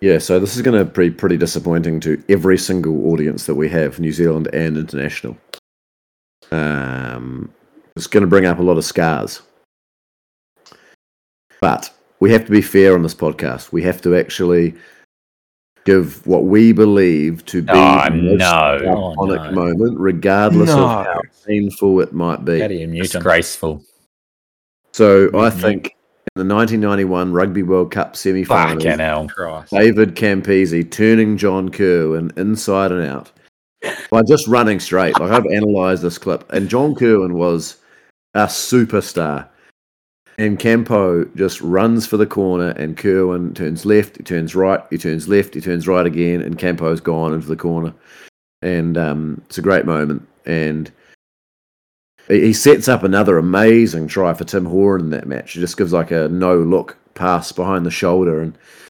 Yeah, 0.00 0.18
so 0.18 0.38
this 0.38 0.54
is 0.54 0.62
going 0.62 0.78
to 0.78 0.84
be 0.84 1.10
pretty 1.10 1.36
disappointing 1.36 1.98
to 2.00 2.22
every 2.28 2.56
single 2.56 3.08
audience 3.12 3.46
that 3.46 3.56
we 3.56 3.68
have, 3.70 3.98
New 3.98 4.12
Zealand 4.12 4.48
and 4.52 4.76
international. 4.76 5.36
Um, 6.52 7.52
it's 7.96 8.06
going 8.06 8.20
to 8.22 8.28
bring 8.28 8.46
up 8.46 8.58
a 8.60 8.62
lot 8.62 8.78
of 8.78 8.84
scars. 8.84 9.42
But 11.60 11.92
we 12.20 12.30
have 12.32 12.44
to 12.44 12.50
be 12.52 12.62
fair 12.62 12.94
on 12.94 13.02
this 13.02 13.14
podcast. 13.14 13.72
We 13.72 13.82
have 13.82 14.00
to 14.02 14.16
actually 14.16 14.74
give 15.84 16.24
what 16.26 16.44
we 16.44 16.72
believe 16.72 17.44
to 17.46 17.62
be 17.62 17.72
Oh, 17.72 18.04
the 18.04 18.10
most 18.10 18.38
no. 18.38 18.78
Oh, 18.86 19.16
iconic 19.16 19.52
no. 19.52 19.52
moment, 19.52 19.98
regardless 19.98 20.68
No. 20.68 20.84
of 20.84 21.06
how 21.06 21.20
painful 21.44 22.00
it 22.02 22.12
might 22.12 22.44
be. 22.44 22.60
How 22.60 22.68
do 22.68 22.74
you 22.74 22.86
mute 22.86 23.06
him? 23.12 23.20
Disgraceful. 23.20 23.82
So 24.92 25.30
I 25.38 25.50
think 25.50 25.86
in 25.86 25.92
the 26.38 26.54
1991 26.54 27.32
Rugby 27.32 27.62
World 27.62 27.90
Cup 27.90 28.16
semi-finals, 28.16 28.82
Fucking 28.84 28.98
hell. 29.00 29.28
Christ. 29.28 29.72
David 29.72 30.14
Campese 30.14 30.88
turning 30.90 31.36
John 31.36 31.68
Kirwan 31.68 32.32
inside 32.36 32.92
and 32.92 33.04
out 33.04 33.32
by 34.10 34.22
just 34.22 34.46
running 34.46 34.80
straight. 34.80 35.18
Like 35.18 35.32
I've 35.32 35.44
analysed 35.44 36.02
this 36.02 36.16
clip, 36.18 36.50
and 36.52 36.68
John 36.68 36.94
Kirwan 36.94 37.34
was 37.34 37.76
a 38.34 38.46
superstar. 38.46 39.48
And 40.38 40.56
Campo 40.56 41.24
just 41.34 41.60
runs 41.60 42.06
for 42.06 42.16
the 42.16 42.26
corner, 42.26 42.68
and 42.70 42.96
Kirwan 42.96 43.54
turns 43.54 43.84
left, 43.84 44.18
he 44.18 44.22
turns 44.22 44.54
right, 44.54 44.80
he 44.88 44.96
turns 44.96 45.26
left, 45.26 45.54
he 45.54 45.60
turns 45.60 45.88
right 45.88 46.06
again, 46.06 46.40
and 46.40 46.56
Campo's 46.56 47.00
gone 47.00 47.34
into 47.34 47.48
the 47.48 47.56
corner. 47.56 47.92
And 48.62 48.96
um, 48.96 49.42
it's 49.46 49.58
a 49.58 49.62
great 49.62 49.84
moment. 49.84 50.28
And 50.46 50.92
he 52.28 52.40
he 52.46 52.52
sets 52.52 52.88
up 52.88 53.02
another 53.02 53.38
amazing 53.38 54.08
try 54.08 54.34
for 54.34 54.44
Tim 54.44 54.66
Horan 54.66 55.02
in 55.02 55.10
that 55.10 55.26
match. 55.26 55.52
He 55.52 55.60
just 55.60 55.76
gives 55.76 55.92
like 55.92 56.10
a 56.10 56.28
no 56.28 56.56
look 56.56 56.96
pass 57.14 57.52
behind 57.52 57.84
the 57.84 57.90
shoulder 57.90 58.40
and 58.40 58.56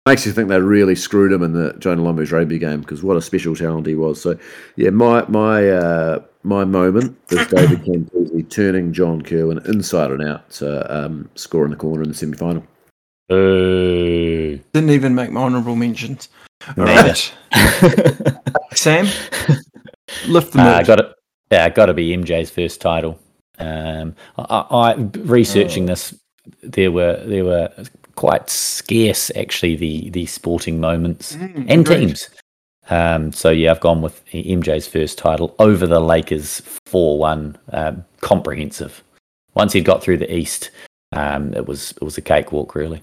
makes 0.07 0.25
you 0.27 0.33
think 0.33 0.49
they 0.49 0.61
really 0.61 0.95
screwed 0.95 1.33
him 1.33 1.43
in 1.43 1.53
the 1.53 1.75
Jonah 1.79 2.03
Lomu's 2.03 2.33
rugby 2.33 2.59
game 2.59 2.81
because 2.81 3.03
what 3.03 3.17
a 3.17 3.23
special 3.23 3.55
talent 3.55 3.87
he 3.87 3.95
was. 3.95 4.21
So 4.21 4.39
yeah, 4.77 4.91
my 4.91 5.25
my 5.29 5.69
uh, 5.69 6.23
my 6.43 6.65
moment 6.65 7.17
is 7.31 7.47
David 7.49 7.83
Campese 7.83 8.51
turning 8.51 8.93
John 8.93 9.23
Kirwan 9.23 9.65
inside 9.67 10.11
and 10.11 10.23
out 10.23 10.51
to 10.53 10.97
um, 10.97 11.31
score 11.35 11.65
in 11.65 11.71
the 11.71 11.77
corner 11.77 12.03
in 12.03 12.09
the 12.09 12.15
semi 12.15 12.37
final. 12.37 12.65
Boo. 13.29 14.59
Didn't 14.73 14.91
even 14.91 15.15
make 15.15 15.31
my 15.31 15.43
honourable 15.43 15.77
mentions. 15.77 16.31
All 16.77 16.85
right. 16.85 17.35
Sam, 18.75 19.07
lift 20.27 20.53
the 20.53 20.61
Uh, 20.61 20.79
I 20.79 20.83
got 20.83 21.01
it. 21.01 21.18
Yeah, 21.51 21.69
got 21.71 21.87
to 21.87 21.95
be 21.95 22.17
MJ's 22.17 22.51
first 22.51 22.81
title. 22.81 23.19
Um, 23.59 24.15
I, 24.37 24.67
I 24.71 24.95
researching 25.19 25.87
this, 25.87 26.15
there 26.63 26.93
were 26.93 27.23
there 27.25 27.45
were 27.45 27.73
quite 28.15 28.51
scarce 28.51 29.31
actually 29.37 29.77
the 29.77 30.11
the 30.11 30.27
sporting 30.27 30.81
moments 30.81 31.37
Mm, 31.37 31.67
and 31.69 31.81
agreed. 31.81 31.99
teams. 31.99 32.29
Um, 32.91 33.33
so 33.33 33.51
yeah, 33.51 33.71
I've 33.71 33.81
gone 33.81 34.01
with 34.03 34.25
MJ's 34.33 34.87
first 34.89 35.19
title 35.19 35.55
over 35.59 35.87
the 35.87 36.01
Lakers 36.01 36.61
four 36.87 37.19
one 37.19 37.57
um, 37.73 38.05
comprehensive. 38.21 39.03
Once 39.55 39.73
he 39.73 39.81
got 39.81 40.03
through 40.03 40.19
the 40.19 40.33
East, 40.35 40.71
um, 41.13 41.53
it 41.55 41.67
was 41.67 41.93
it 41.93 42.03
was 42.03 42.17
a 42.19 42.23
cakewalk 42.23 42.75
really. 42.75 43.03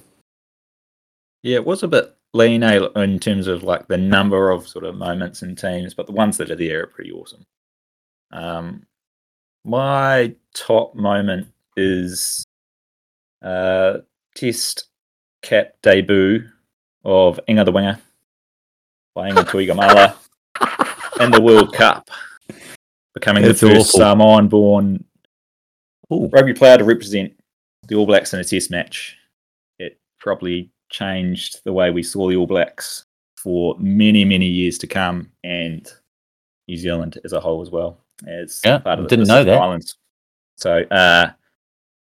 Yeah, 1.43 1.58
it 1.58 1.66
was 1.66 1.84
a 1.84 1.88
bit 1.88 2.16
lean 2.34 2.64
eh, 2.64 2.80
in 2.96 3.20
terms 3.20 3.48
of 3.48 3.64
like 3.64 3.88
the 3.88 3.98
number 3.98 4.50
of 4.50 4.68
sort 4.68 4.86
of 4.86 4.96
moments 4.96 5.41
and 5.41 5.58
teams, 5.58 5.93
but 5.93 6.06
the 6.08 6.12
ones 6.12 6.38
that 6.38 6.50
are 6.52 6.56
there 6.56 6.84
are 6.84 6.88
pretty 6.88 7.12
awesome. 7.12 7.43
Um, 8.36 8.86
my 9.63 10.36
top 10.53 10.93
moment 10.93 11.47
is 11.77 12.45
uh, 13.41 13.99
Test 14.36 14.88
cap 15.41 15.75
debut 15.81 16.43
of 17.05 17.39
Inga 17.49 17.63
the 17.63 17.71
Winger 17.71 17.99
by 19.13 19.29
Inga 19.29 19.45
Tuigamala 19.45 20.15
in 21.21 21.31
the 21.31 21.41
World 21.41 21.73
Cup, 21.73 22.09
becoming 23.13 23.43
That's 23.43 23.61
the 23.61 23.69
first. 23.69 23.91
Samoan-born 23.91 25.05
rugby 26.09 26.53
player 26.53 26.77
to 26.77 26.83
represent 26.83 27.33
the 27.88 27.95
All 27.95 28.05
Blacks 28.05 28.33
in 28.33 28.41
a 28.41 28.43
Test 28.43 28.69
match. 28.69 29.15
It 29.79 29.97
probably 30.19 30.69
changed 30.89 31.61
the 31.63 31.71
way 31.71 31.89
we 31.89 32.03
saw 32.03 32.27
the 32.27 32.36
All 32.36 32.47
Blacks 32.47 33.05
for 33.38 33.77
many, 33.79 34.25
many 34.25 34.47
years 34.47 34.77
to 34.79 34.88
come, 34.88 35.31
and 35.45 35.89
New 36.67 36.75
Zealand 36.75 37.17
as 37.23 37.31
a 37.31 37.39
whole 37.39 37.61
as 37.61 37.69
well. 37.69 37.99
As 38.28 38.61
Yeah, 38.63 38.80
part 38.80 38.99
of 38.99 39.05
the 39.05 39.09
didn't 39.09 39.28
know 39.28 39.43
that. 39.43 39.61
Islands. 39.61 39.97
So, 40.57 40.80
uh, 40.84 41.32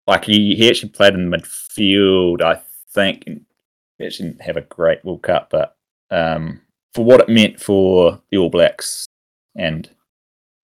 like 0.08 0.26
he, 0.26 0.56
he 0.56 0.68
actually 0.70 0.90
played 0.90 1.14
in 1.14 1.30
the 1.30 1.38
midfield, 1.38 2.42
I 2.42 2.62
think. 2.90 3.24
and 3.28 3.46
actually 4.04 4.30
didn't 4.30 4.42
have 4.42 4.58
a 4.58 4.62
great 4.62 5.04
World 5.06 5.22
Cup, 5.22 5.50
but 5.52 5.76
um, 6.10 6.62
for 6.94 7.06
what 7.06 7.22
it 7.22 7.30
meant 7.30 7.60
for 7.60 8.20
the 8.30 8.38
All 8.38 8.50
Blacks 8.50 9.06
and 9.56 9.90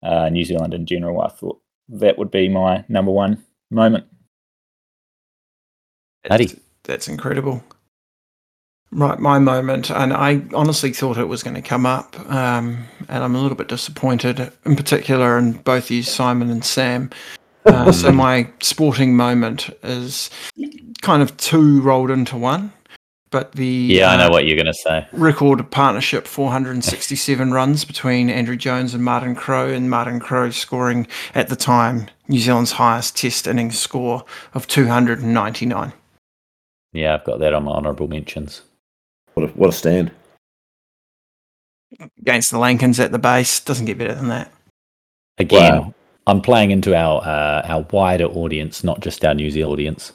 uh, 0.03 0.29
New 0.29 0.43
Zealand 0.43 0.73
in 0.73 0.85
general, 0.85 1.21
I 1.21 1.29
thought 1.29 1.61
that 1.89 2.17
would 2.17 2.31
be 2.31 2.49
my 2.49 2.83
number 2.89 3.11
one 3.11 3.43
moment. 3.69 4.05
Paddy. 6.25 6.59
That's 6.83 7.07
incredible. 7.09 7.63
Right, 8.91 9.19
my 9.19 9.38
moment, 9.38 9.91
and 9.91 10.13
I 10.13 10.41
honestly 10.53 10.93
thought 10.93 11.17
it 11.17 11.27
was 11.27 11.43
going 11.43 11.55
to 11.55 11.61
come 11.61 11.85
up, 11.85 12.17
um, 12.31 12.85
and 13.09 13.21
I'm 13.23 13.35
a 13.35 13.41
little 13.41 13.57
bit 13.57 13.67
disappointed, 13.67 14.51
in 14.65 14.75
particular, 14.77 15.38
in 15.38 15.53
both 15.53 15.91
you, 15.91 16.03
Simon 16.03 16.49
and 16.49 16.63
Sam. 16.63 17.09
Uh, 17.65 17.91
so 17.91 18.13
my 18.13 18.49
sporting 18.61 19.13
moment 19.15 19.69
is 19.83 20.29
kind 21.01 21.21
of 21.21 21.35
two 21.35 21.81
rolled 21.81 22.09
into 22.09 22.38
one, 22.38 22.71
but 23.29 23.51
the 23.51 23.65
Yeah, 23.67 24.09
I 24.09 24.13
uh, 24.13 24.17
know 24.17 24.29
what 24.29 24.45
you're 24.45 24.55
going 24.55 24.67
to 24.67 24.73
say. 24.73 25.05
record 25.11 25.69
partnership 25.69 26.25
467 26.25 27.51
runs 27.51 27.83
between 27.83 28.29
Andrew 28.29 28.55
Jones 28.55 28.93
and 28.93 29.03
Martin 29.03 29.35
Crowe, 29.35 29.69
and 29.69 29.89
Martin 29.89 30.21
Crowe 30.21 30.49
scoring 30.49 31.07
at 31.35 31.49
the 31.49 31.57
time 31.57 32.07
New 32.29 32.39
Zealand's 32.39 32.71
highest 32.71 33.17
Test 33.17 33.47
innings 33.47 33.77
score 33.77 34.23
of 34.53 34.65
299. 34.65 35.91
Yeah, 36.93 37.15
I've 37.15 37.25
got 37.25 37.39
that 37.39 37.53
on 37.53 37.65
my 37.65 37.71
honourable 37.71 38.07
mentions. 38.07 38.61
What 39.38 39.51
a, 39.51 39.53
what 39.53 39.69
a 39.69 39.71
stand. 39.71 40.09
against 42.19 42.49
the 42.49 42.57
Lankans 42.57 42.99
at 42.99 43.11
the 43.11 43.19
base. 43.19 43.59
Doesn't 43.59 43.85
get 43.85 43.99
better 43.99 44.15
than 44.15 44.29
that. 44.29 44.51
Again, 45.38 45.73
Wow. 45.77 45.93
I'm 46.25 46.41
playing 46.41 46.71
into 46.71 46.95
our 46.95 47.21
uh, 47.21 47.61
our 47.67 47.85
wider 47.91 48.23
audience, 48.25 48.83
not 48.83 48.99
just 48.99 49.23
our 49.23 49.35
New 49.35 49.51
Zealand 49.51 49.73
audience. 49.73 50.13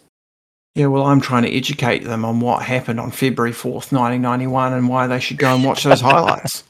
Yeah, 0.75 0.87
well, 0.87 1.05
I'm 1.05 1.20
trying 1.20 1.45
to 1.45 1.57
educate 1.57 2.01
them 2.03 2.25
on 2.25 2.41
what 2.41 2.64
happened 2.64 2.99
on 2.99 3.12
February 3.12 3.53
4th, 3.53 3.93
1991, 3.93 4.73
and 4.73 4.89
why 4.89 5.07
they 5.07 5.20
should 5.20 5.37
go 5.39 5.55
and 5.55 5.62
watch 5.62 5.85
those 5.85 6.01
highlights. 6.01 6.64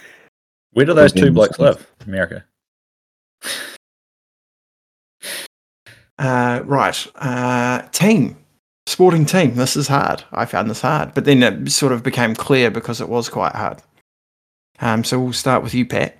Where 0.72 0.86
do 0.86 0.94
those 0.94 1.12
two 1.12 1.24
Goodness. 1.30 1.34
blokes 1.34 1.58
live? 1.58 1.86
America. 2.06 2.44
Uh, 6.18 6.62
right. 6.64 7.06
Uh, 7.16 7.82
team. 7.92 8.38
Sporting 8.86 9.24
team. 9.24 9.54
This 9.54 9.76
is 9.76 9.88
hard. 9.88 10.24
I 10.32 10.44
found 10.44 10.70
this 10.70 10.82
hard. 10.82 11.14
But 11.14 11.24
then 11.24 11.42
it 11.42 11.70
sort 11.70 11.92
of 11.92 12.02
became 12.02 12.34
clear 12.34 12.70
because 12.70 13.00
it 13.00 13.08
was 13.08 13.28
quite 13.28 13.54
hard. 13.54 13.82
Um, 14.80 15.04
so 15.04 15.18
we'll 15.18 15.32
start 15.32 15.62
with 15.62 15.74
you, 15.74 15.86
Pat. 15.86 16.18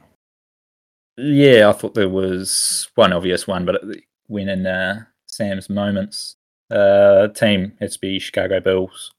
Yeah, 1.16 1.68
I 1.68 1.72
thought 1.72 1.94
there 1.94 2.08
was 2.08 2.88
one 2.94 3.12
obvious 3.12 3.46
one, 3.46 3.64
but 3.64 3.76
it 3.76 4.04
went 4.28 4.50
in 4.50 4.66
uh, 4.66 5.04
Sam's 5.26 5.70
moments. 5.70 6.36
Uh, 6.70 7.28
team 7.28 7.74
has 7.80 7.94
to 7.94 8.00
be 8.00 8.18
Chicago 8.18 8.60
Bulls. 8.60 9.12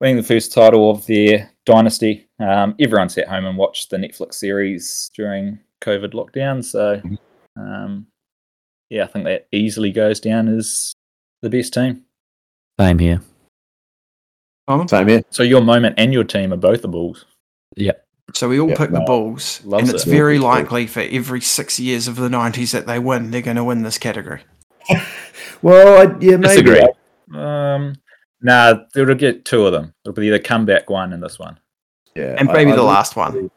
Winning 0.00 0.16
the 0.16 0.22
first 0.22 0.52
title 0.52 0.90
of 0.90 1.06
their 1.06 1.50
dynasty. 1.66 2.28
Um, 2.38 2.74
everyone 2.80 3.10
sat 3.10 3.28
home 3.28 3.44
and 3.44 3.58
watched 3.58 3.90
the 3.90 3.98
Netflix 3.98 4.34
series 4.34 5.10
during 5.14 5.60
COVID 5.82 6.14
lockdown. 6.14 6.64
So, 6.64 7.02
um, 7.56 8.06
yeah, 8.88 9.04
I 9.04 9.06
think 9.08 9.26
that 9.26 9.46
easily 9.52 9.92
goes 9.92 10.18
down 10.18 10.48
as 10.48 10.94
the 11.42 11.50
best 11.50 11.74
team. 11.74 12.04
Same 12.80 12.98
here. 12.98 13.20
Simon? 14.68 14.88
Same 14.88 15.08
here. 15.08 15.22
So 15.28 15.42
your 15.42 15.60
moment 15.60 15.96
and 15.98 16.14
your 16.14 16.24
team 16.24 16.52
are 16.54 16.56
both 16.56 16.80
the 16.80 16.88
Bulls. 16.88 17.26
Yep. 17.76 18.06
So 18.32 18.48
we 18.48 18.58
all 18.58 18.70
Yeah, 18.70 18.76
pick 18.78 18.90
the 18.90 19.00
Bulls, 19.00 19.60
loves 19.64 19.82
and 19.88 19.94
it's 19.94 20.06
it. 20.06 20.10
very 20.10 20.36
Yeah, 20.36 20.40
for 20.40 20.44
sure. 20.54 20.62
likely 20.62 20.86
for 20.86 21.00
every 21.00 21.40
six 21.42 21.78
years 21.78 22.08
of 22.08 22.16
the 22.16 22.28
90s 22.30 22.72
that 22.72 22.86
they 22.86 22.98
win, 22.98 23.30
they're 23.30 23.42
going 23.42 23.56
to 23.58 23.64
win 23.64 23.82
this 23.82 23.98
category. 23.98 24.42
Well, 25.62 25.98
I, 26.00 26.04
yeah, 26.20 26.36
maybe. 26.38 26.62
Disagree. 26.62 26.88
Um, 27.34 27.96
nah, 28.40 28.76
it'll 28.96 29.14
get 29.14 29.44
two 29.44 29.66
of 29.66 29.72
them. 29.74 29.92
It'll 30.06 30.14
be 30.14 30.30
the 30.30 30.40
comeback 30.40 30.88
one 30.88 31.12
and 31.12 31.22
this 31.22 31.38
one. 31.38 31.58
Yeah, 32.16 32.34
And 32.38 32.48
maybe 32.50 32.72
I 32.72 32.76
the 32.76 32.82
last 32.82 33.14
one. 33.14 33.50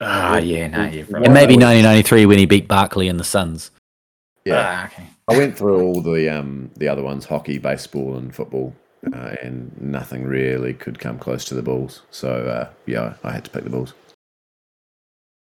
Ah, 0.00 0.38
yeah, 0.38 0.68
no, 0.68 0.84
you're 0.86 1.04
right. 1.04 1.24
And 1.26 1.34
maybe 1.34 1.56
1993 1.56 2.24
when 2.24 2.38
he 2.38 2.46
beat 2.46 2.66
Barkley 2.66 3.08
and 3.08 3.20
the 3.20 3.24
Suns. 3.24 3.72
Yeah, 4.46 4.54
Ah, 4.56 4.86
okay. 4.86 5.02
I 5.30 5.38
went 5.38 5.56
through 5.56 5.80
all 5.82 6.00
the 6.02 6.28
um 6.28 6.70
the 6.76 6.88
other 6.88 7.02
ones: 7.02 7.24
hockey, 7.24 7.58
baseball, 7.58 8.16
and 8.16 8.34
football, 8.34 8.74
uh, 9.12 9.36
and 9.42 9.72
nothing 9.80 10.24
really 10.24 10.74
could 10.74 10.98
come 10.98 11.18
close 11.18 11.44
to 11.46 11.54
the 11.54 11.62
Bulls. 11.62 12.02
So 12.10 12.46
uh, 12.46 12.68
yeah, 12.86 13.14
I 13.24 13.32
had 13.32 13.44
to 13.44 13.50
pick 13.50 13.64
the 13.64 13.70
Bulls. 13.70 13.94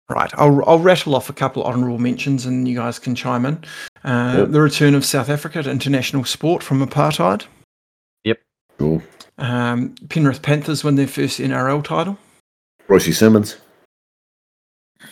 Right, 0.08 0.32
I'll, 0.36 0.64
I'll 0.70 0.80
rattle 0.80 1.16
off 1.16 1.30
a 1.30 1.34
couple 1.34 1.64
of 1.64 1.74
honourable 1.74 1.98
mentions 1.98 2.46
and 2.46 2.68
you 2.68 2.76
guys 2.76 3.00
can 3.00 3.16
chime 3.16 3.44
in. 3.44 3.64
Uh, 4.04 4.36
Yep. 4.38 4.50
The 4.52 4.62
return 4.62 4.94
of 4.94 5.04
South 5.04 5.30
Africa 5.30 5.64
to 5.64 5.72
international 5.72 6.24
sport 6.26 6.62
from 6.62 6.86
apartheid. 6.86 7.46
Yep. 8.24 8.40
Cool. 8.78 9.02
Um, 9.40 9.96
Penrith 10.10 10.44
Panthers 10.44 10.84
win 10.84 10.94
their 10.96 11.08
first 11.08 11.40
NRL 11.40 11.84
title. 11.84 12.20
Royce 12.88 13.18
Simmons. 13.18 13.58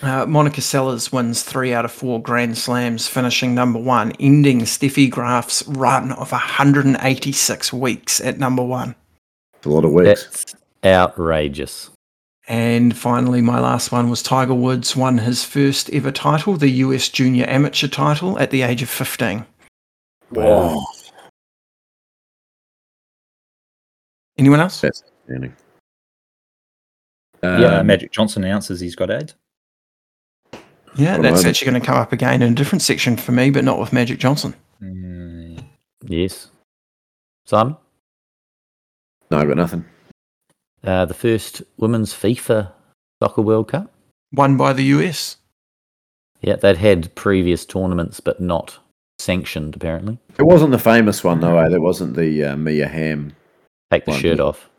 Uh, 0.01 0.25
Monica 0.25 0.61
Seles 0.61 1.11
wins 1.11 1.43
three 1.43 1.73
out 1.73 1.85
of 1.85 1.91
four 1.91 2.21
Grand 2.21 2.57
Slams, 2.57 3.07
finishing 3.07 3.53
number 3.53 3.79
one, 3.79 4.11
ending 4.19 4.61
Steffi 4.61 5.09
Graf's 5.09 5.65
run 5.67 6.11
of 6.13 6.31
186 6.31 7.73
weeks 7.73 8.19
at 8.21 8.39
number 8.39 8.63
one. 8.63 8.95
A 9.65 9.69
lot 9.69 9.85
of 9.85 9.91
weeks. 9.93 10.23
That's 10.23 10.55
outrageous. 10.83 11.89
And 12.47 12.97
finally, 12.97 13.41
my 13.41 13.59
last 13.59 13.91
one 13.93 14.09
was 14.09 14.21
Tiger 14.21 14.53
Woods 14.53 14.95
won 14.95 15.17
his 15.17 15.45
first 15.45 15.89
ever 15.91 16.11
title, 16.11 16.57
the 16.57 16.69
US 16.69 17.07
Junior 17.07 17.45
Amateur 17.47 17.87
title, 17.87 18.37
at 18.39 18.51
the 18.51 18.63
age 18.63 18.81
of 18.81 18.89
15. 18.89 19.45
Wow. 20.31 20.85
Anyone 24.37 24.59
else? 24.59 24.81
That's 24.81 25.03
outstanding. 25.03 25.55
Yeah, 27.41 27.79
Um, 27.79 27.87
Magic 27.87 28.11
Johnson 28.11 28.43
announces 28.43 28.79
he's 28.79 28.95
got 28.95 29.11
AIDS. 29.11 29.35
Yeah, 30.95 31.17
that's 31.17 31.37
moment. 31.37 31.45
actually 31.47 31.71
going 31.71 31.81
to 31.81 31.85
come 31.87 31.97
up 31.97 32.11
again 32.11 32.41
in 32.41 32.51
a 32.51 32.55
different 32.55 32.81
section 32.81 33.17
for 33.17 33.31
me, 33.31 33.49
but 33.49 33.63
not 33.63 33.79
with 33.79 33.93
Magic 33.93 34.19
Johnson. 34.19 34.53
Mm, 34.81 35.63
Yes. 36.05 36.47
Simon? 37.45 37.77
No, 39.31 39.39
I 39.39 39.45
got 39.45 39.57
nothing. 39.57 39.85
Uh, 40.83 41.05
the 41.05 41.13
first 41.13 41.61
Women's 41.77 42.13
FIFA 42.13 42.71
Soccer 43.21 43.41
World 43.41 43.69
Cup. 43.69 43.91
Won 44.33 44.57
by 44.57 44.73
the 44.73 44.83
US. 44.85 45.37
Yeah, 46.41 46.57
they'd 46.57 46.77
had 46.77 47.13
previous 47.15 47.65
tournaments, 47.65 48.19
but 48.19 48.41
not 48.41 48.77
sanctioned, 49.17 49.75
apparently. 49.75 50.19
It 50.37 50.43
wasn't 50.43 50.71
the 50.71 50.79
famous 50.79 51.23
one 51.23 51.39
though. 51.39 51.57
Eh? 51.57 51.69
That 51.69 51.81
wasn't 51.81 52.15
the 52.15 52.43
uh, 52.43 52.55
Mia 52.57 52.87
Hamm. 52.87 53.33
Take 53.91 54.05
the 54.05 54.11
One. 54.11 54.19
shirt 54.19 54.39
off. 54.41 54.69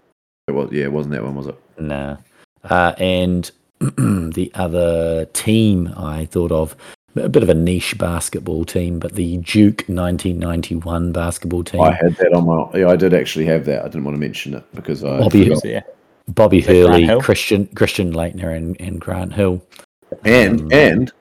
It 0.46 0.52
was 0.52 0.70
yeah, 0.72 0.84
it 0.84 0.92
wasn't 0.92 1.14
that 1.14 1.24
one, 1.24 1.34
was 1.36 1.46
it? 1.46 1.58
Nah. 1.78 2.18
Uh, 2.62 2.94
and 2.98 3.50
the 3.80 4.50
other 4.54 5.24
team 5.26 5.92
I 5.96 6.26
thought 6.26 6.52
of, 6.52 6.76
a 7.16 7.28
bit 7.28 7.42
of 7.42 7.48
a 7.48 7.54
niche 7.54 7.96
basketball 7.98 8.64
team, 8.64 8.98
but 8.98 9.12
the 9.14 9.36
Duke 9.38 9.84
1991 9.86 11.12
basketball 11.12 11.62
team. 11.64 11.80
I 11.80 11.92
had 11.92 12.16
that 12.16 12.32
on 12.32 12.46
my. 12.46 12.78
Yeah, 12.78 12.88
I 12.88 12.96
did 12.96 13.14
actually 13.14 13.46
have 13.46 13.64
that. 13.66 13.80
I 13.82 13.84
didn't 13.88 14.04
want 14.04 14.16
to 14.16 14.20
mention 14.20 14.54
it 14.54 14.64
because 14.74 15.04
I 15.04 15.20
Bobby- 15.20 15.44
forgot. 15.48 15.64
yeah. 15.64 15.80
Bobby 16.26 16.60
that 16.62 16.72
Hurley, 16.74 17.20
Christian 17.20 17.66
Christian 17.74 18.12
Laettner, 18.14 18.56
and, 18.56 18.80
and 18.80 19.00
Grant 19.00 19.34
Hill. 19.34 19.62
and 20.24 20.60
Um, 20.62 20.68
and 20.72 21.12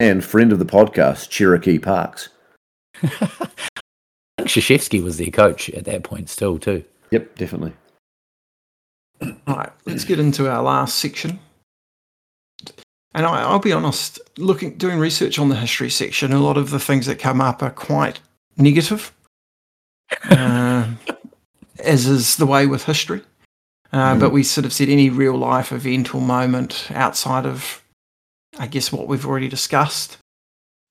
and 0.00 0.24
friend 0.24 0.52
of 0.52 0.58
the 0.58 0.64
podcast, 0.64 1.28
Cherokee 1.28 1.78
Parks. 1.78 2.30
I 3.02 3.06
think 4.38 4.48
Krzyzewski 4.48 5.02
was 5.02 5.18
their 5.18 5.30
coach 5.30 5.68
at 5.70 5.84
that 5.84 6.02
point, 6.02 6.30
still 6.30 6.58
too. 6.58 6.82
Yep, 7.10 7.36
definitely. 7.36 7.72
Right, 9.46 9.70
let's 9.84 10.04
get 10.04 10.18
into 10.20 10.48
our 10.50 10.62
last 10.62 10.96
section. 10.98 11.40
And 13.18 13.26
I, 13.26 13.42
I'll 13.42 13.58
be 13.58 13.72
honest, 13.72 14.20
looking 14.36 14.74
doing 14.74 15.00
research 15.00 15.40
on 15.40 15.48
the 15.48 15.56
history 15.56 15.90
section, 15.90 16.32
a 16.32 16.38
lot 16.38 16.56
of 16.56 16.70
the 16.70 16.78
things 16.78 17.06
that 17.06 17.18
come 17.18 17.40
up 17.40 17.64
are 17.64 17.70
quite 17.72 18.20
negative, 18.56 19.12
uh, 20.30 20.86
as 21.80 22.06
is 22.06 22.36
the 22.36 22.46
way 22.46 22.64
with 22.68 22.84
history. 22.84 23.22
Uh, 23.92 24.16
But 24.16 24.30
we 24.30 24.44
sort 24.44 24.64
of 24.64 24.72
said 24.72 24.88
any 24.88 25.10
real 25.10 25.36
life 25.36 25.72
event 25.72 26.14
or 26.14 26.20
moment 26.20 26.86
outside 26.94 27.44
of, 27.44 27.82
I 28.56 28.68
guess, 28.68 28.92
what 28.92 29.08
we've 29.08 29.26
already 29.26 29.48
discussed. 29.48 30.18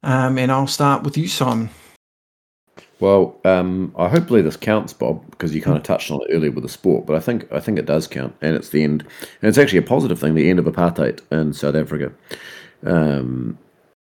Um, 0.03 0.37
and 0.37 0.51
I'll 0.51 0.67
start 0.67 1.03
with 1.03 1.17
you, 1.17 1.29
Simon. 1.29 1.69
Well, 2.99 3.39
um, 3.45 3.93
I 3.97 4.07
hopefully 4.07 4.41
this 4.41 4.57
counts, 4.57 4.91
Bob, 4.91 5.23
because 5.31 5.53
you 5.53 5.61
kind 5.61 5.77
of 5.77 5.83
touched 5.83 6.09
on 6.09 6.19
it 6.21 6.33
earlier 6.33 6.51
with 6.51 6.63
the 6.63 6.69
sport. 6.69 7.05
But 7.05 7.15
I 7.15 7.19
think 7.19 7.51
I 7.51 7.59
think 7.59 7.77
it 7.77 7.85
does 7.85 8.07
count, 8.07 8.35
and 8.41 8.55
it's 8.55 8.69
the 8.69 8.83
end, 8.83 9.03
and 9.41 9.49
it's 9.49 9.57
actually 9.57 9.79
a 9.79 9.83
positive 9.83 10.19
thing. 10.19 10.33
The 10.33 10.49
end 10.49 10.59
of 10.59 10.65
apartheid 10.65 11.21
in 11.31 11.53
South 11.53 11.75
Africa. 11.75 12.11
Um, 12.83 13.57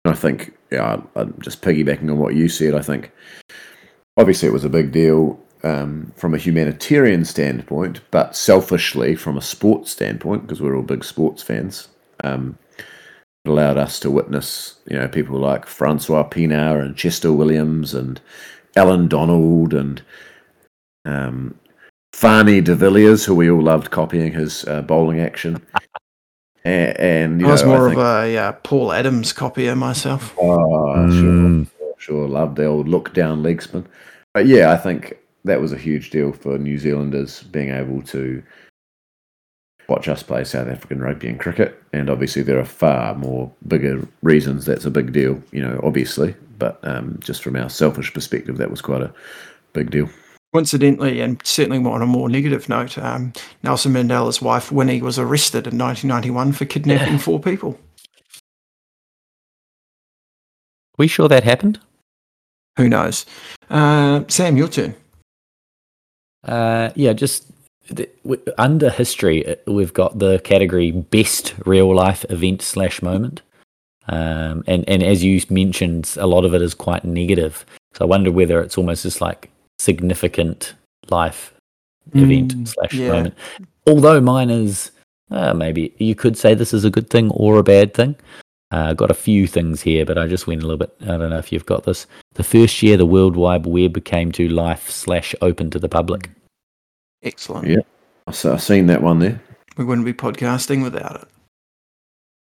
I 0.06 0.14
think, 0.14 0.54
yeah, 0.72 1.02
I'm 1.16 1.36
just 1.42 1.62
piggybacking 1.62 2.10
on 2.10 2.18
what 2.18 2.36
you 2.36 2.50
said. 2.50 2.74
I 2.74 2.82
think 2.82 3.12
obviously 4.16 4.48
it 4.48 4.54
was 4.54 4.64
a 4.64 4.70
big 4.70 4.92
deal 4.92 5.40
um, 5.64 6.12
from 6.16 6.34
a 6.34 6.38
humanitarian 6.38 7.26
standpoint, 7.26 8.02
but 8.12 8.36
selfishly 8.36 9.16
from 9.16 9.38
a 9.38 9.42
sports 9.42 9.92
standpoint, 9.92 10.44
because 10.44 10.62
we're 10.62 10.76
all 10.76 10.84
big 10.84 11.04
sports 11.04 11.44
fans. 11.44 11.90
Um, 12.24 12.58
it 12.78 13.50
allowed 13.50 13.78
us 13.78 14.00
to 14.02 14.12
witness, 14.12 14.76
you 14.90 14.98
know, 14.98 15.08
people 15.08 15.40
like 15.40 15.66
Francois 15.66 16.28
Pienaar 16.28 16.84
and 16.84 16.96
Chester 16.96 17.32
Williams 17.32 17.94
and 17.94 18.20
Allan 18.78 19.08
Donald 19.08 19.74
and 19.74 20.02
um, 21.06 21.58
Fanie 22.14 22.64
de 22.64 22.76
Villiers, 22.76 23.26
who 23.26 23.36
we 23.36 23.50
all 23.50 23.62
loved 23.62 23.92
copying 23.92 24.32
his 24.34 24.66
uh, 24.66 24.82
bowling 24.82 25.20
action. 25.20 25.62
and, 26.64 26.98
and 26.98 27.42
you 27.42 27.48
I 27.48 27.52
was 27.52 27.64
know, 27.64 27.74
I 27.74 27.78
more 27.78 27.88
think- 27.90 28.00
of 28.00 28.06
a 28.06 28.38
uh, 28.38 28.52
Paul 28.64 28.94
Adams 28.94 29.34
copier 29.34 29.76
myself. 29.76 30.34
Oh, 30.40 30.58
Mm. 30.98 31.68
sure, 31.78 31.94
sure. 31.98 32.28
Love 32.28 32.56
the 32.56 32.66
old 32.66 32.88
look 32.88 33.14
down 33.14 33.44
leg 33.44 33.62
spin. 33.62 33.86
But 34.34 34.48
yeah, 34.48 34.72
I 34.72 34.78
think 34.78 35.18
that 35.46 35.62
was 35.62 35.72
a 35.74 35.78
huge 35.78 36.10
deal 36.10 36.32
for 36.32 36.58
New 36.58 36.78
Zealanders 36.78 37.44
being 37.44 37.70
able 37.72 38.02
to 38.04 38.44
watch 39.90 40.08
us 40.10 40.22
play 40.22 40.44
South 40.44 40.68
African 40.68 41.00
rugby 41.00 41.30
and 41.30 41.40
cricket. 41.40 41.82
And 41.94 42.10
obviously, 42.10 42.42
there 42.44 42.60
are 42.60 42.66
far 42.66 43.16
more 43.16 43.52
bigger 43.68 44.06
reasons 44.22 44.66
that's 44.66 44.86
a 44.86 44.92
big 44.92 45.14
deal, 45.14 45.42
you 45.52 45.62
know, 45.62 45.80
obviously. 45.84 46.36
But 46.58 46.80
um, 46.84 47.20
just 47.22 47.43
from 47.43 47.55
our 47.55 47.70
selfish 47.70 48.14
perspective, 48.14 48.58
that 48.58 48.72
was 48.72 48.82
quite 48.82 49.01
a 49.01 49.14
big 49.74 49.91
deal. 49.91 50.10
Coincidentally, 50.53 51.22
and 51.22 51.39
certainly 51.45 51.78
on 51.78 52.01
a 52.01 52.05
more 52.05 52.30
negative 52.30 52.70
note, 52.70 52.97
um, 52.97 53.34
Nelson 53.64 53.93
Mandela's 53.93 54.41
wife 54.41 54.72
Winnie 54.72 55.01
was 55.01 55.20
arrested 55.20 55.68
in 55.68 55.78
1991 55.78 56.53
for 56.53 56.66
kidnapping 56.66 57.18
four 57.20 57.39
people. 57.39 57.80
We 60.97 61.08
sure 61.08 61.28
that 61.28 61.43
happened? 61.43 61.80
Who 62.78 62.89
knows? 62.89 63.26
Uh, 63.70 64.24
Sam, 64.28 64.58
your 64.58 64.68
turn. 64.68 64.95
Uh, 66.43 66.91
yeah, 66.95 67.14
just 67.14 67.51
the, 67.89 68.10
w- 68.24 68.41
under 68.58 68.89
history, 68.89 69.45
uh, 69.45 69.55
we've 69.68 69.93
got 69.93 70.20
the 70.20 70.39
category 70.39 70.91
best 70.91 71.53
real 71.66 71.93
life 71.93 72.26
event 72.30 72.62
slash 72.62 73.01
moment. 73.01 73.41
Um, 74.08 74.64
and, 74.68 74.88
and 74.88 75.03
as 75.03 75.24
you 75.24 75.41
mentioned, 75.49 76.16
a 76.18 76.28
lot 76.28 76.45
of 76.45 76.53
it 76.53 76.62
is 76.62 76.74
quite 76.74 77.03
negative. 77.03 77.66
So 77.93 78.05
I 78.05 78.08
wonder 78.08 78.32
whether 78.32 78.62
it's 78.62 78.78
almost 78.78 79.03
just 79.03 79.22
like 79.22 79.49
significant 79.80 80.74
life 81.10 81.53
event 82.14 82.55
Mm, 82.55 82.68
slash 82.68 82.93
yeah. 82.93 83.12
moment. 83.12 83.36
Although 83.86 84.22
mine 84.22 84.49
is 84.49 84.91
uh, 85.32 85.53
maybe 85.53 85.93
you 85.97 86.16
could 86.16 86.38
say 86.38 86.53
this 86.53 86.74
is 86.74 86.86
a 86.86 86.89
good 86.89 87.10
thing 87.10 87.32
or 87.32 87.58
a 87.58 87.64
bad 87.64 87.93
thing. 87.93 88.16
I 88.72 88.89
uh, 88.89 88.93
got 88.93 89.12
a 89.12 89.14
few 89.14 89.47
things 89.47 89.82
here, 89.82 90.05
but 90.05 90.18
I 90.18 90.28
just 90.28 90.45
went 90.45 90.62
a 90.62 90.66
little 90.68 90.78
bit. 90.78 90.93
I 91.03 91.18
don't 91.18 91.30
know 91.30 91.38
if 91.38 91.51
you've 91.53 91.66
got 91.66 91.86
this. 91.86 92.05
The 92.34 92.43
first 92.43 92.84
year 92.84 92.97
the 92.97 93.05
World 93.05 93.38
Wide 93.38 93.66
Web 93.66 94.03
came 94.03 94.32
to 94.34 94.49
life 94.49 94.89
slash 94.89 95.34
open 95.41 95.70
to 95.72 95.80
the 95.80 95.88
public. 95.88 96.30
Excellent. 97.24 97.68
Yeah. 97.68 97.78
I've 98.28 98.45
I've 98.45 98.62
seen 98.62 98.88
that 98.88 99.01
one 99.01 99.20
there. 99.20 99.41
We 99.78 99.86
wouldn't 99.86 100.05
be 100.05 100.14
podcasting 100.14 100.84
without 100.84 101.22
it. 101.22 101.28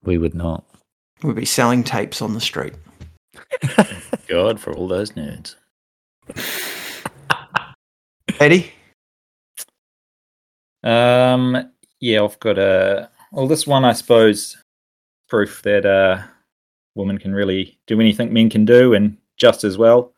We 0.05 0.19
would 0.19 0.35
not. 0.35 0.65
We'd 1.23 1.37
be 1.37 1.45
selling 1.45 1.85
tapes 1.85 2.23
on 2.23 2.35
the 2.35 2.41
street. 2.41 2.75
God 4.29 4.59
for 4.59 4.73
all 4.73 4.89
those 4.89 5.13
nerds. 5.13 5.57
Eddie? 8.41 8.73
Um, 10.83 11.71
yeah, 12.01 12.23
I've 12.23 12.41
got 12.41 12.59
a. 12.59 13.11
Well, 13.33 13.47
this 13.47 13.67
one, 13.67 13.85
I 13.85 13.93
suppose, 13.93 14.57
proof 15.29 15.63
that 15.63 15.85
uh, 15.85 16.23
women 16.95 17.19
can 17.19 17.35
really 17.35 17.79
do 17.87 18.01
anything 18.01 18.33
men 18.33 18.49
can 18.49 18.65
do, 18.65 18.95
and 18.95 19.19
just 19.37 19.65
as 19.65 19.77
well. 19.77 20.15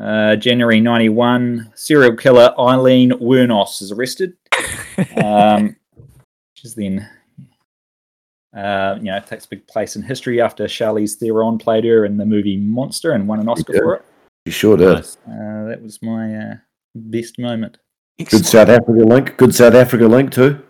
Uh, 0.00 0.36
January 0.36 0.80
'91, 0.80 1.72
serial 1.74 2.16
killer 2.16 2.52
Aileen 2.58 3.12
Wuornos 3.12 3.80
is 3.80 3.92
arrested. 3.92 4.34
um, 5.24 5.76
is 6.66 6.74
then, 6.74 7.08
uh, 8.56 8.96
you 8.98 9.04
know, 9.04 9.16
it 9.16 9.26
takes 9.26 9.44
big 9.46 9.66
place 9.66 9.96
in 9.96 10.02
history 10.02 10.40
after 10.40 10.64
Charlize 10.64 11.16
Theron 11.16 11.58
played 11.58 11.84
her 11.84 12.04
in 12.04 12.16
the 12.16 12.24
movie 12.24 12.56
Monster 12.56 13.12
and 13.12 13.28
won 13.28 13.38
an 13.38 13.48
Oscar 13.48 13.74
for 13.74 13.94
it. 13.96 14.04
You 14.46 14.52
sure 14.52 14.76
did. 14.76 14.98
Uh, 14.98 15.64
that 15.66 15.80
was 15.82 16.00
my 16.02 16.34
uh, 16.34 16.54
best 16.94 17.38
moment. 17.38 17.78
Good 18.18 18.46
South 18.46 18.68
Africa 18.68 19.04
link. 19.04 19.36
Good 19.36 19.54
South 19.54 19.74
Africa 19.74 20.06
link 20.06 20.32
too. 20.32 20.62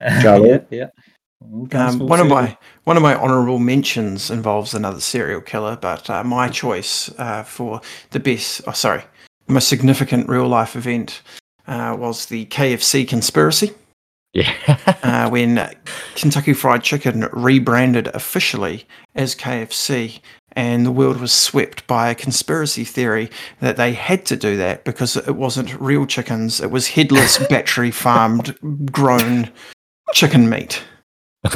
Charlie? 0.20 0.50
yeah, 0.50 0.58
yeah. 0.70 0.86
Um, 1.72 2.00
one 2.00 2.20
of 2.20 2.26
my 2.26 2.56
one 2.84 2.98
of 2.98 3.02
my 3.02 3.14
honourable 3.14 3.58
mentions 3.58 4.30
involves 4.30 4.74
another 4.74 5.00
serial 5.00 5.40
killer, 5.40 5.78
but 5.80 6.10
uh, 6.10 6.22
my 6.22 6.48
choice 6.48 7.10
uh, 7.18 7.42
for 7.42 7.80
the 8.10 8.20
best, 8.20 8.60
oh 8.66 8.72
sorry, 8.72 9.02
the 9.46 9.54
most 9.54 9.68
significant 9.68 10.28
real 10.28 10.46
life 10.46 10.76
event 10.76 11.22
uh, 11.66 11.96
was 11.98 12.26
the 12.26 12.44
KFC 12.46 13.08
conspiracy, 13.08 13.72
Yeah. 14.32 14.52
uh, 15.02 15.28
when 15.28 15.74
Kentucky 16.14 16.52
Fried 16.52 16.82
Chicken 16.82 17.28
rebranded 17.32 18.06
officially 18.08 18.86
as 19.14 19.34
KFC, 19.34 20.20
and 20.52 20.84
the 20.86 20.92
world 20.92 21.20
was 21.20 21.32
swept 21.32 21.86
by 21.86 22.10
a 22.10 22.14
conspiracy 22.14 22.84
theory 22.84 23.30
that 23.60 23.76
they 23.76 23.92
had 23.92 24.24
to 24.26 24.36
do 24.36 24.56
that 24.56 24.84
because 24.84 25.16
it 25.16 25.34
wasn't 25.36 25.80
real 25.80 26.06
chickens; 26.06 26.60
it 26.60 26.70
was 26.70 26.88
headless, 26.88 27.38
battery 27.50 27.90
farmed, 27.90 28.56
grown 28.92 29.50
chicken 30.12 30.48
meat. 30.48 30.82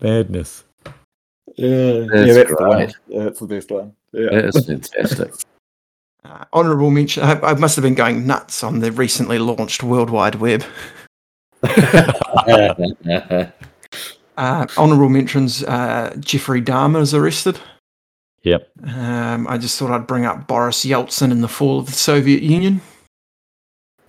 Madness. 0.00 0.64
Yeah, 1.56 2.06
That's 2.10 2.26
yeah, 2.26 2.32
that's 2.34 2.50
the 2.50 2.56
great. 2.56 2.68
one. 2.68 2.92
Yeah, 3.08 3.24
that's 3.24 3.40
the 3.40 3.46
best 3.46 3.70
one. 3.70 3.92
Yeah. 4.12 4.28
That 4.30 4.44
is 4.46 4.66
fantastic. 4.66 5.32
Uh, 6.24 6.44
honourable 6.54 6.90
mention. 6.90 7.22
I, 7.22 7.38
I 7.40 7.54
must 7.54 7.76
have 7.76 7.82
been 7.82 7.94
going 7.94 8.26
nuts 8.26 8.64
on 8.64 8.80
the 8.80 8.90
recently 8.92 9.38
launched 9.38 9.82
World 9.82 10.10
Wide 10.10 10.36
Web. 10.36 10.64
Uh, 14.36 14.66
honourable 14.76 15.08
mentions. 15.08 15.62
Uh, 15.62 16.12
Jeffrey 16.18 16.60
Dahmer 16.60 17.00
is 17.00 17.14
arrested. 17.14 17.58
Yep. 18.42 18.68
Um, 18.84 19.46
I 19.46 19.58
just 19.58 19.78
thought 19.78 19.92
I'd 19.92 20.08
bring 20.08 20.24
up 20.24 20.48
Boris 20.48 20.84
Yeltsin 20.84 21.30
in 21.30 21.40
the 21.40 21.46
fall 21.48 21.78
of 21.78 21.86
the 21.86 21.92
Soviet 21.92 22.42
Union. 22.42 22.80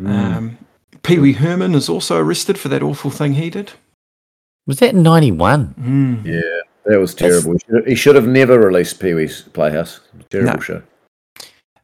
Mm. 0.01 0.09
Um, 0.09 0.57
Pee 1.03 1.20
Wee 1.20 1.34
Herman 1.34 1.76
is 1.76 1.88
also 1.89 2.18
arrested 2.20 2.57
for 2.57 2.70
that 2.70 2.82
awful 2.82 3.11
thing 3.11 3.34
he 3.36 3.51
did. 3.51 3.74
Was 4.66 4.80
that 4.80 4.95
91? 4.95 5.76
Mm. 5.80 6.26
Yeah, 6.26 6.41
that 6.86 6.99
was 6.99 7.13
terrible. 7.13 7.53
He 7.53 7.59
should, 7.59 7.76
have, 7.76 7.86
he 7.86 7.95
should 7.95 8.16
have 8.16 8.28
never 8.28 8.59
released 8.59 8.99
Pee 8.99 9.13
Wee's 9.13 9.43
Playhouse. 9.53 9.99
Terrible 10.32 10.53
No. 10.53 10.59
show. 10.59 10.82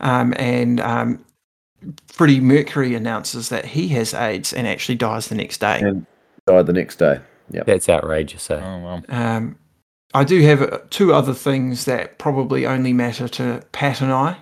Um, 0.02 0.34
and 0.38 0.80
um, 0.82 1.24
Freddie 2.08 2.40
Mercury 2.40 2.94
announces 2.96 3.50
that 3.50 3.66
he 3.66 3.88
has 3.90 4.14
AIDS 4.14 4.52
and 4.54 4.68
actually 4.68 4.96
dies 4.96 5.28
the 5.28 5.36
next 5.36 5.60
day. 5.60 5.80
And 5.80 6.06
died 6.46 6.66
the 6.66 6.74
next 6.74 6.98
day. 6.98 7.20
Yep. 7.52 7.66
That's 7.66 7.90
outrageous. 7.90 8.50
Eh? 8.50 8.56
Oh 8.62 8.80
well. 8.84 9.04
Um, 9.10 9.58
I 10.14 10.24
do 10.24 10.42
have 10.42 10.62
uh, 10.62 10.80
two 10.90 11.14
other 11.14 11.34
things 11.34 11.86
that 11.86 12.18
probably 12.18 12.66
only 12.66 12.94
matter 12.94 13.28
to 13.30 13.64
Pat 13.72 14.02
and 14.02 14.12
I. 14.12 14.38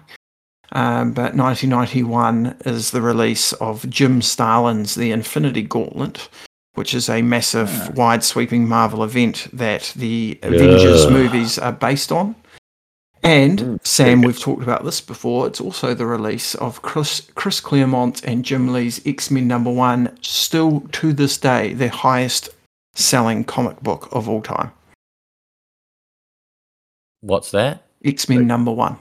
Um, 0.72 1.14
but 1.14 1.36
1991 1.36 2.58
is 2.66 2.92
the 2.92 3.02
release 3.02 3.54
of 3.54 3.90
Jim 3.90 4.22
Starlin's 4.22 4.94
The 4.96 5.12
Infinity 5.12 5.64
Gauntlet, 5.64 6.30
which 6.76 6.94
is 6.94 7.10
a 7.10 7.22
massive, 7.24 7.70
Ah. 7.72 7.92
wide 7.96 8.24
sweeping 8.24 8.68
Marvel 8.68 9.04
event 9.04 9.48
that 9.52 9.92
the 9.96 10.38
Avengers 10.44 11.10
movies 11.10 11.58
are 11.58 11.72
based 11.72 12.12
on. 12.12 12.36
And 13.22 13.60
Mm, 13.60 13.86
Sam, 13.86 14.22
we've 14.22 14.40
talked 14.40 14.64
about 14.64 14.86
this 14.86 15.02
before. 15.02 15.46
It's 15.48 15.60
also 15.60 15.94
the 15.94 16.06
release 16.06 16.56
of 16.56 16.82
Chris 16.82 17.30
Chris 17.36 17.60
Claremont 17.60 18.24
and 18.24 18.46
Jim 18.46 18.72
Lee's 18.72 19.06
X 19.06 19.30
Men 19.30 19.48
number 19.48 19.72
one, 19.72 20.18
still 20.22 20.82
to 20.94 21.12
this 21.14 21.38
day 21.38 21.74
the 21.74 21.90
highest 21.90 22.50
selling 22.96 23.44
comic 23.44 23.82
book 23.82 24.08
of 24.14 24.30
all 24.30 24.42
time. 24.42 24.72
What's 27.22 27.52
that? 27.52 27.84
X 28.06 28.30
Men 28.30 28.48
number 28.48 28.72
one, 28.72 28.98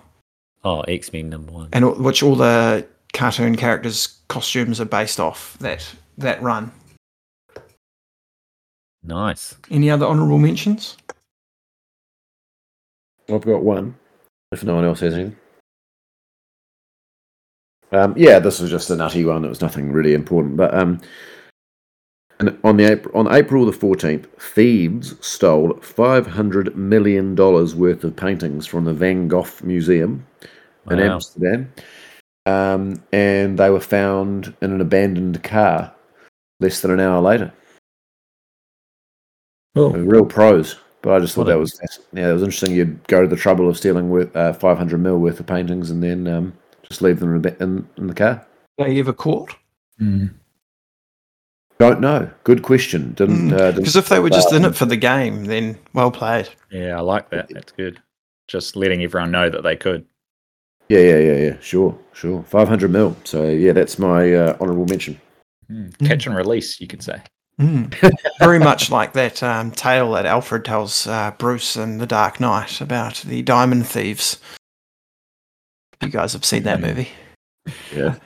Oh, 0.64 0.80
X 0.82 1.12
Men 1.12 1.30
number 1.30 1.52
one. 1.52 1.68
and 1.72 1.96
which 2.04 2.22
all 2.22 2.34
the 2.34 2.86
cartoon 3.12 3.56
characters' 3.56 4.18
costumes 4.28 4.80
are 4.80 4.84
based 4.84 5.20
off 5.20 5.56
that 5.60 5.88
that 6.18 6.42
run. 6.42 6.72
Nice. 9.04 9.54
Any 9.70 9.88
other 9.90 10.06
honourable 10.06 10.38
mentions? 10.38 10.96
I've 13.32 13.44
got 13.44 13.62
one. 13.62 13.94
If 14.52 14.64
no 14.64 14.74
one 14.74 14.84
else 14.84 15.00
has 15.00 15.14
anything. 15.14 15.36
Um, 17.92 18.14
yeah, 18.16 18.38
this 18.38 18.60
was 18.60 18.70
just 18.70 18.90
a 18.90 18.96
nutty 18.96 19.24
one. 19.24 19.44
It 19.44 19.48
was 19.48 19.60
nothing 19.60 19.92
really 19.92 20.14
important, 20.14 20.56
but 20.56 20.74
um, 20.74 21.00
and 22.38 22.58
on 22.62 22.76
the 22.76 22.84
April, 22.84 23.16
on 23.18 23.32
April 23.34 23.64
the 23.64 23.72
fourteenth, 23.72 24.26
thieves 24.38 25.14
stole 25.26 25.74
five 25.80 26.26
hundred 26.26 26.76
million 26.76 27.34
dollars 27.34 27.74
worth 27.74 28.04
of 28.04 28.14
paintings 28.14 28.66
from 28.66 28.84
the 28.84 28.92
Van 28.92 29.26
Gogh 29.26 29.46
Museum 29.62 30.26
in 30.90 30.98
Wow. 30.98 31.14
Amsterdam, 31.14 31.72
um, 32.46 33.02
and 33.12 33.58
they 33.58 33.70
were 33.70 33.80
found 33.80 34.54
in 34.60 34.72
an 34.72 34.80
abandoned 34.80 35.42
car 35.42 35.92
less 36.60 36.80
than 36.80 36.90
an 36.90 37.00
hour 37.00 37.20
later. 37.22 37.52
Oh. 39.76 39.90
Real 39.90 40.26
pros. 40.26 40.76
But 41.02 41.14
I 41.14 41.20
just 41.20 41.34
thought 41.34 41.44
that 41.44 41.58
was 41.58 41.80
yeah, 42.12 42.30
it 42.30 42.32
was 42.32 42.42
interesting. 42.42 42.74
You'd 42.74 43.06
go 43.06 43.22
to 43.22 43.28
the 43.28 43.36
trouble 43.36 43.68
of 43.68 43.76
stealing 43.76 44.10
with 44.10 44.34
uh, 44.34 44.52
five 44.52 44.78
hundred 44.78 45.00
mil 45.00 45.18
worth 45.18 45.38
of 45.38 45.46
paintings 45.46 45.90
and 45.90 46.02
then 46.02 46.26
um, 46.26 46.52
just 46.88 47.02
leave 47.02 47.20
them 47.20 47.36
in, 47.36 47.56
in, 47.60 47.88
in 47.96 48.06
the 48.08 48.14
car. 48.14 48.44
They 48.78 48.98
ever 48.98 49.12
caught? 49.12 49.54
Mm. 50.00 50.34
Don't 51.78 52.00
know. 52.00 52.28
Good 52.42 52.62
question. 52.62 53.12
Didn't 53.12 53.52
uh, 53.52 53.56
didn't 53.56 53.76
Because 53.76 53.96
if 53.96 54.08
they 54.08 54.18
were 54.18 54.30
just 54.30 54.52
in 54.52 54.64
it 54.64 54.74
for 54.74 54.86
the 54.86 54.96
game, 54.96 55.44
then 55.44 55.78
well 55.92 56.10
played. 56.10 56.48
Yeah, 56.70 56.96
I 56.96 57.00
like 57.00 57.30
that. 57.30 57.48
That's 57.50 57.70
good. 57.72 58.02
Just 58.48 58.74
letting 58.74 59.04
everyone 59.04 59.30
know 59.30 59.48
that 59.48 59.62
they 59.62 59.76
could. 59.76 60.04
Yeah, 60.88 61.00
yeah, 61.00 61.18
yeah, 61.18 61.36
yeah. 61.36 61.56
Sure, 61.60 61.96
sure. 62.12 62.42
Five 62.42 62.66
hundred 62.66 62.90
mil. 62.90 63.16
So 63.22 63.48
yeah, 63.48 63.72
that's 63.72 63.98
my 63.98 64.34
uh, 64.34 64.56
honourable 64.60 64.86
mention. 64.86 65.20
Mm, 65.70 65.96
catch 66.08 66.26
and 66.26 66.34
release, 66.34 66.80
you 66.80 66.88
could 66.88 67.02
say. 67.02 67.22
Mm. 67.58 67.92
Very 68.38 68.58
much 68.58 68.90
like 68.90 69.12
that 69.14 69.42
um, 69.42 69.70
tale 69.72 70.12
that 70.12 70.26
Alfred 70.26 70.64
tells 70.64 71.06
uh, 71.06 71.32
Bruce 71.38 71.76
in 71.76 71.98
The 71.98 72.06
Dark 72.06 72.38
Knight 72.38 72.80
about 72.80 73.16
the 73.16 73.42
diamond 73.42 73.86
thieves. 73.86 74.38
You 76.00 76.08
guys 76.08 76.32
have 76.34 76.44
seen 76.44 76.62
that 76.62 76.80
movie. 76.80 77.08
Yeah. 77.94 78.16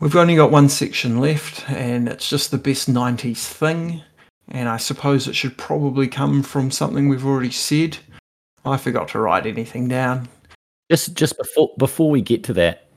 We've 0.00 0.16
only 0.16 0.34
got 0.34 0.50
one 0.50 0.68
section 0.68 1.20
left, 1.20 1.70
and 1.70 2.08
it's 2.08 2.28
just 2.28 2.50
the 2.50 2.58
best 2.58 2.90
90s 2.90 3.46
thing. 3.46 4.02
And 4.48 4.68
I 4.68 4.78
suppose 4.78 5.28
it 5.28 5.36
should 5.36 5.56
probably 5.56 6.08
come 6.08 6.42
from 6.42 6.72
something 6.72 7.08
we've 7.08 7.26
already 7.26 7.52
said. 7.52 7.98
I 8.64 8.76
forgot 8.76 9.08
to 9.08 9.20
write 9.20 9.46
anything 9.46 9.86
down. 9.86 10.28
Just 10.90 11.14
just 11.14 11.38
before 11.38 11.70
before 11.78 12.10
we 12.10 12.20
get 12.20 12.42
to 12.44 12.52
that, 12.54 12.88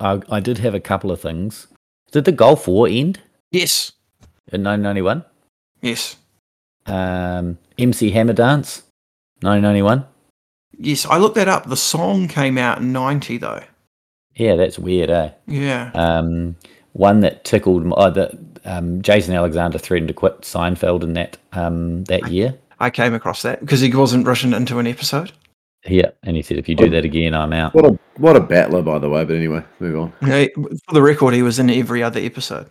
I, 0.00 0.20
I 0.28 0.40
did 0.40 0.58
have 0.58 0.74
a 0.74 0.80
couple 0.80 1.12
of 1.12 1.20
things. 1.20 1.68
Did 2.10 2.24
the 2.24 2.32
Gulf 2.32 2.66
War 2.66 2.88
end 2.88 3.20
Yes. 3.50 3.92
In 4.52 4.62
1991? 4.64 5.24
Yes. 5.82 6.16
Um, 6.86 7.58
MC 7.78 8.10
Hammer 8.10 8.32
Dance, 8.32 8.82
1991. 9.42 10.06
Yes, 10.78 11.06
I 11.06 11.18
looked 11.18 11.34
that 11.34 11.48
up. 11.48 11.68
The 11.68 11.76
song 11.76 12.28
came 12.28 12.56
out 12.58 12.78
in 12.78 12.92
90, 12.92 13.38
though. 13.38 13.62
Yeah, 14.34 14.56
that's 14.56 14.78
weird, 14.78 15.10
eh? 15.10 15.30
Yeah. 15.46 15.90
Um, 15.94 16.56
one 16.92 17.20
that 17.20 17.44
tickled. 17.44 17.82
m- 17.84 17.92
Oh, 17.96 18.10
that 18.10 18.32
um, 18.64 19.02
Jason 19.02 19.34
Alexander 19.34 19.78
threatened 19.78 20.08
to 20.08 20.14
quit 20.14 20.42
Seinfeld 20.42 21.02
in 21.02 21.14
that 21.14 21.36
um, 21.52 22.04
that 22.04 22.30
year. 22.30 22.54
I 22.80 22.90
came 22.90 23.14
across 23.14 23.42
that 23.42 23.58
because 23.60 23.80
he 23.80 23.92
wasn't 23.94 24.26
written 24.26 24.54
into 24.54 24.78
an 24.78 24.86
episode. 24.86 25.32
Yeah, 25.86 26.10
and 26.22 26.36
he 26.36 26.42
said, 26.42 26.58
"If 26.58 26.68
you 26.68 26.74
do 26.76 26.88
that 26.90 27.04
again, 27.04 27.34
I'm 27.34 27.52
out." 27.52 27.74
What 27.74 27.84
a 27.84 27.98
what 28.16 28.36
a 28.36 28.40
battler, 28.40 28.82
by 28.82 28.98
the 28.98 29.08
way. 29.08 29.24
But 29.24 29.34
anyway, 29.36 29.64
move 29.80 29.98
on. 29.98 30.12
Yeah, 30.22 30.46
For 30.54 30.94
the 30.94 31.02
record, 31.02 31.34
he 31.34 31.42
was 31.42 31.58
in 31.58 31.70
every 31.70 32.02
other 32.02 32.20
episode. 32.20 32.68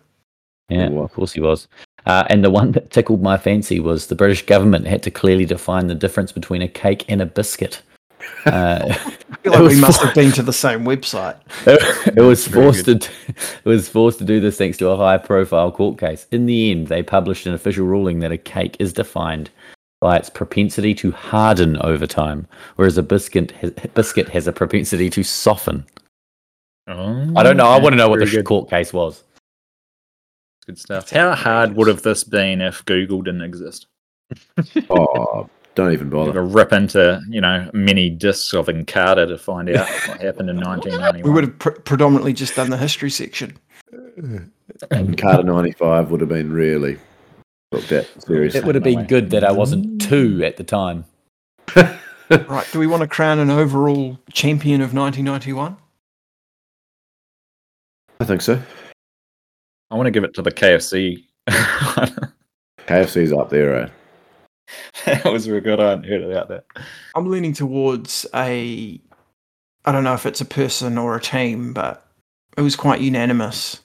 Yeah, 0.68 0.88
of 0.90 1.12
course 1.12 1.32
he 1.32 1.40
was. 1.40 1.68
Uh, 2.06 2.24
and 2.30 2.44
the 2.44 2.50
one 2.50 2.72
that 2.72 2.90
tickled 2.90 3.22
my 3.22 3.36
fancy 3.36 3.80
was 3.80 4.06
the 4.06 4.14
British 4.14 4.44
government 4.46 4.86
had 4.86 5.02
to 5.02 5.10
clearly 5.10 5.44
define 5.44 5.86
the 5.86 5.94
difference 5.94 6.32
between 6.32 6.62
a 6.62 6.68
cake 6.68 7.04
and 7.08 7.20
a 7.22 7.26
biscuit. 7.26 7.82
Uh, 8.46 8.80
I 8.88 8.92
feel 9.42 9.52
like 9.52 9.62
we 9.62 9.80
must 9.80 10.00
for- 10.00 10.06
have 10.06 10.14
been 10.14 10.32
to 10.32 10.42
the 10.42 10.52
same 10.52 10.84
website. 10.84 11.38
it 11.66 12.20
was 12.20 12.46
forced 12.46 12.84
to 12.86 12.92
it 12.92 13.64
was 13.64 13.88
forced 13.88 14.18
to 14.18 14.24
do 14.24 14.38
this 14.40 14.58
thanks 14.58 14.76
to 14.78 14.88
a 14.88 14.96
high 14.96 15.18
profile 15.18 15.70
court 15.70 15.98
case. 15.98 16.26
In 16.30 16.46
the 16.46 16.70
end, 16.70 16.88
they 16.88 17.02
published 17.02 17.46
an 17.46 17.54
official 17.54 17.86
ruling 17.86 18.20
that 18.20 18.32
a 18.32 18.38
cake 18.38 18.76
is 18.78 18.92
defined 18.92 19.50
by 20.00 20.16
its 20.16 20.30
propensity 20.30 20.94
to 20.94 21.10
harden 21.10 21.76
over 21.78 22.06
time, 22.06 22.46
whereas 22.76 22.98
a 22.98 23.02
biscuit 23.02 23.50
has, 23.52 23.70
biscuit 23.94 24.28
has 24.28 24.46
a 24.46 24.52
propensity 24.52 25.10
to 25.10 25.22
soften. 25.22 25.84
Oh, 26.86 27.32
I 27.36 27.42
don't 27.42 27.56
know. 27.56 27.68
I 27.68 27.78
want 27.78 27.92
to 27.92 27.96
know 27.96 28.08
what 28.08 28.20
the 28.20 28.26
good. 28.26 28.44
court 28.44 28.70
case 28.70 28.92
was. 28.92 29.22
Good 30.68 30.78
stuff. 30.78 31.10
How 31.10 31.34
hard 31.34 31.74
would 31.76 31.88
have 31.88 32.02
this 32.02 32.22
been 32.24 32.60
if 32.60 32.84
Google 32.84 33.22
didn't 33.22 33.40
exist? 33.42 33.86
Oh, 34.90 35.48
don't 35.74 35.92
even 35.92 36.08
You 36.08 36.12
bother. 36.12 36.32
could 36.32 36.52
rip 36.54 36.72
into, 36.74 37.22
you 37.30 37.40
know, 37.40 37.70
many 37.72 38.10
discs 38.10 38.52
of 38.52 38.66
Encarta 38.66 39.26
to 39.28 39.38
find 39.38 39.70
out 39.70 39.88
what 39.88 40.20
happened 40.20 40.50
in 40.50 40.60
1991. 40.60 41.22
We 41.22 41.30
would 41.30 41.44
have 41.44 41.58
pr- 41.58 41.70
predominantly 41.70 42.34
just 42.34 42.54
done 42.56 42.68
the 42.68 42.76
history 42.76 43.08
section. 43.10 43.56
Encarta 44.20 45.44
ninety 45.44 45.72
five 45.72 46.10
would 46.10 46.20
have 46.20 46.28
been 46.28 46.52
really 46.52 46.98
looked 47.72 47.90
at 47.92 48.06
seriously. 48.22 48.60
It 48.60 48.66
would 48.66 48.74
have 48.74 48.84
been 48.84 49.06
good 49.06 49.30
that 49.30 49.44
I 49.44 49.52
wasn't 49.52 50.02
two 50.02 50.42
at 50.44 50.56
the 50.58 50.64
time. 50.64 51.04
Right. 52.30 52.66
Do 52.72 52.78
we 52.78 52.86
want 52.86 53.00
to 53.00 53.06
crown 53.08 53.38
an 53.38 53.48
overall 53.48 54.18
champion 54.34 54.82
of 54.82 54.92
1991? 54.92 55.78
I 58.20 58.24
think 58.26 58.42
so. 58.42 58.60
I 59.90 59.96
want 59.96 60.06
to 60.06 60.10
give 60.10 60.24
it 60.24 60.34
to 60.34 60.42
the 60.42 60.50
KFC. 60.52 61.24
KFC's 62.86 63.32
up 63.32 63.50
there. 63.50 63.74
Eh? 63.74 63.88
that 65.06 65.24
was 65.24 65.48
real 65.48 65.60
good. 65.60 65.80
I 65.80 65.90
hadn't 65.90 66.04
heard 66.04 66.22
about 66.22 66.48
that. 66.48 66.64
I'm 67.14 67.28
leaning 67.30 67.52
towards 67.52 68.26
a. 68.34 69.00
I 69.84 69.92
don't 69.92 70.04
know 70.04 70.14
if 70.14 70.26
it's 70.26 70.40
a 70.40 70.46
person 70.46 70.98
or 70.98 71.16
a 71.16 71.20
team, 71.20 71.72
but 71.72 72.06
it 72.56 72.62
was 72.62 72.76
quite 72.76 73.00
unanimous. 73.00 73.80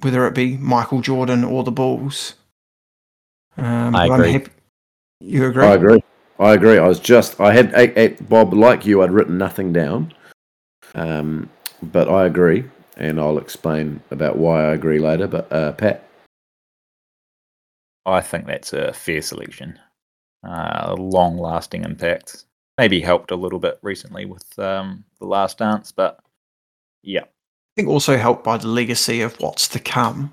Whether 0.00 0.26
it 0.26 0.34
be 0.34 0.56
Michael 0.56 1.00
Jordan 1.00 1.44
or 1.44 1.62
the 1.62 1.70
Bulls. 1.70 2.34
Um, 3.56 3.94
I 3.94 4.06
agree. 4.06 4.32
Happy. 4.32 4.50
You 5.20 5.46
agree? 5.46 5.64
I 5.64 5.74
agree. 5.74 6.02
I 6.40 6.54
agree. 6.54 6.78
I 6.78 6.88
was 6.88 6.98
just 6.98 7.40
I 7.40 7.52
had 7.52 7.72
I, 7.74 7.92
I- 7.96 8.16
Bob 8.22 8.52
like 8.52 8.84
you. 8.84 9.02
I'd 9.02 9.12
written 9.12 9.38
nothing 9.38 9.72
down, 9.72 10.12
um, 10.96 11.48
but 11.82 12.08
I 12.08 12.26
agree, 12.26 12.64
and 12.96 13.20
I'll 13.20 13.38
explain 13.38 14.00
about 14.10 14.36
why 14.36 14.64
I 14.64 14.72
agree 14.72 14.98
later. 14.98 15.26
But 15.26 15.52
uh, 15.52 15.72
Pat, 15.72 16.08
I 18.06 18.20
think 18.20 18.46
that's 18.46 18.72
a 18.72 18.92
fair 18.92 19.22
selection. 19.22 19.78
Uh, 20.46 20.94
long 20.98 21.38
lasting 21.38 21.84
impact. 21.84 22.44
Maybe 22.78 23.00
helped 23.00 23.30
a 23.30 23.36
little 23.36 23.58
bit 23.58 23.78
recently 23.82 24.24
with 24.24 24.58
um, 24.58 25.04
The 25.20 25.26
Last 25.26 25.58
Dance, 25.58 25.92
but 25.92 26.18
yeah. 27.02 27.22
I 27.22 27.72
think 27.76 27.88
also 27.88 28.16
helped 28.16 28.44
by 28.44 28.56
the 28.58 28.68
legacy 28.68 29.20
of 29.22 29.38
what's 29.40 29.68
to 29.68 29.78
come. 29.78 30.32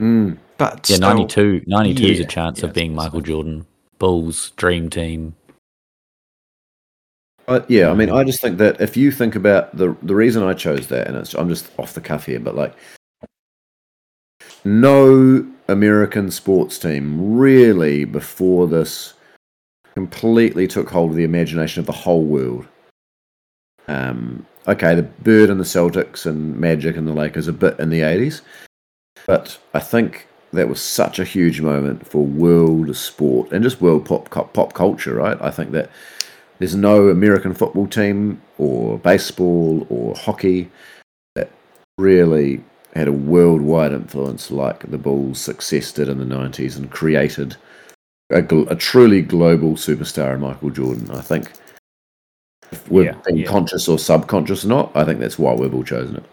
mm, 0.00 0.36
But 0.58 0.88
Yeah, 0.88 0.96
still, 0.96 1.08
92, 1.08 1.62
92 1.66 2.06
is 2.06 2.20
a 2.20 2.24
chance 2.24 2.60
yeah, 2.60 2.66
of 2.66 2.74
being 2.74 2.94
Michael 2.94 3.20
so. 3.20 3.26
Jordan. 3.26 3.66
Bulls, 3.98 4.50
dream 4.56 4.90
team. 4.90 5.34
I, 7.48 7.64
yeah, 7.68 7.90
I 7.90 7.94
mean, 7.94 8.10
I 8.10 8.24
just 8.24 8.42
think 8.42 8.58
that 8.58 8.78
if 8.80 8.96
you 8.96 9.10
think 9.10 9.34
about 9.34 9.74
the 9.74 9.96
the 10.02 10.14
reason 10.14 10.42
I 10.42 10.52
chose 10.52 10.88
that, 10.88 11.08
and 11.08 11.16
it's 11.16 11.34
I'm 11.34 11.48
just 11.48 11.70
off 11.78 11.94
the 11.94 12.00
cuff 12.00 12.26
here, 12.26 12.38
but 12.38 12.54
like, 12.54 12.74
no 14.64 15.46
American 15.66 16.30
sports 16.30 16.78
team 16.78 17.36
really 17.38 18.04
before 18.04 18.66
this 18.66 19.14
completely 19.94 20.66
took 20.68 20.90
hold 20.90 21.10
of 21.10 21.16
the 21.16 21.24
imagination 21.24 21.80
of 21.80 21.86
the 21.86 21.92
whole 21.92 22.24
world. 22.24 22.66
Um, 23.88 24.44
okay, 24.66 24.94
the 24.94 25.02
Bird 25.02 25.48
and 25.48 25.58
the 25.58 25.64
Celtics 25.64 26.26
and 26.26 26.58
Magic 26.58 26.98
and 26.98 27.08
the 27.08 27.14
Lakers 27.14 27.48
a 27.48 27.52
bit 27.54 27.80
in 27.80 27.88
the 27.88 28.00
80s, 28.00 28.42
but 29.26 29.58
I 29.72 29.80
think 29.80 30.28
that 30.52 30.68
was 30.68 30.82
such 30.82 31.18
a 31.18 31.24
huge 31.24 31.62
moment 31.62 32.06
for 32.06 32.24
world 32.24 32.94
sport 32.94 33.52
and 33.52 33.64
just 33.64 33.80
world 33.80 34.04
pop 34.04 34.30
pop 34.30 34.74
culture, 34.74 35.14
right? 35.14 35.40
I 35.40 35.50
think 35.50 35.72
that 35.72 35.90
there's 36.58 36.74
no 36.74 37.08
American 37.08 37.54
football 37.54 37.86
team 37.86 38.40
or 38.58 38.98
baseball 38.98 39.86
or 39.90 40.14
hockey 40.14 40.70
that 41.34 41.50
really 41.98 42.62
had 42.94 43.08
a 43.08 43.12
worldwide 43.12 43.92
influence 43.92 44.50
like 44.50 44.90
the 44.90 44.98
Bulls' 44.98 45.40
success 45.40 45.92
did 45.92 46.08
in 46.08 46.18
the 46.18 46.24
90s 46.24 46.76
and 46.76 46.90
created 46.90 47.56
a, 48.30 48.42
gl- 48.42 48.70
a 48.70 48.74
truly 48.74 49.22
global 49.22 49.72
superstar 49.72 50.34
in 50.34 50.40
Michael 50.40 50.70
Jordan. 50.70 51.10
I 51.10 51.20
think 51.20 51.52
if 52.72 52.90
we've 52.90 53.06
Yeah, 53.06 53.14
been 53.24 53.38
yeah. 53.38 53.46
conscious 53.46 53.88
or 53.88 53.98
subconscious 53.98 54.64
or 54.64 54.68
not, 54.68 54.96
I 54.96 55.04
think 55.04 55.20
that's 55.20 55.38
why 55.38 55.54
we've 55.54 55.74
all 55.74 55.84
chosen 55.84 56.16
it. 56.16 56.24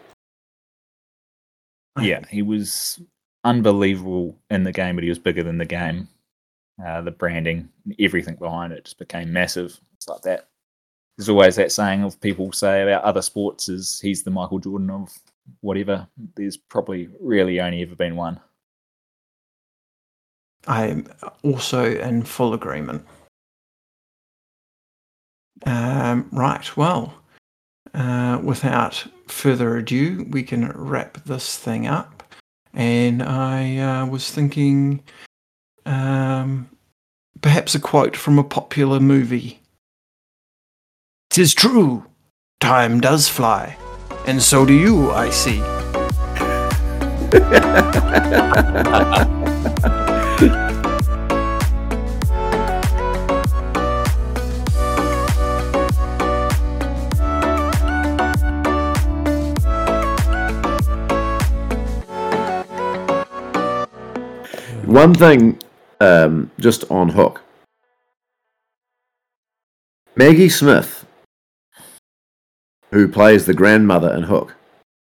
Yeah, 2.02 2.26
he 2.30 2.42
was 2.42 3.00
unbelievable 3.44 4.38
in 4.50 4.64
the 4.64 4.72
game, 4.72 4.96
but 4.96 5.04
he 5.04 5.10
was 5.10 5.20
bigger 5.20 5.44
than 5.44 5.58
the 5.58 5.66
game. 5.66 6.10
Uh, 6.84 7.02
the 7.02 7.12
branding, 7.12 7.70
everything 8.00 8.36
behind 8.36 8.74
it 8.74 8.84
just 8.84 9.00
became 9.00 9.32
massive. 9.32 9.80
It's 10.06 10.10
like 10.12 10.22
that. 10.22 10.50
There's 11.18 11.30
always 11.30 11.56
that 11.56 11.72
saying 11.72 12.04
of 12.04 12.22
people 12.22 12.52
say 12.52 12.84
about 12.84 13.04
other 13.04 13.24
sports 13.24 13.70
is 13.70 14.00
he's 14.00 14.22
the 14.22 14.30
Michael 14.30 14.60
Jordan 14.60 14.92
of 14.92 15.18
whatever. 15.62 16.08
There's 16.36 16.58
probably 16.58 17.10
really 17.20 17.60
only 17.60 17.82
ever 17.82 17.96
been 17.96 18.16
one. 18.16 18.40
I'm 20.68 21.08
also 21.42 21.86
in 21.86 22.24
full 22.24 22.54
agreement. 22.54 23.04
Um, 25.66 26.30
right, 26.32 26.78
well, 26.78 27.16
uh, 27.96 28.40
without 28.44 29.08
further 29.28 29.78
ado, 29.78 30.28
we 30.30 30.44
can 30.44 30.72
wrap 30.76 31.24
this 31.24 31.58
thing 31.58 31.88
up. 31.88 32.24
And 32.74 33.24
I 33.24 33.78
uh, 33.78 34.06
was 34.06 34.30
thinking 34.30 35.02
um, 35.88 36.70
perhaps 37.42 37.74
a 37.74 37.80
quote 37.80 38.16
from 38.16 38.38
a 38.38 38.44
popular 38.44 39.00
movie. 39.00 39.62
Tis 41.36 41.54
true, 41.54 42.06
time 42.62 43.02
does 43.02 43.28
fly, 43.28 43.76
and 44.26 44.42
so 44.42 44.66
do 44.66 44.72
you, 44.72 45.12
I 45.12 45.30
see. 45.32 45.60
One 64.86 65.14
thing, 65.14 65.60
um, 66.00 66.50
just 66.62 66.90
on 66.90 67.10
hook. 67.10 67.42
Maggie 70.16 70.48
Smith 70.48 70.95
who 72.92 73.08
plays 73.08 73.46
the 73.46 73.54
grandmother 73.54 74.14
in 74.14 74.24
Hook. 74.24 74.56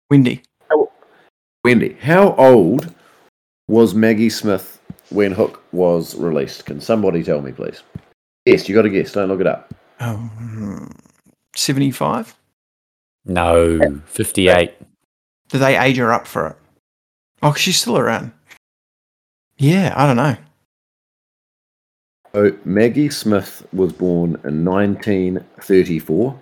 Wendy. 0.10 0.42
Wendy, 1.64 1.94
how 2.02 2.36
old 2.36 2.94
was 3.68 3.94
Maggie 3.94 4.30
Smith 4.30 4.82
when 5.10 5.32
Hook 5.32 5.64
was 5.72 6.16
released? 6.16 6.66
Can 6.66 6.82
somebody 6.82 7.24
tell 7.24 7.42
me, 7.42 7.52
please? 7.52 7.84
Yes, 8.46 8.68
you 8.68 8.76
got 8.76 8.82
to 8.82 8.90
guess. 8.90 9.14
Don't 9.14 9.30
look 9.30 9.40
it 9.40 9.48
up. 9.48 9.74
Um, 10.00 10.94
75? 11.56 12.36
No, 13.26 14.02
58. 14.06 14.74
Did 15.48 15.58
they 15.60 15.78
age 15.78 15.98
her 15.98 16.12
up 16.12 16.28
for 16.28 16.48
it? 16.48 16.56
Oh, 17.42 17.54
she's 17.54 17.80
still 17.80 17.98
around. 17.98 18.34
Yeah, 19.58 19.94
I 19.96 20.06
don't 20.06 20.18
know. 20.18 20.36
So 22.34 22.58
Maggie 22.66 23.10
Smith 23.10 23.66
was 23.72 23.94
born 23.94 24.32
in 24.44 24.66
1934. 24.66 26.40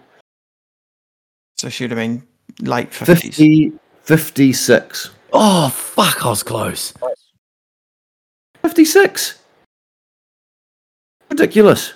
So 1.62 1.70
she'd 1.70 1.92
have 1.92 2.00
been 2.00 2.24
late 2.62 2.90
50s. 2.90 3.06
50, 3.06 3.74
56. 4.02 5.12
Oh, 5.32 5.70
fuck, 5.70 6.26
I 6.26 6.30
was 6.30 6.42
close. 6.42 6.92
56. 8.64 9.38
Ridiculous. 11.30 11.94